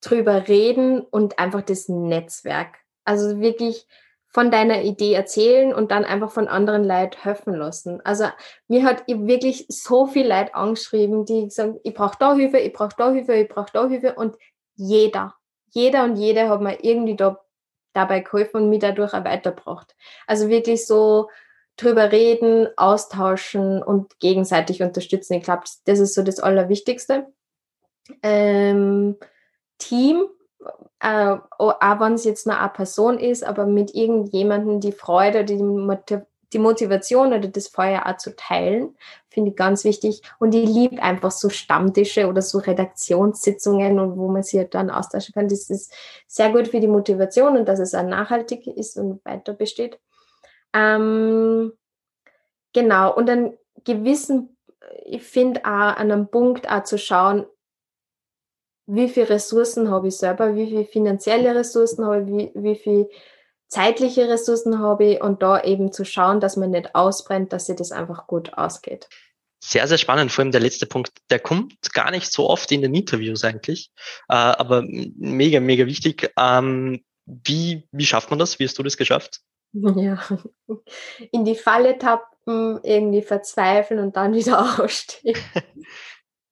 drüber 0.00 0.48
reden 0.48 1.00
und 1.00 1.38
einfach 1.38 1.62
das 1.62 1.88
Netzwerk. 1.88 2.78
Also 3.04 3.40
wirklich 3.40 3.86
von 4.32 4.50
deiner 4.50 4.82
Idee 4.82 5.12
erzählen 5.12 5.74
und 5.74 5.90
dann 5.90 6.04
einfach 6.04 6.30
von 6.30 6.46
anderen 6.46 6.84
Leuten 6.84 7.20
helfen 7.20 7.54
lassen. 7.54 8.00
Also 8.04 8.26
mir 8.68 8.84
hat 8.84 9.02
wirklich 9.08 9.66
so 9.68 10.06
viel 10.06 10.28
Leute 10.28 10.54
angeschrieben, 10.54 11.24
die 11.24 11.50
sagen, 11.50 11.80
ich 11.82 11.94
brauche 11.94 12.16
da 12.18 12.34
Hilfe, 12.34 12.58
ich 12.58 12.72
brauche 12.72 12.94
da 12.96 13.10
Hilfe, 13.10 13.34
ich 13.34 13.48
brauche 13.48 13.72
da 13.72 13.88
Hilfe 13.88 14.14
und 14.14 14.36
jeder, 14.76 15.34
jeder 15.72 16.04
und 16.04 16.16
jede 16.16 16.48
hat 16.48 16.60
mir 16.60 16.82
irgendwie 16.84 17.16
da 17.16 17.40
dabei 17.92 18.20
geholfen 18.20 18.62
und 18.62 18.70
mich 18.70 18.78
dadurch 18.78 19.12
auch 19.14 19.24
weitergebracht. 19.24 19.96
Also 20.28 20.48
wirklich 20.48 20.86
so 20.86 21.28
drüber 21.82 22.12
reden, 22.12 22.68
austauschen 22.76 23.82
und 23.82 24.18
gegenseitig 24.18 24.82
unterstützen. 24.82 25.34
Ich 25.34 25.44
glaube, 25.44 25.64
das 25.84 25.98
ist 25.98 26.14
so 26.14 26.22
das 26.22 26.40
Allerwichtigste. 26.40 27.26
Ähm, 28.22 29.16
Team, 29.78 30.26
äh, 31.00 31.36
auch 31.58 32.00
wenn 32.00 32.14
es 32.14 32.24
jetzt 32.24 32.46
nur 32.46 32.58
eine 32.58 32.68
Person 32.68 33.18
ist, 33.18 33.44
aber 33.44 33.66
mit 33.66 33.94
irgendjemandem 33.94 34.80
die 34.80 34.92
Freude, 34.92 35.44
die, 35.44 35.58
die 36.52 36.58
Motivation 36.58 37.28
oder 37.28 37.48
das 37.48 37.68
Feuer 37.68 38.06
auch 38.06 38.16
zu 38.16 38.36
teilen, 38.36 38.96
finde 39.28 39.50
ich 39.50 39.56
ganz 39.56 39.84
wichtig. 39.84 40.22
Und 40.38 40.54
ich 40.54 40.68
liebe 40.68 41.02
einfach 41.02 41.30
so 41.30 41.48
Stammtische 41.48 42.26
oder 42.26 42.42
so 42.42 42.58
Redaktionssitzungen 42.58 43.98
und 43.98 44.18
wo 44.18 44.28
man 44.28 44.42
sich 44.42 44.58
halt 44.58 44.74
dann 44.74 44.90
austauschen 44.90 45.32
kann. 45.32 45.48
Das 45.48 45.70
ist 45.70 45.92
sehr 46.26 46.50
gut 46.50 46.68
für 46.68 46.80
die 46.80 46.88
Motivation 46.88 47.56
und 47.56 47.68
dass 47.68 47.78
es 47.78 47.94
auch 47.94 48.02
nachhaltig 48.02 48.66
ist 48.66 48.96
und 48.96 49.24
weiter 49.24 49.54
besteht. 49.54 49.98
Ähm, 50.74 51.72
genau, 52.72 53.14
und 53.14 53.26
dann 53.26 53.56
gewissen, 53.84 54.56
ich 55.04 55.22
finde 55.22 55.64
auch 55.64 55.96
an 55.96 56.10
einem 56.10 56.28
Punkt 56.28 56.70
auch 56.70 56.84
zu 56.84 56.98
schauen, 56.98 57.46
wie 58.86 59.08
viele 59.08 59.30
Ressourcen 59.30 59.90
habe 59.90 60.08
ich 60.08 60.16
selber, 60.16 60.56
wie 60.56 60.66
viele 60.66 60.84
finanzielle 60.84 61.54
Ressourcen 61.54 62.04
habe 62.04 62.22
ich, 62.22 62.26
wie, 62.26 62.50
wie 62.54 62.76
viel 62.76 63.08
zeitliche 63.68 64.28
Ressourcen 64.28 64.80
habe 64.80 65.04
ich 65.04 65.22
und 65.22 65.42
da 65.42 65.62
eben 65.62 65.92
zu 65.92 66.04
schauen, 66.04 66.40
dass 66.40 66.56
man 66.56 66.70
nicht 66.70 66.94
ausbrennt, 66.94 67.52
dass 67.52 67.66
sich 67.66 67.76
das 67.76 67.92
einfach 67.92 68.26
gut 68.26 68.54
ausgeht. 68.54 69.08
Sehr, 69.62 69.86
sehr 69.86 69.98
spannend, 69.98 70.32
vor 70.32 70.42
allem 70.42 70.52
der 70.52 70.60
letzte 70.60 70.86
Punkt, 70.86 71.12
der 71.28 71.38
kommt 71.38 71.92
gar 71.92 72.10
nicht 72.10 72.32
so 72.32 72.48
oft 72.48 72.72
in 72.72 72.82
den 72.82 72.94
Interviews 72.94 73.44
eigentlich, 73.44 73.90
äh, 74.28 74.34
aber 74.34 74.82
mega, 74.82 75.60
mega 75.60 75.86
wichtig. 75.86 76.32
Ähm, 76.36 77.04
wie, 77.26 77.86
wie 77.92 78.06
schafft 78.06 78.30
man 78.30 78.38
das? 78.38 78.58
Wie 78.58 78.64
hast 78.64 78.78
du 78.78 78.82
das 78.82 78.96
geschafft? 78.96 79.42
Ja, 79.72 80.18
in 81.32 81.44
die 81.44 81.54
Falle 81.54 81.98
tappen, 81.98 82.80
irgendwie 82.82 83.22
verzweifeln 83.22 84.00
und 84.00 84.16
dann 84.16 84.34
wieder 84.34 84.60
aufstehen. 84.82 85.36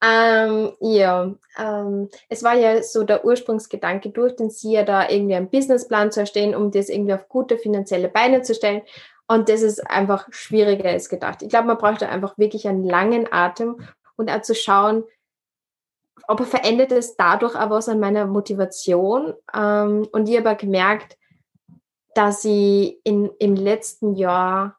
ähm, 0.02 0.72
ja, 0.80 1.34
ähm, 1.58 2.08
es 2.28 2.42
war 2.42 2.54
ja 2.54 2.82
so 2.82 3.02
der 3.02 3.24
Ursprungsgedanke 3.24 4.10
durch 4.10 4.36
den 4.36 4.50
SIA 4.50 4.84
da 4.84 5.08
irgendwie 5.08 5.34
einen 5.34 5.50
Businessplan 5.50 6.12
zu 6.12 6.20
erstellen, 6.20 6.54
um 6.54 6.70
das 6.70 6.88
irgendwie 6.88 7.14
auf 7.14 7.28
gute 7.28 7.58
finanzielle 7.58 8.08
Beine 8.08 8.42
zu 8.42 8.54
stellen. 8.54 8.82
Und 9.26 9.48
das 9.48 9.62
ist 9.62 9.80
einfach 9.90 10.28
schwieriger 10.30 10.88
als 10.88 11.08
gedacht. 11.08 11.42
Ich 11.42 11.48
glaube, 11.48 11.66
man 11.66 11.78
braucht 11.78 12.02
da 12.02 12.08
einfach 12.08 12.38
wirklich 12.38 12.66
einen 12.68 12.84
langen 12.84 13.30
Atem 13.30 13.80
und 14.16 14.30
auch 14.30 14.42
zu 14.42 14.54
schauen, 14.54 15.04
aber 16.26 16.44
verändert 16.44 16.92
es 16.92 17.16
dadurch 17.16 17.56
auch 17.56 17.70
was 17.70 17.88
an 17.88 18.00
meiner 18.00 18.26
Motivation. 18.26 19.34
Ähm, 19.52 20.08
und 20.12 20.28
ich 20.28 20.38
habe 20.38 20.56
gemerkt, 20.56 21.17
dass 22.18 22.44
ich 22.44 22.98
in, 23.04 23.30
im 23.38 23.54
letzten 23.54 24.16
Jahr, 24.16 24.76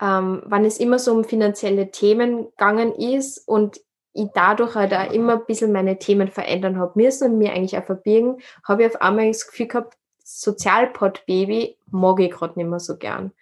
ähm, 0.00 0.42
wann 0.46 0.64
es 0.64 0.78
immer 0.78 0.98
so 0.98 1.12
um 1.12 1.24
finanzielle 1.24 1.90
Themen 1.90 2.46
gegangen 2.46 2.94
ist 2.94 3.46
und 3.46 3.78
ich 4.14 4.30
dadurch 4.32 4.74
halt 4.74 4.94
auch 4.94 5.12
immer 5.12 5.34
ein 5.34 5.44
bisschen 5.44 5.72
meine 5.72 5.98
Themen 5.98 6.28
verändern 6.28 6.78
habe 6.78 6.92
müssen 6.94 7.32
und 7.32 7.38
mir 7.38 7.52
eigentlich 7.52 7.76
auch 7.76 7.84
verbirgen, 7.84 8.38
habe 8.64 8.82
ich 8.82 8.88
auf 8.88 9.02
einmal 9.02 9.28
das 9.28 9.46
Gefühl 9.46 9.68
gehabt, 9.68 9.98
Sozialpod-Baby 10.24 11.76
mag 11.90 12.18
ich 12.20 12.30
gerade 12.30 12.58
nicht 12.58 12.68
mehr 12.68 12.80
so 12.80 12.96
gern. 12.96 13.32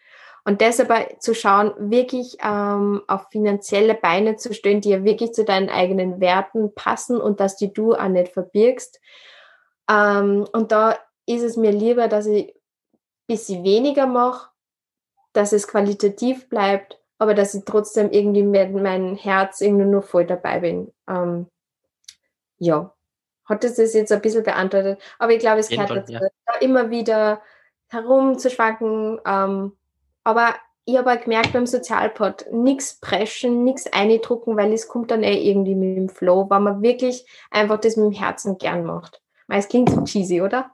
Und 0.44 0.60
deshalb 0.60 1.22
zu 1.22 1.32
schauen, 1.32 1.74
wirklich 1.78 2.38
ähm, 2.42 3.02
auf 3.06 3.28
finanzielle 3.30 3.94
Beine 3.94 4.34
zu 4.34 4.52
stellen, 4.52 4.80
die 4.80 4.90
ja 4.90 5.04
wirklich 5.04 5.32
zu 5.32 5.44
deinen 5.44 5.68
eigenen 5.68 6.20
Werten 6.20 6.74
passen 6.74 7.20
und 7.20 7.38
dass 7.38 7.56
die 7.56 7.72
du 7.72 7.94
auch 7.94 8.08
nicht 8.08 8.32
verbirgst. 8.32 9.00
Ähm, 9.88 10.44
und 10.52 10.72
da 10.72 10.98
ist 11.26 11.42
es 11.42 11.56
mir 11.56 11.70
lieber, 11.70 12.08
dass 12.08 12.26
ich 12.26 12.55
bisschen 13.26 13.64
weniger 13.64 14.06
mache, 14.06 14.50
dass 15.32 15.52
es 15.52 15.68
qualitativ 15.68 16.48
bleibt, 16.48 17.00
aber 17.18 17.34
dass 17.34 17.54
ich 17.54 17.64
trotzdem 17.64 18.10
irgendwie 18.10 18.42
mit 18.42 18.72
meinem 18.72 19.16
Herz 19.16 19.60
irgendwie 19.60 19.86
nur 19.86 20.02
voll 20.02 20.26
dabei 20.26 20.60
bin. 20.60 20.92
Ähm, 21.08 21.46
ja, 22.58 22.94
hat 23.44 23.64
das 23.64 23.76
das 23.76 23.94
jetzt 23.94 24.12
ein 24.12 24.20
bisschen 24.20 24.44
beantwortet. 24.44 25.00
Aber 25.18 25.32
ich 25.32 25.38
glaube, 25.38 25.60
es 25.60 25.68
gehört 25.68 25.90
dazu, 25.90 26.12
ja. 26.12 26.20
da 26.20 26.54
immer 26.60 26.90
wieder 26.90 27.42
herumzuschwanken, 27.88 29.20
ähm, 29.26 29.72
aber 30.24 30.54
ich 30.84 30.96
habe 30.96 31.12
auch 31.12 31.20
gemerkt 31.20 31.52
beim 31.52 31.66
Sozialpod, 31.66 32.46
nichts 32.52 33.00
preschen, 33.00 33.64
nichts 33.64 33.92
eindrucken, 33.92 34.56
weil 34.56 34.72
es 34.72 34.86
kommt 34.86 35.10
dann 35.10 35.24
eh 35.24 35.50
irgendwie 35.50 35.74
mit 35.74 35.96
dem 35.96 36.08
Flow, 36.08 36.48
weil 36.48 36.60
man 36.60 36.80
wirklich 36.80 37.26
einfach 37.50 37.78
das 37.78 37.96
mit 37.96 38.06
dem 38.06 38.18
Herzen 38.18 38.56
gern 38.56 38.84
macht. 38.84 39.20
Weil 39.48 39.58
es 39.58 39.68
klingt 39.68 39.90
so 39.90 40.02
cheesy, 40.04 40.42
oder? 40.42 40.70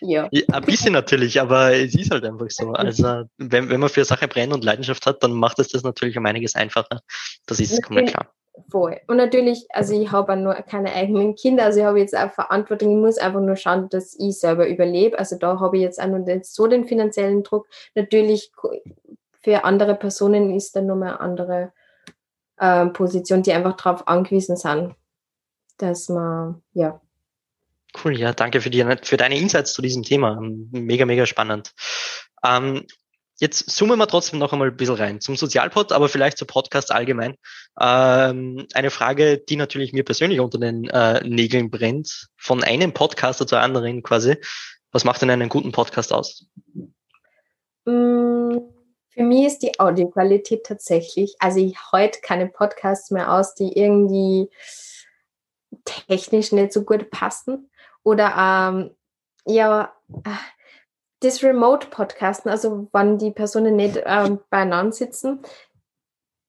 Ja. 0.00 0.28
ja. 0.30 0.42
Ein 0.52 0.64
bisschen 0.64 0.92
natürlich, 0.92 1.40
aber 1.40 1.74
es 1.74 1.94
ist 1.94 2.10
halt 2.10 2.24
einfach 2.24 2.46
so. 2.50 2.72
Also 2.72 3.24
wenn, 3.38 3.68
wenn 3.68 3.80
man 3.80 3.88
für 3.88 4.00
eine 4.00 4.04
Sache 4.06 4.28
brennt 4.28 4.52
und 4.52 4.64
Leidenschaft 4.64 5.06
hat, 5.06 5.22
dann 5.22 5.32
macht 5.32 5.58
es 5.58 5.68
das 5.68 5.82
natürlich 5.82 6.16
um 6.16 6.26
einiges 6.26 6.54
einfacher. 6.54 7.00
Das 7.46 7.60
ist 7.60 7.82
komplett 7.82 8.08
klar. 8.08 8.32
Voll. 8.70 9.00
Und 9.06 9.16
natürlich, 9.16 9.66
also 9.70 9.98
ich 9.98 10.12
habe 10.12 10.36
nur 10.36 10.54
keine 10.54 10.92
eigenen 10.92 11.34
Kinder, 11.36 11.64
also 11.64 11.80
ich 11.80 11.86
habe 11.86 12.00
jetzt 12.00 12.16
auch 12.16 12.30
Verantwortung, 12.32 12.90
ich 12.90 12.98
muss 12.98 13.18
einfach 13.18 13.40
nur 13.40 13.56
schauen, 13.56 13.88
dass 13.88 14.14
ich 14.18 14.38
selber 14.38 14.68
überlebe. 14.68 15.18
Also 15.18 15.36
da 15.38 15.58
habe 15.58 15.78
ich 15.78 15.82
jetzt 15.82 16.00
auch 16.00 16.06
nur 16.06 16.24
so 16.42 16.66
den 16.66 16.84
finanziellen 16.84 17.42
Druck. 17.42 17.66
Natürlich 17.94 18.52
für 19.42 19.64
andere 19.64 19.94
Personen 19.94 20.54
ist 20.54 20.76
dann 20.76 20.86
nochmal 20.86 21.10
eine 21.10 21.20
andere 21.20 21.72
äh, 22.58 22.86
Position, 22.86 23.42
die 23.42 23.52
einfach 23.52 23.76
darauf 23.76 24.06
angewiesen 24.06 24.56
sind, 24.56 24.94
dass 25.78 26.08
man, 26.08 26.62
ja. 26.72 27.00
Cool, 28.02 28.18
ja, 28.18 28.32
danke 28.32 28.60
für, 28.60 28.70
die, 28.70 28.84
für 29.02 29.16
deine 29.16 29.38
Insights 29.38 29.74
zu 29.74 29.82
diesem 29.82 30.02
Thema. 30.02 30.38
Mega, 30.40 31.04
mega 31.04 31.26
spannend. 31.26 31.72
Ähm, 32.44 32.86
Jetzt 33.42 33.70
zoomen 33.70 33.98
wir 33.98 34.06
trotzdem 34.06 34.38
noch 34.38 34.52
einmal 34.52 34.68
ein 34.68 34.76
bisschen 34.76 34.94
rein 34.94 35.20
zum 35.20 35.34
Sozialpod, 35.34 35.90
aber 35.90 36.08
vielleicht 36.08 36.38
zu 36.38 36.46
Podcast 36.46 36.92
allgemein. 36.92 37.34
Ähm, 37.80 38.68
eine 38.72 38.90
Frage, 38.90 39.38
die 39.38 39.56
natürlich 39.56 39.92
mir 39.92 40.04
persönlich 40.04 40.38
unter 40.38 40.58
den 40.58 40.84
äh, 40.84 41.26
Nägeln 41.26 41.68
brennt, 41.68 42.28
von 42.36 42.62
einem 42.62 42.94
Podcaster 42.94 43.44
zur 43.44 43.58
anderen 43.58 44.04
quasi. 44.04 44.36
Was 44.92 45.02
macht 45.02 45.22
denn 45.22 45.30
einen 45.30 45.48
guten 45.48 45.72
Podcast 45.72 46.12
aus? 46.12 46.46
Mm, 47.84 48.58
für 49.08 49.22
mich 49.24 49.46
ist 49.46 49.58
die 49.58 49.80
Audioqualität 49.80 50.64
tatsächlich, 50.64 51.34
also 51.40 51.58
ich 51.58 51.76
heute 51.90 52.20
keine 52.20 52.46
Podcasts 52.46 53.10
mehr 53.10 53.32
aus, 53.32 53.56
die 53.56 53.76
irgendwie 53.76 54.50
technisch 55.84 56.52
nicht 56.52 56.72
so 56.72 56.84
gut 56.84 57.10
passen 57.10 57.71
oder 58.04 58.34
ähm, 58.36 58.96
ja, 59.44 59.92
das 61.20 61.42
Remote-Podcasten, 61.42 62.50
also 62.50 62.88
wenn 62.92 63.18
die 63.18 63.30
Personen 63.30 63.76
nicht 63.76 64.00
ähm, 64.04 64.40
beieinander 64.50 64.92
sitzen, 64.92 65.40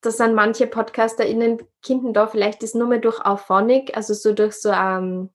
das 0.02 0.18
sind 0.18 0.36
manche 0.36 0.68
PodcasterInnen, 0.68 1.62
Kinden 1.82 2.14
da 2.14 2.28
vielleicht 2.28 2.62
das 2.62 2.74
nur 2.74 2.88
mehr 2.88 3.00
durch 3.00 3.24
Auphonic, 3.24 3.96
also 3.96 4.14
so 4.14 4.34
durch 4.34 4.54
so 4.54 4.70
ähm, 4.70 5.30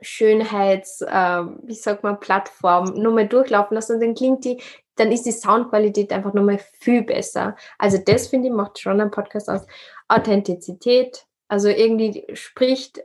Schönheits, 0.00 1.02
äh, 1.02 1.42
wie 1.62 1.74
sagt 1.74 2.02
man, 2.02 2.18
Plattform 2.18 2.94
nur 2.94 3.12
mal 3.12 3.28
durchlaufen 3.28 3.74
lassen 3.74 4.00
dann 4.00 4.14
klingt 4.14 4.44
die, 4.44 4.60
dann 4.96 5.12
ist 5.12 5.26
die 5.26 5.32
Soundqualität 5.32 6.12
einfach 6.12 6.34
nur 6.34 6.44
mal 6.44 6.58
viel 6.80 7.02
besser. 7.02 7.56
Also 7.78 7.98
das 7.98 8.28
finde 8.28 8.48
ich 8.48 8.54
macht 8.54 8.78
schon 8.78 9.00
ein 9.00 9.10
Podcast 9.10 9.48
aus. 9.48 9.66
Authentizität, 10.08 11.26
also 11.48 11.68
irgendwie 11.68 12.26
spricht 12.34 13.04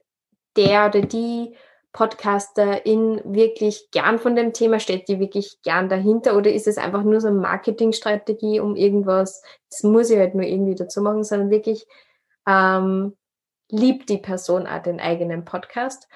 der 0.56 0.88
oder 0.88 1.02
die 1.02 1.56
Podcasterin 1.92 3.22
wirklich 3.26 3.90
gern 3.92 4.20
von 4.20 4.36
dem 4.36 4.54
Thema? 4.54 4.80
Steht 4.80 5.08
die 5.08 5.20
wirklich 5.20 5.58
gern 5.64 5.90
dahinter? 5.90 6.36
Oder 6.38 6.52
ist 6.52 6.68
es 6.68 6.78
einfach 6.78 7.04
nur 7.04 7.20
so 7.22 7.28
eine 7.28 7.40
Marketingstrategie, 7.40 8.60
um 8.60 8.76
irgendwas, 8.76 9.44
das 9.70 9.84
muss 9.84 10.10
ich 10.10 10.18
halt 10.18 10.36
nur 10.36 10.46
irgendwie 10.46 10.76
dazu 10.76 11.02
machen, 11.02 11.24
sondern 11.24 11.50
wirklich 11.50 11.88
ähm, 12.48 13.16
liebt 13.70 14.10
die 14.10 14.18
Person 14.18 14.68
auch 14.68 14.82
den 14.82 15.00
eigenen 15.00 15.46
Podcast? 15.46 16.08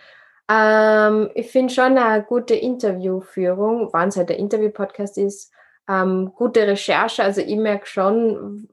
Ähm, 0.49 1.29
ich 1.35 1.51
finde 1.51 1.73
schon 1.73 1.97
eine 1.97 2.23
gute 2.23 2.55
Interviewführung, 2.55 3.89
wann 3.93 4.09
es 4.09 4.17
halt 4.17 4.29
der 4.29 4.37
Interview-Podcast 4.37 5.17
ist, 5.17 5.51
ähm, 5.89 6.31
gute 6.35 6.67
Recherche. 6.67 7.23
Also 7.23 7.41
ich 7.41 7.55
merke 7.57 7.85
schon, 7.87 8.67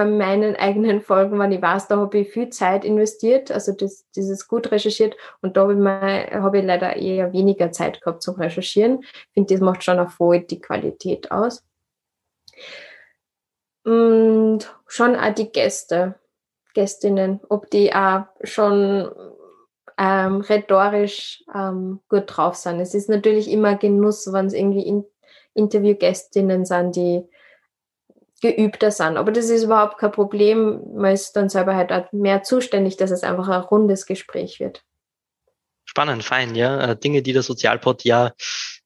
bei 0.00 0.06
meinen 0.06 0.56
eigenen 0.56 1.02
Folgen, 1.02 1.38
wenn 1.38 1.52
ich 1.52 1.60
weiß, 1.60 1.88
da 1.88 1.98
habe 1.98 2.20
ich 2.20 2.30
viel 2.30 2.48
Zeit 2.48 2.86
investiert, 2.86 3.50
also 3.50 3.72
das, 3.72 4.06
dieses 4.16 4.48
gut 4.48 4.70
recherchiert 4.70 5.14
und 5.42 5.58
da 5.58 5.62
habe 5.62 5.74
ich, 5.74 5.78
mal, 5.78 6.30
habe 6.32 6.60
ich 6.60 6.64
leider 6.64 6.96
eher 6.96 7.34
weniger 7.34 7.70
Zeit 7.70 8.00
gehabt 8.00 8.22
zum 8.22 8.36
Recherchieren. 8.36 9.00
Ich 9.02 9.34
finde, 9.34 9.52
das 9.52 9.60
macht 9.60 9.84
schon 9.84 9.98
auch 9.98 10.08
voll 10.08 10.40
die 10.40 10.58
Qualität 10.58 11.30
aus. 11.30 11.62
Und 13.84 14.60
schon 14.86 15.16
auch 15.16 15.34
die 15.34 15.52
Gäste, 15.52 16.14
Gästinnen, 16.72 17.40
ob 17.50 17.68
die 17.70 17.92
auch 17.94 18.22
schon 18.42 19.10
ähm, 19.98 20.40
rhetorisch 20.40 21.44
ähm, 21.54 22.00
gut 22.08 22.24
drauf 22.26 22.54
sind. 22.54 22.80
Es 22.80 22.94
ist 22.94 23.10
natürlich 23.10 23.50
immer 23.50 23.76
Genuss, 23.76 24.32
wenn 24.32 24.46
es 24.46 24.54
irgendwie 24.54 24.86
in 24.86 25.04
Interviewgästinnen 25.52 26.64
sind, 26.64 26.96
die 26.96 27.28
geübter 28.40 28.90
sind. 28.90 29.16
Aber 29.16 29.32
das 29.32 29.50
ist 29.50 29.64
überhaupt 29.64 29.98
kein 29.98 30.12
Problem. 30.12 30.80
Man 30.94 31.12
ist 31.12 31.32
dann 31.32 31.48
selber 31.48 31.74
halt 31.74 31.92
auch 31.92 32.10
mehr 32.12 32.42
zuständig, 32.42 32.96
dass 32.96 33.10
es 33.10 33.22
einfach 33.22 33.48
ein 33.48 33.60
rundes 33.60 34.06
Gespräch 34.06 34.60
wird. 34.60 34.82
Spannend, 35.84 36.24
fein, 36.24 36.54
ja. 36.54 36.90
Äh, 36.90 36.96
Dinge, 36.96 37.22
die 37.22 37.32
der 37.32 37.42
Sozialpod 37.42 38.04
ja 38.04 38.32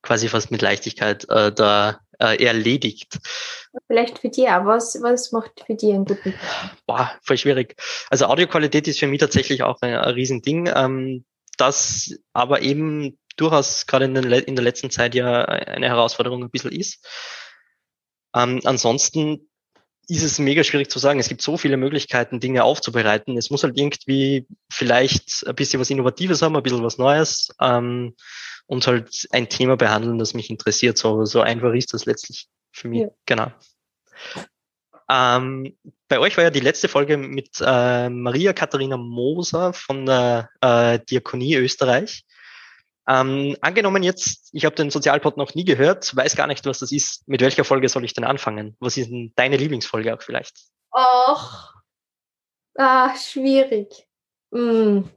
quasi 0.03 0.29
fast 0.29 0.51
mit 0.51 0.63
Leichtigkeit 0.63 1.29
äh, 1.29 1.53
da 1.53 2.01
äh, 2.19 2.43
erledigt. 2.43 3.19
Vielleicht 3.87 4.19
für 4.19 4.29
dich 4.29 4.49
auch. 4.49 4.65
Was, 4.67 4.99
was 5.03 5.33
macht 5.33 5.65
für 5.67 5.75
dich 5.75 5.93
einen 5.93 6.05
guten 6.05 6.35
Boah, 6.87 7.13
voll 7.23 7.39
schwierig. 7.39 7.77
Also 8.11 8.27
Audioqualität 8.27 8.89
ist 8.89 9.01
für 9.01 9.07
mich 9.07 9.21
tatsächlich 9.21 9.63
auch 9.63 9.81
ein, 9.83 9.95
ein 9.95 10.15
Riesending. 10.15 10.71
Ähm, 10.75 11.25
das 11.57 12.15
aber 12.33 12.63
eben 12.63 13.19
durchaus 13.37 13.87
gerade 13.87 14.07
in, 14.07 14.17
in 14.17 14.57
der 14.57 14.65
letzten 14.65 14.91
Zeit 14.91 15.15
ja 15.15 15.45
eine 15.45 15.89
Herausforderung 15.89 16.43
ein 16.43 16.51
bisschen 16.51 16.73
ist. 16.73 17.05
Ähm, 18.35 18.61
ansonsten 18.65 19.49
ist 20.09 20.23
es 20.23 20.39
mega 20.39 20.65
schwierig 20.65 20.91
zu 20.91 20.99
sagen. 20.99 21.19
Es 21.19 21.29
gibt 21.29 21.43
so 21.43 21.57
viele 21.57 21.77
Möglichkeiten, 21.77 22.41
Dinge 22.41 22.65
aufzubereiten. 22.65 23.39
Es 23.39 23.51
muss 23.51 23.63
halt 23.63 23.79
irgendwie 23.79 24.47
vielleicht 24.71 25.47
ein 25.47 25.55
bisschen 25.55 25.81
was 25.81 25.91
Innovatives 25.91 26.43
haben, 26.43 26.57
ein 26.57 26.63
bisschen 26.63 26.83
was 26.83 26.99
Neues 26.99 27.55
ähm, 27.61 28.15
und 28.67 28.87
halt 28.87 29.27
ein 29.31 29.49
Thema 29.49 29.77
behandeln, 29.77 30.19
das 30.19 30.35
mich 30.35 30.51
interessiert. 30.51 30.99
So, 30.99 31.25
so 31.25 31.41
einfach 31.41 31.73
ist 31.73 31.95
das 31.95 32.05
letztlich 32.05 32.49
für 32.73 32.89
mich. 32.89 33.03
Ja. 33.03 33.09
Genau. 33.27 33.53
Ähm, 35.09 35.77
bei 36.09 36.19
euch 36.19 36.37
war 36.37 36.45
ja 36.45 36.51
die 36.51 36.61
letzte 36.61 36.89
Folge 36.89 37.17
mit 37.17 37.61
äh, 37.61 38.09
Maria 38.09 38.53
Katharina 38.53 38.97
Moser 38.97 39.73
von 39.73 40.07
der 40.07 40.51
äh, 40.61 40.99
Diakonie 40.99 41.57
Österreich. 41.57 42.25
Ähm, 43.07 43.57
angenommen 43.61 44.03
jetzt, 44.03 44.49
ich 44.53 44.65
habe 44.65 44.75
den 44.77 44.91
Sozialpod 44.91 45.37
noch 45.37 45.55
nie 45.55 45.65
gehört, 45.65 46.15
weiß 46.17 46.37
gar 46.37 46.47
nicht, 46.47 46.65
was 46.67 46.79
das 46.79 46.93
ist. 46.93 47.29
Mit 47.29 47.41
welcher 47.43 47.65
Folge 47.65 47.89
soll 47.89 48.05
ich 48.05 48.15
denn 48.15 48.25
anfangen? 48.25 48.77
Was 48.81 48.97
ist 48.97 49.11
denn 49.11 49.33
deine 49.37 49.57
Lieblingsfolge 49.57 50.15
auch 50.15 50.23
vielleicht? 50.23 50.57
Och, 50.93 51.75
ah, 52.77 53.15
schwierig. 53.17 54.07
Hm. 54.53 55.11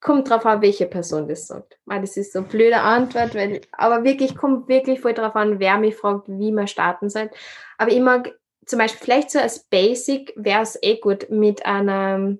kommt 0.00 0.28
drauf 0.28 0.44
an, 0.44 0.62
welche 0.62 0.86
Person 0.86 1.28
das 1.28 1.46
sagt. 1.46 1.78
Das 1.86 2.16
ist 2.16 2.32
so 2.32 2.40
eine 2.40 2.48
blöde 2.48 2.80
Antwort, 2.80 3.34
weil, 3.34 3.62
aber 3.72 4.04
wirklich, 4.04 4.36
kommt 4.36 4.68
wirklich 4.68 5.00
voll 5.00 5.14
drauf 5.14 5.34
an, 5.34 5.60
wer 5.60 5.78
mich 5.78 5.96
fragt, 5.96 6.28
wie 6.28 6.52
man 6.52 6.68
starten 6.68 7.08
soll. 7.08 7.30
Aber 7.78 7.90
mag 8.00 8.32
zum 8.66 8.78
Beispiel 8.78 9.00
vielleicht 9.02 9.30
so 9.30 9.38
als 9.38 9.64
Basic 9.64 10.32
wäre 10.36 10.62
es 10.62 10.78
eh 10.82 10.98
gut 10.98 11.30
mit 11.30 11.64
einer, 11.64 12.36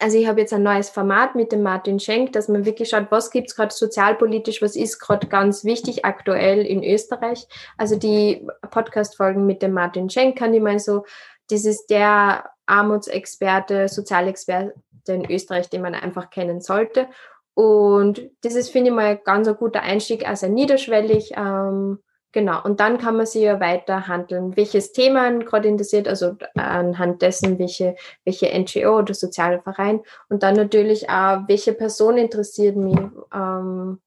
also 0.00 0.18
ich 0.18 0.26
habe 0.26 0.40
jetzt 0.40 0.52
ein 0.52 0.62
neues 0.62 0.90
Format 0.90 1.34
mit 1.34 1.52
dem 1.52 1.62
Martin 1.62 2.00
Schenk, 2.00 2.32
dass 2.32 2.48
man 2.48 2.64
wirklich 2.64 2.88
schaut, 2.88 3.10
was 3.10 3.30
gibt 3.30 3.48
es 3.48 3.56
gerade 3.56 3.74
sozialpolitisch, 3.74 4.62
was 4.62 4.74
ist 4.74 4.98
gerade 4.98 5.26
ganz 5.26 5.64
wichtig 5.64 6.04
aktuell 6.04 6.66
in 6.66 6.82
Österreich. 6.82 7.46
Also 7.76 7.96
die 7.96 8.46
Podcast-Folgen 8.70 9.46
mit 9.46 9.62
dem 9.62 9.72
Martin 9.72 10.08
Schenk 10.08 10.38
kann 10.38 10.54
ich 10.54 10.62
mal 10.62 10.78
so, 10.78 11.04
das 11.50 11.64
ist 11.64 11.88
der 11.90 12.50
Armutsexperte, 12.66 13.88
Sozialexperte 13.88 14.72
in 15.08 15.30
Österreich, 15.30 15.68
den 15.68 15.82
man 15.82 15.94
einfach 15.94 16.30
kennen 16.30 16.60
sollte. 16.60 17.08
Und 17.54 18.30
das 18.42 18.54
ist, 18.54 18.70
finde 18.70 18.90
ich 18.90 18.96
mal, 18.96 19.18
ganz 19.18 19.48
ein 19.48 19.56
guter 19.56 19.82
Einstieg, 19.82 20.26
also 20.26 20.46
niederschwellig. 20.46 21.32
Ähm, 21.36 21.98
genau. 22.32 22.62
Und 22.62 22.80
dann 22.80 22.98
kann 22.98 23.16
man 23.16 23.26
sich 23.26 23.42
ja 23.42 23.60
weiter 23.60 24.08
handeln, 24.08 24.56
welches 24.56 24.92
Thema 24.92 25.30
gerade 25.38 25.68
interessiert, 25.68 26.08
also 26.08 26.36
anhand 26.54 27.22
dessen, 27.22 27.58
welche, 27.58 27.96
welche 28.24 28.46
NGO 28.58 28.98
oder 28.98 29.14
soziale 29.14 29.60
Verein. 29.60 30.00
Und 30.28 30.42
dann 30.42 30.56
natürlich 30.56 31.08
auch, 31.10 31.42
welche 31.48 31.72
Person 31.72 32.18
interessiert 32.18 32.76
mich. 32.76 32.98
Ähm, 33.34 34.00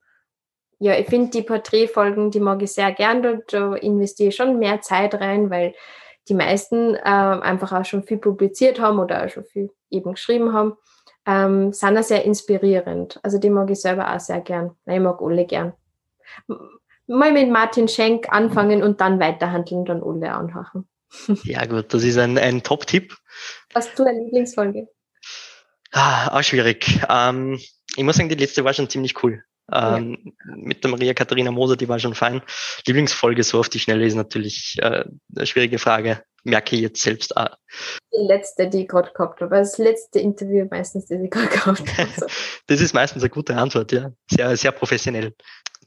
ja, 0.79 0.97
ich 0.97 1.07
finde 1.07 1.29
die 1.29 1.43
Porträtfolgen, 1.43 2.31
die 2.31 2.41
mag 2.41 2.61
ich 2.61 2.73
sehr 2.73 2.91
gern, 2.91 3.41
da 3.47 3.75
investiere 3.75 4.29
ich 4.29 4.35
schon 4.35 4.59
mehr 4.59 4.81
Zeit 4.81 5.15
rein, 5.15 5.49
weil 5.49 5.73
die 6.27 6.33
meisten 6.33 6.95
äh, 6.95 6.99
einfach 6.99 7.71
auch 7.71 7.85
schon 7.85 8.03
viel 8.03 8.17
publiziert 8.17 8.79
haben 8.79 8.99
oder 8.99 9.23
auch 9.23 9.29
schon 9.29 9.45
viel 9.45 9.69
eben 9.89 10.13
geschrieben 10.13 10.53
haben, 10.53 10.73
ähm, 11.25 11.71
sind 11.73 11.97
auch 11.97 12.03
sehr 12.03 12.25
inspirierend. 12.25 13.19
Also 13.23 13.37
die 13.37 13.49
mag 13.49 13.69
ich 13.69 13.81
selber 13.81 14.13
auch 14.13 14.19
sehr 14.19 14.41
gern. 14.41 14.75
Ich 14.85 14.99
mag 14.99 15.21
alle 15.21 15.45
gern. 15.45 15.73
Mal 17.07 17.33
mit 17.33 17.49
Martin 17.49 17.87
Schenk 17.87 18.31
anfangen 18.31 18.81
und 18.81 19.01
dann 19.01 19.19
weiterhandeln 19.19 19.81
und 19.81 19.89
dann 19.89 20.03
alle 20.03 20.33
anhaken. 20.33 20.87
Ja 21.43 21.65
gut, 21.65 21.93
das 21.93 22.03
ist 22.03 22.17
ein, 22.17 22.37
ein 22.37 22.63
Top-Tipp. 22.63 23.15
Hast 23.75 23.97
du 23.97 24.03
eine 24.03 24.19
Lieblingsfolge? 24.23 24.87
Ah, 25.91 26.39
auch 26.39 26.43
schwierig. 26.43 27.01
Ähm, 27.07 27.59
ich 27.95 28.03
muss 28.03 28.15
sagen, 28.15 28.29
die 28.29 28.35
letzte 28.35 28.63
war 28.63 28.73
schon 28.73 28.89
ziemlich 28.89 29.21
cool. 29.23 29.43
Ähm, 29.71 30.17
ja. 30.23 30.55
Mit 30.55 30.83
der 30.83 30.91
Maria 30.91 31.13
Katharina 31.13 31.51
Moser, 31.51 31.75
die 31.75 31.87
war 31.87 31.99
schon 31.99 32.15
fein. 32.15 32.41
Lieblingsfolge 32.87 33.43
so 33.43 33.59
auf 33.59 33.69
die 33.69 33.79
Schnelle 33.79 34.05
ist 34.05 34.15
natürlich 34.15 34.77
äh, 34.81 35.05
eine 35.35 35.45
schwierige 35.45 35.79
Frage. 35.79 36.23
Merke 36.43 36.75
ich 36.75 36.81
jetzt 36.81 37.01
selbst 37.01 37.35
auch. 37.37 37.55
Die 38.13 38.27
letzte, 38.27 38.67
die 38.67 38.81
ich 38.81 38.87
gerade 38.87 39.11
gehabt 39.13 39.41
habe. 39.41 39.55
Das 39.55 39.77
letzte 39.77 40.19
Interview 40.19 40.65
meistens, 40.69 41.05
die 41.05 41.15
ich 41.15 41.31
gerade 41.31 41.47
gehabt 41.47 41.97
habe. 41.97 42.09
das 42.67 42.81
ist 42.81 42.93
meistens 42.93 43.23
eine 43.23 43.29
gute 43.29 43.55
Antwort, 43.55 43.91
ja. 43.91 44.11
Sehr, 44.29 44.55
sehr 44.57 44.71
professionell. 44.71 45.33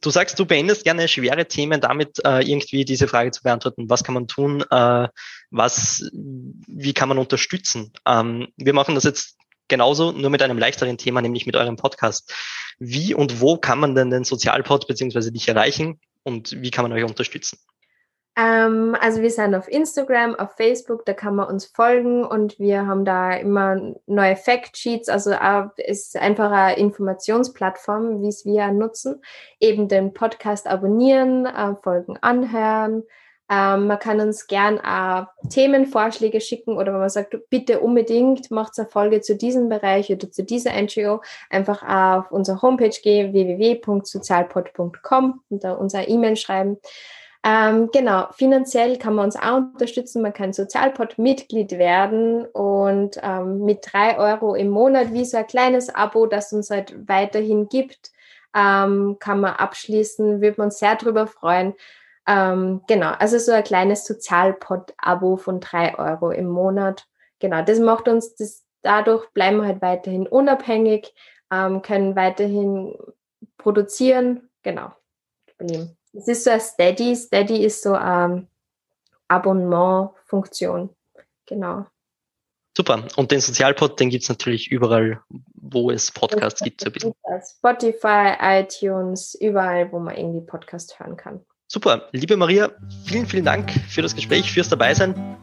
Du 0.00 0.10
sagst, 0.10 0.38
du 0.38 0.46
beendest 0.46 0.84
gerne 0.84 1.08
schwere 1.08 1.46
Themen 1.46 1.80
damit, 1.80 2.24
äh, 2.24 2.40
irgendwie 2.40 2.84
diese 2.84 3.08
Frage 3.08 3.30
zu 3.30 3.42
beantworten. 3.42 3.88
Was 3.88 4.04
kann 4.04 4.14
man 4.14 4.26
tun? 4.26 4.62
Äh, 4.70 5.08
was, 5.50 6.08
wie 6.12 6.92
kann 6.92 7.08
man 7.08 7.18
unterstützen? 7.18 7.92
Ähm, 8.06 8.48
wir 8.56 8.74
machen 8.74 8.94
das 8.94 9.04
jetzt 9.04 9.36
genauso, 9.68 10.12
nur 10.12 10.30
mit 10.30 10.42
einem 10.42 10.58
leichteren 10.58 10.98
Thema, 10.98 11.22
nämlich 11.22 11.46
mit 11.46 11.56
eurem 11.56 11.76
Podcast. 11.76 12.32
Wie 12.78 13.14
und 13.14 13.40
wo 13.40 13.56
kann 13.56 13.78
man 13.78 13.94
denn 13.94 14.10
den 14.10 14.24
Sozialpod 14.24 14.86
beziehungsweise 14.86 15.32
dich 15.32 15.48
erreichen 15.48 16.00
und 16.22 16.60
wie 16.60 16.70
kann 16.70 16.82
man 16.82 16.92
euch 16.92 17.04
unterstützen? 17.04 17.58
Ähm, 18.38 18.96
also 19.00 19.22
wir 19.22 19.30
sind 19.30 19.54
auf 19.54 19.68
Instagram, 19.68 20.34
auf 20.34 20.52
Facebook, 20.56 21.06
da 21.06 21.14
kann 21.14 21.36
man 21.36 21.48
uns 21.48 21.66
folgen 21.66 22.24
und 22.24 22.58
wir 22.58 22.86
haben 22.86 23.04
da 23.04 23.34
immer 23.34 23.94
neue 24.06 24.36
Factsheets, 24.36 25.08
also 25.08 25.32
ist 25.78 26.16
einfach 26.16 26.50
eine 26.50 26.78
Informationsplattform, 26.78 28.22
wie 28.22 28.28
es 28.28 28.44
wir 28.44 28.70
nutzen. 28.72 29.22
Eben 29.58 29.88
den 29.88 30.12
Podcast 30.12 30.66
abonnieren, 30.66 31.46
äh, 31.46 31.74
Folgen 31.82 32.18
anhören, 32.18 33.04
ähm, 33.48 33.86
man 33.86 34.00
kann 34.00 34.20
uns 34.20 34.48
gern 34.48 34.80
auch 34.80 35.26
Themenvorschläge 35.50 36.40
schicken 36.40 36.76
oder 36.76 36.92
wenn 36.92 37.00
man 37.00 37.08
sagt, 37.08 37.36
bitte 37.48 37.80
unbedingt 37.80 38.50
macht 38.50 38.78
eine 38.78 38.88
Folge 38.88 39.20
zu 39.20 39.36
diesem 39.36 39.68
Bereich 39.68 40.10
oder 40.10 40.30
zu 40.30 40.42
dieser 40.42 40.72
NGO, 40.72 41.22
einfach 41.48 41.82
auf 41.86 42.32
unsere 42.32 42.60
Homepage 42.60 42.98
gehen, 43.02 43.32
www.sozialpod.com 43.32 45.42
und 45.48 45.62
da 45.62 45.72
unser 45.72 46.08
E-Mail 46.08 46.36
schreiben. 46.36 46.78
Ähm, 47.48 47.90
genau, 47.92 48.26
finanziell 48.32 48.98
kann 48.98 49.14
man 49.14 49.26
uns 49.26 49.36
auch 49.36 49.58
unterstützen. 49.58 50.20
Man 50.20 50.32
kann 50.32 50.52
Sozialpod-Mitglied 50.52 51.78
werden 51.78 52.44
und 52.46 53.20
ähm, 53.22 53.64
mit 53.64 53.86
drei 53.92 54.18
Euro 54.18 54.56
im 54.56 54.68
Monat, 54.68 55.12
wie 55.12 55.24
so 55.24 55.36
ein 55.36 55.46
kleines 55.46 55.94
Abo, 55.94 56.26
das 56.26 56.52
uns 56.52 56.70
halt 56.70 57.08
weiterhin 57.08 57.68
gibt, 57.68 58.10
ähm, 58.52 59.18
kann 59.20 59.40
man 59.40 59.52
abschließen. 59.54 60.40
Würde 60.40 60.56
man 60.58 60.66
uns 60.66 60.80
sehr 60.80 60.96
darüber 60.96 61.28
freuen. 61.28 61.74
Ähm, 62.26 62.82
genau, 62.88 63.12
also 63.12 63.38
so 63.38 63.52
ein 63.52 63.62
kleines 63.62 64.06
Sozialpod-Abo 64.06 65.36
von 65.36 65.60
drei 65.60 65.96
Euro 65.96 66.32
im 66.32 66.48
Monat. 66.48 67.06
Genau, 67.38 67.62
das 67.62 67.78
macht 67.78 68.08
uns, 68.08 68.34
das, 68.34 68.64
dadurch 68.82 69.30
bleiben 69.30 69.58
wir 69.58 69.66
halt 69.66 69.82
weiterhin 69.82 70.26
unabhängig, 70.26 71.14
ähm, 71.52 71.80
können 71.82 72.16
weiterhin 72.16 72.98
produzieren. 73.56 74.48
Genau. 74.64 74.90
Das 76.16 76.28
ist 76.28 76.44
so 76.44 76.50
ein 76.50 76.60
Steady. 76.60 77.14
Steady 77.14 77.64
ist 77.64 77.82
so 77.82 77.92
eine 77.92 78.34
ähm, 78.36 78.48
Abonnement-Funktion. 79.28 80.88
Genau. 81.44 81.86
Super. 82.74 83.06
Und 83.16 83.30
den 83.30 83.40
Sozialpod, 83.40 84.00
den 84.00 84.08
gibt 84.08 84.22
es 84.22 84.28
natürlich 84.30 84.70
überall, 84.70 85.20
wo 85.54 85.90
es 85.90 86.10
Podcasts 86.10 86.62
gibt. 86.62 86.80
So 86.80 86.90
Spotify, 87.58 88.34
iTunes, 88.40 89.34
überall, 89.34 89.92
wo 89.92 89.98
man 89.98 90.16
irgendwie 90.16 90.40
Podcast 90.40 90.98
hören 90.98 91.16
kann. 91.16 91.44
Super, 91.68 92.08
liebe 92.12 92.36
Maria, 92.36 92.70
vielen, 93.04 93.26
vielen 93.26 93.44
Dank 93.44 93.70
für 93.88 94.00
das 94.00 94.14
Gespräch, 94.14 94.52
fürs 94.52 94.68
Dabeisein. 94.68 95.36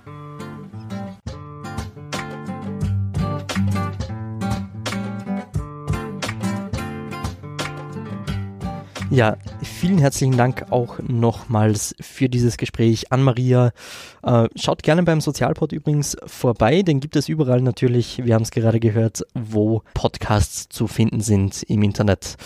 Ja, 9.14 9.38
vielen 9.62 10.00
herzlichen 10.00 10.38
Dank 10.38 10.72
auch 10.72 10.98
nochmals 10.98 11.94
für 12.02 12.30
dieses 12.30 12.58
Gespräch 12.58 13.12
an 13.12 13.22
Maria. 13.22 13.72
Äh, 14.24 14.48
schaut 14.56 14.82
gerne 14.82 15.04
beim 15.04 15.22
Sozialpod 15.22 15.72
übrigens 15.72 16.18
vorbei, 16.26 16.82
den 16.82 17.00
gibt 17.00 17.16
es 17.16 17.30
überall 17.30 17.62
natürlich, 17.62 18.26
wir 18.26 18.34
haben 18.34 18.42
es 18.42 18.50
gerade 18.50 18.80
gehört, 18.80 19.22
wo 19.36 19.84
Podcasts 19.94 20.68
zu 20.68 20.88
finden 20.88 21.22
sind 21.22 21.62
im 21.62 21.84
Internet. 21.84 22.38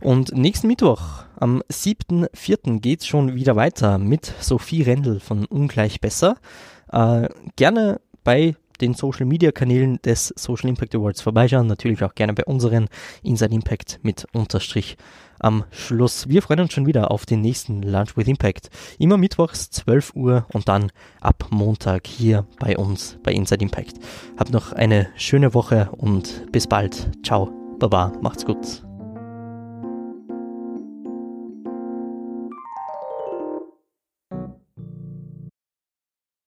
Und 0.00 0.34
nächsten 0.34 0.68
Mittwoch, 0.68 1.02
am 1.38 1.62
7.4. 1.70 2.80
geht's 2.80 3.06
schon 3.06 3.34
wieder 3.34 3.54
weiter 3.54 3.98
mit 3.98 4.32
Sophie 4.40 4.80
Rendel 4.80 5.20
von 5.20 5.44
Ungleich 5.44 6.00
Besser. 6.00 6.38
Äh, 6.90 7.28
gerne 7.56 8.00
bei 8.24 8.56
den 8.78 8.94
Social 8.94 9.26
Media 9.26 9.52
Kanälen 9.52 10.00
des 10.02 10.32
Social 10.36 10.68
Impact 10.68 10.94
Awards 10.94 11.20
vorbeischauen. 11.20 11.66
Natürlich 11.66 12.02
auch 12.02 12.14
gerne 12.14 12.34
bei 12.34 12.44
unseren 12.44 12.88
Inside 13.22 13.54
Impact 13.54 13.98
mit 14.02 14.26
Unterstrich 14.32 14.96
am 15.38 15.64
Schluss. 15.70 16.28
Wir 16.28 16.42
freuen 16.42 16.60
uns 16.60 16.72
schon 16.72 16.86
wieder 16.86 17.10
auf 17.10 17.26
den 17.26 17.40
nächsten 17.40 17.82
Lunch 17.82 18.16
with 18.16 18.26
Impact. 18.26 18.70
Immer 18.98 19.16
mittwochs 19.16 19.70
12 19.70 20.14
Uhr 20.14 20.46
und 20.52 20.68
dann 20.68 20.90
ab 21.20 21.48
Montag 21.50 22.06
hier 22.06 22.46
bei 22.58 22.76
uns 22.76 23.18
bei 23.22 23.32
Inside 23.32 23.62
Impact. 23.62 23.94
Habt 24.38 24.50
noch 24.50 24.72
eine 24.72 25.08
schöne 25.16 25.54
Woche 25.54 25.90
und 25.92 26.50
bis 26.52 26.66
bald. 26.66 27.10
Ciao. 27.24 27.52
Baba. 27.78 28.12
Macht's 28.22 28.46
gut. 28.46 28.85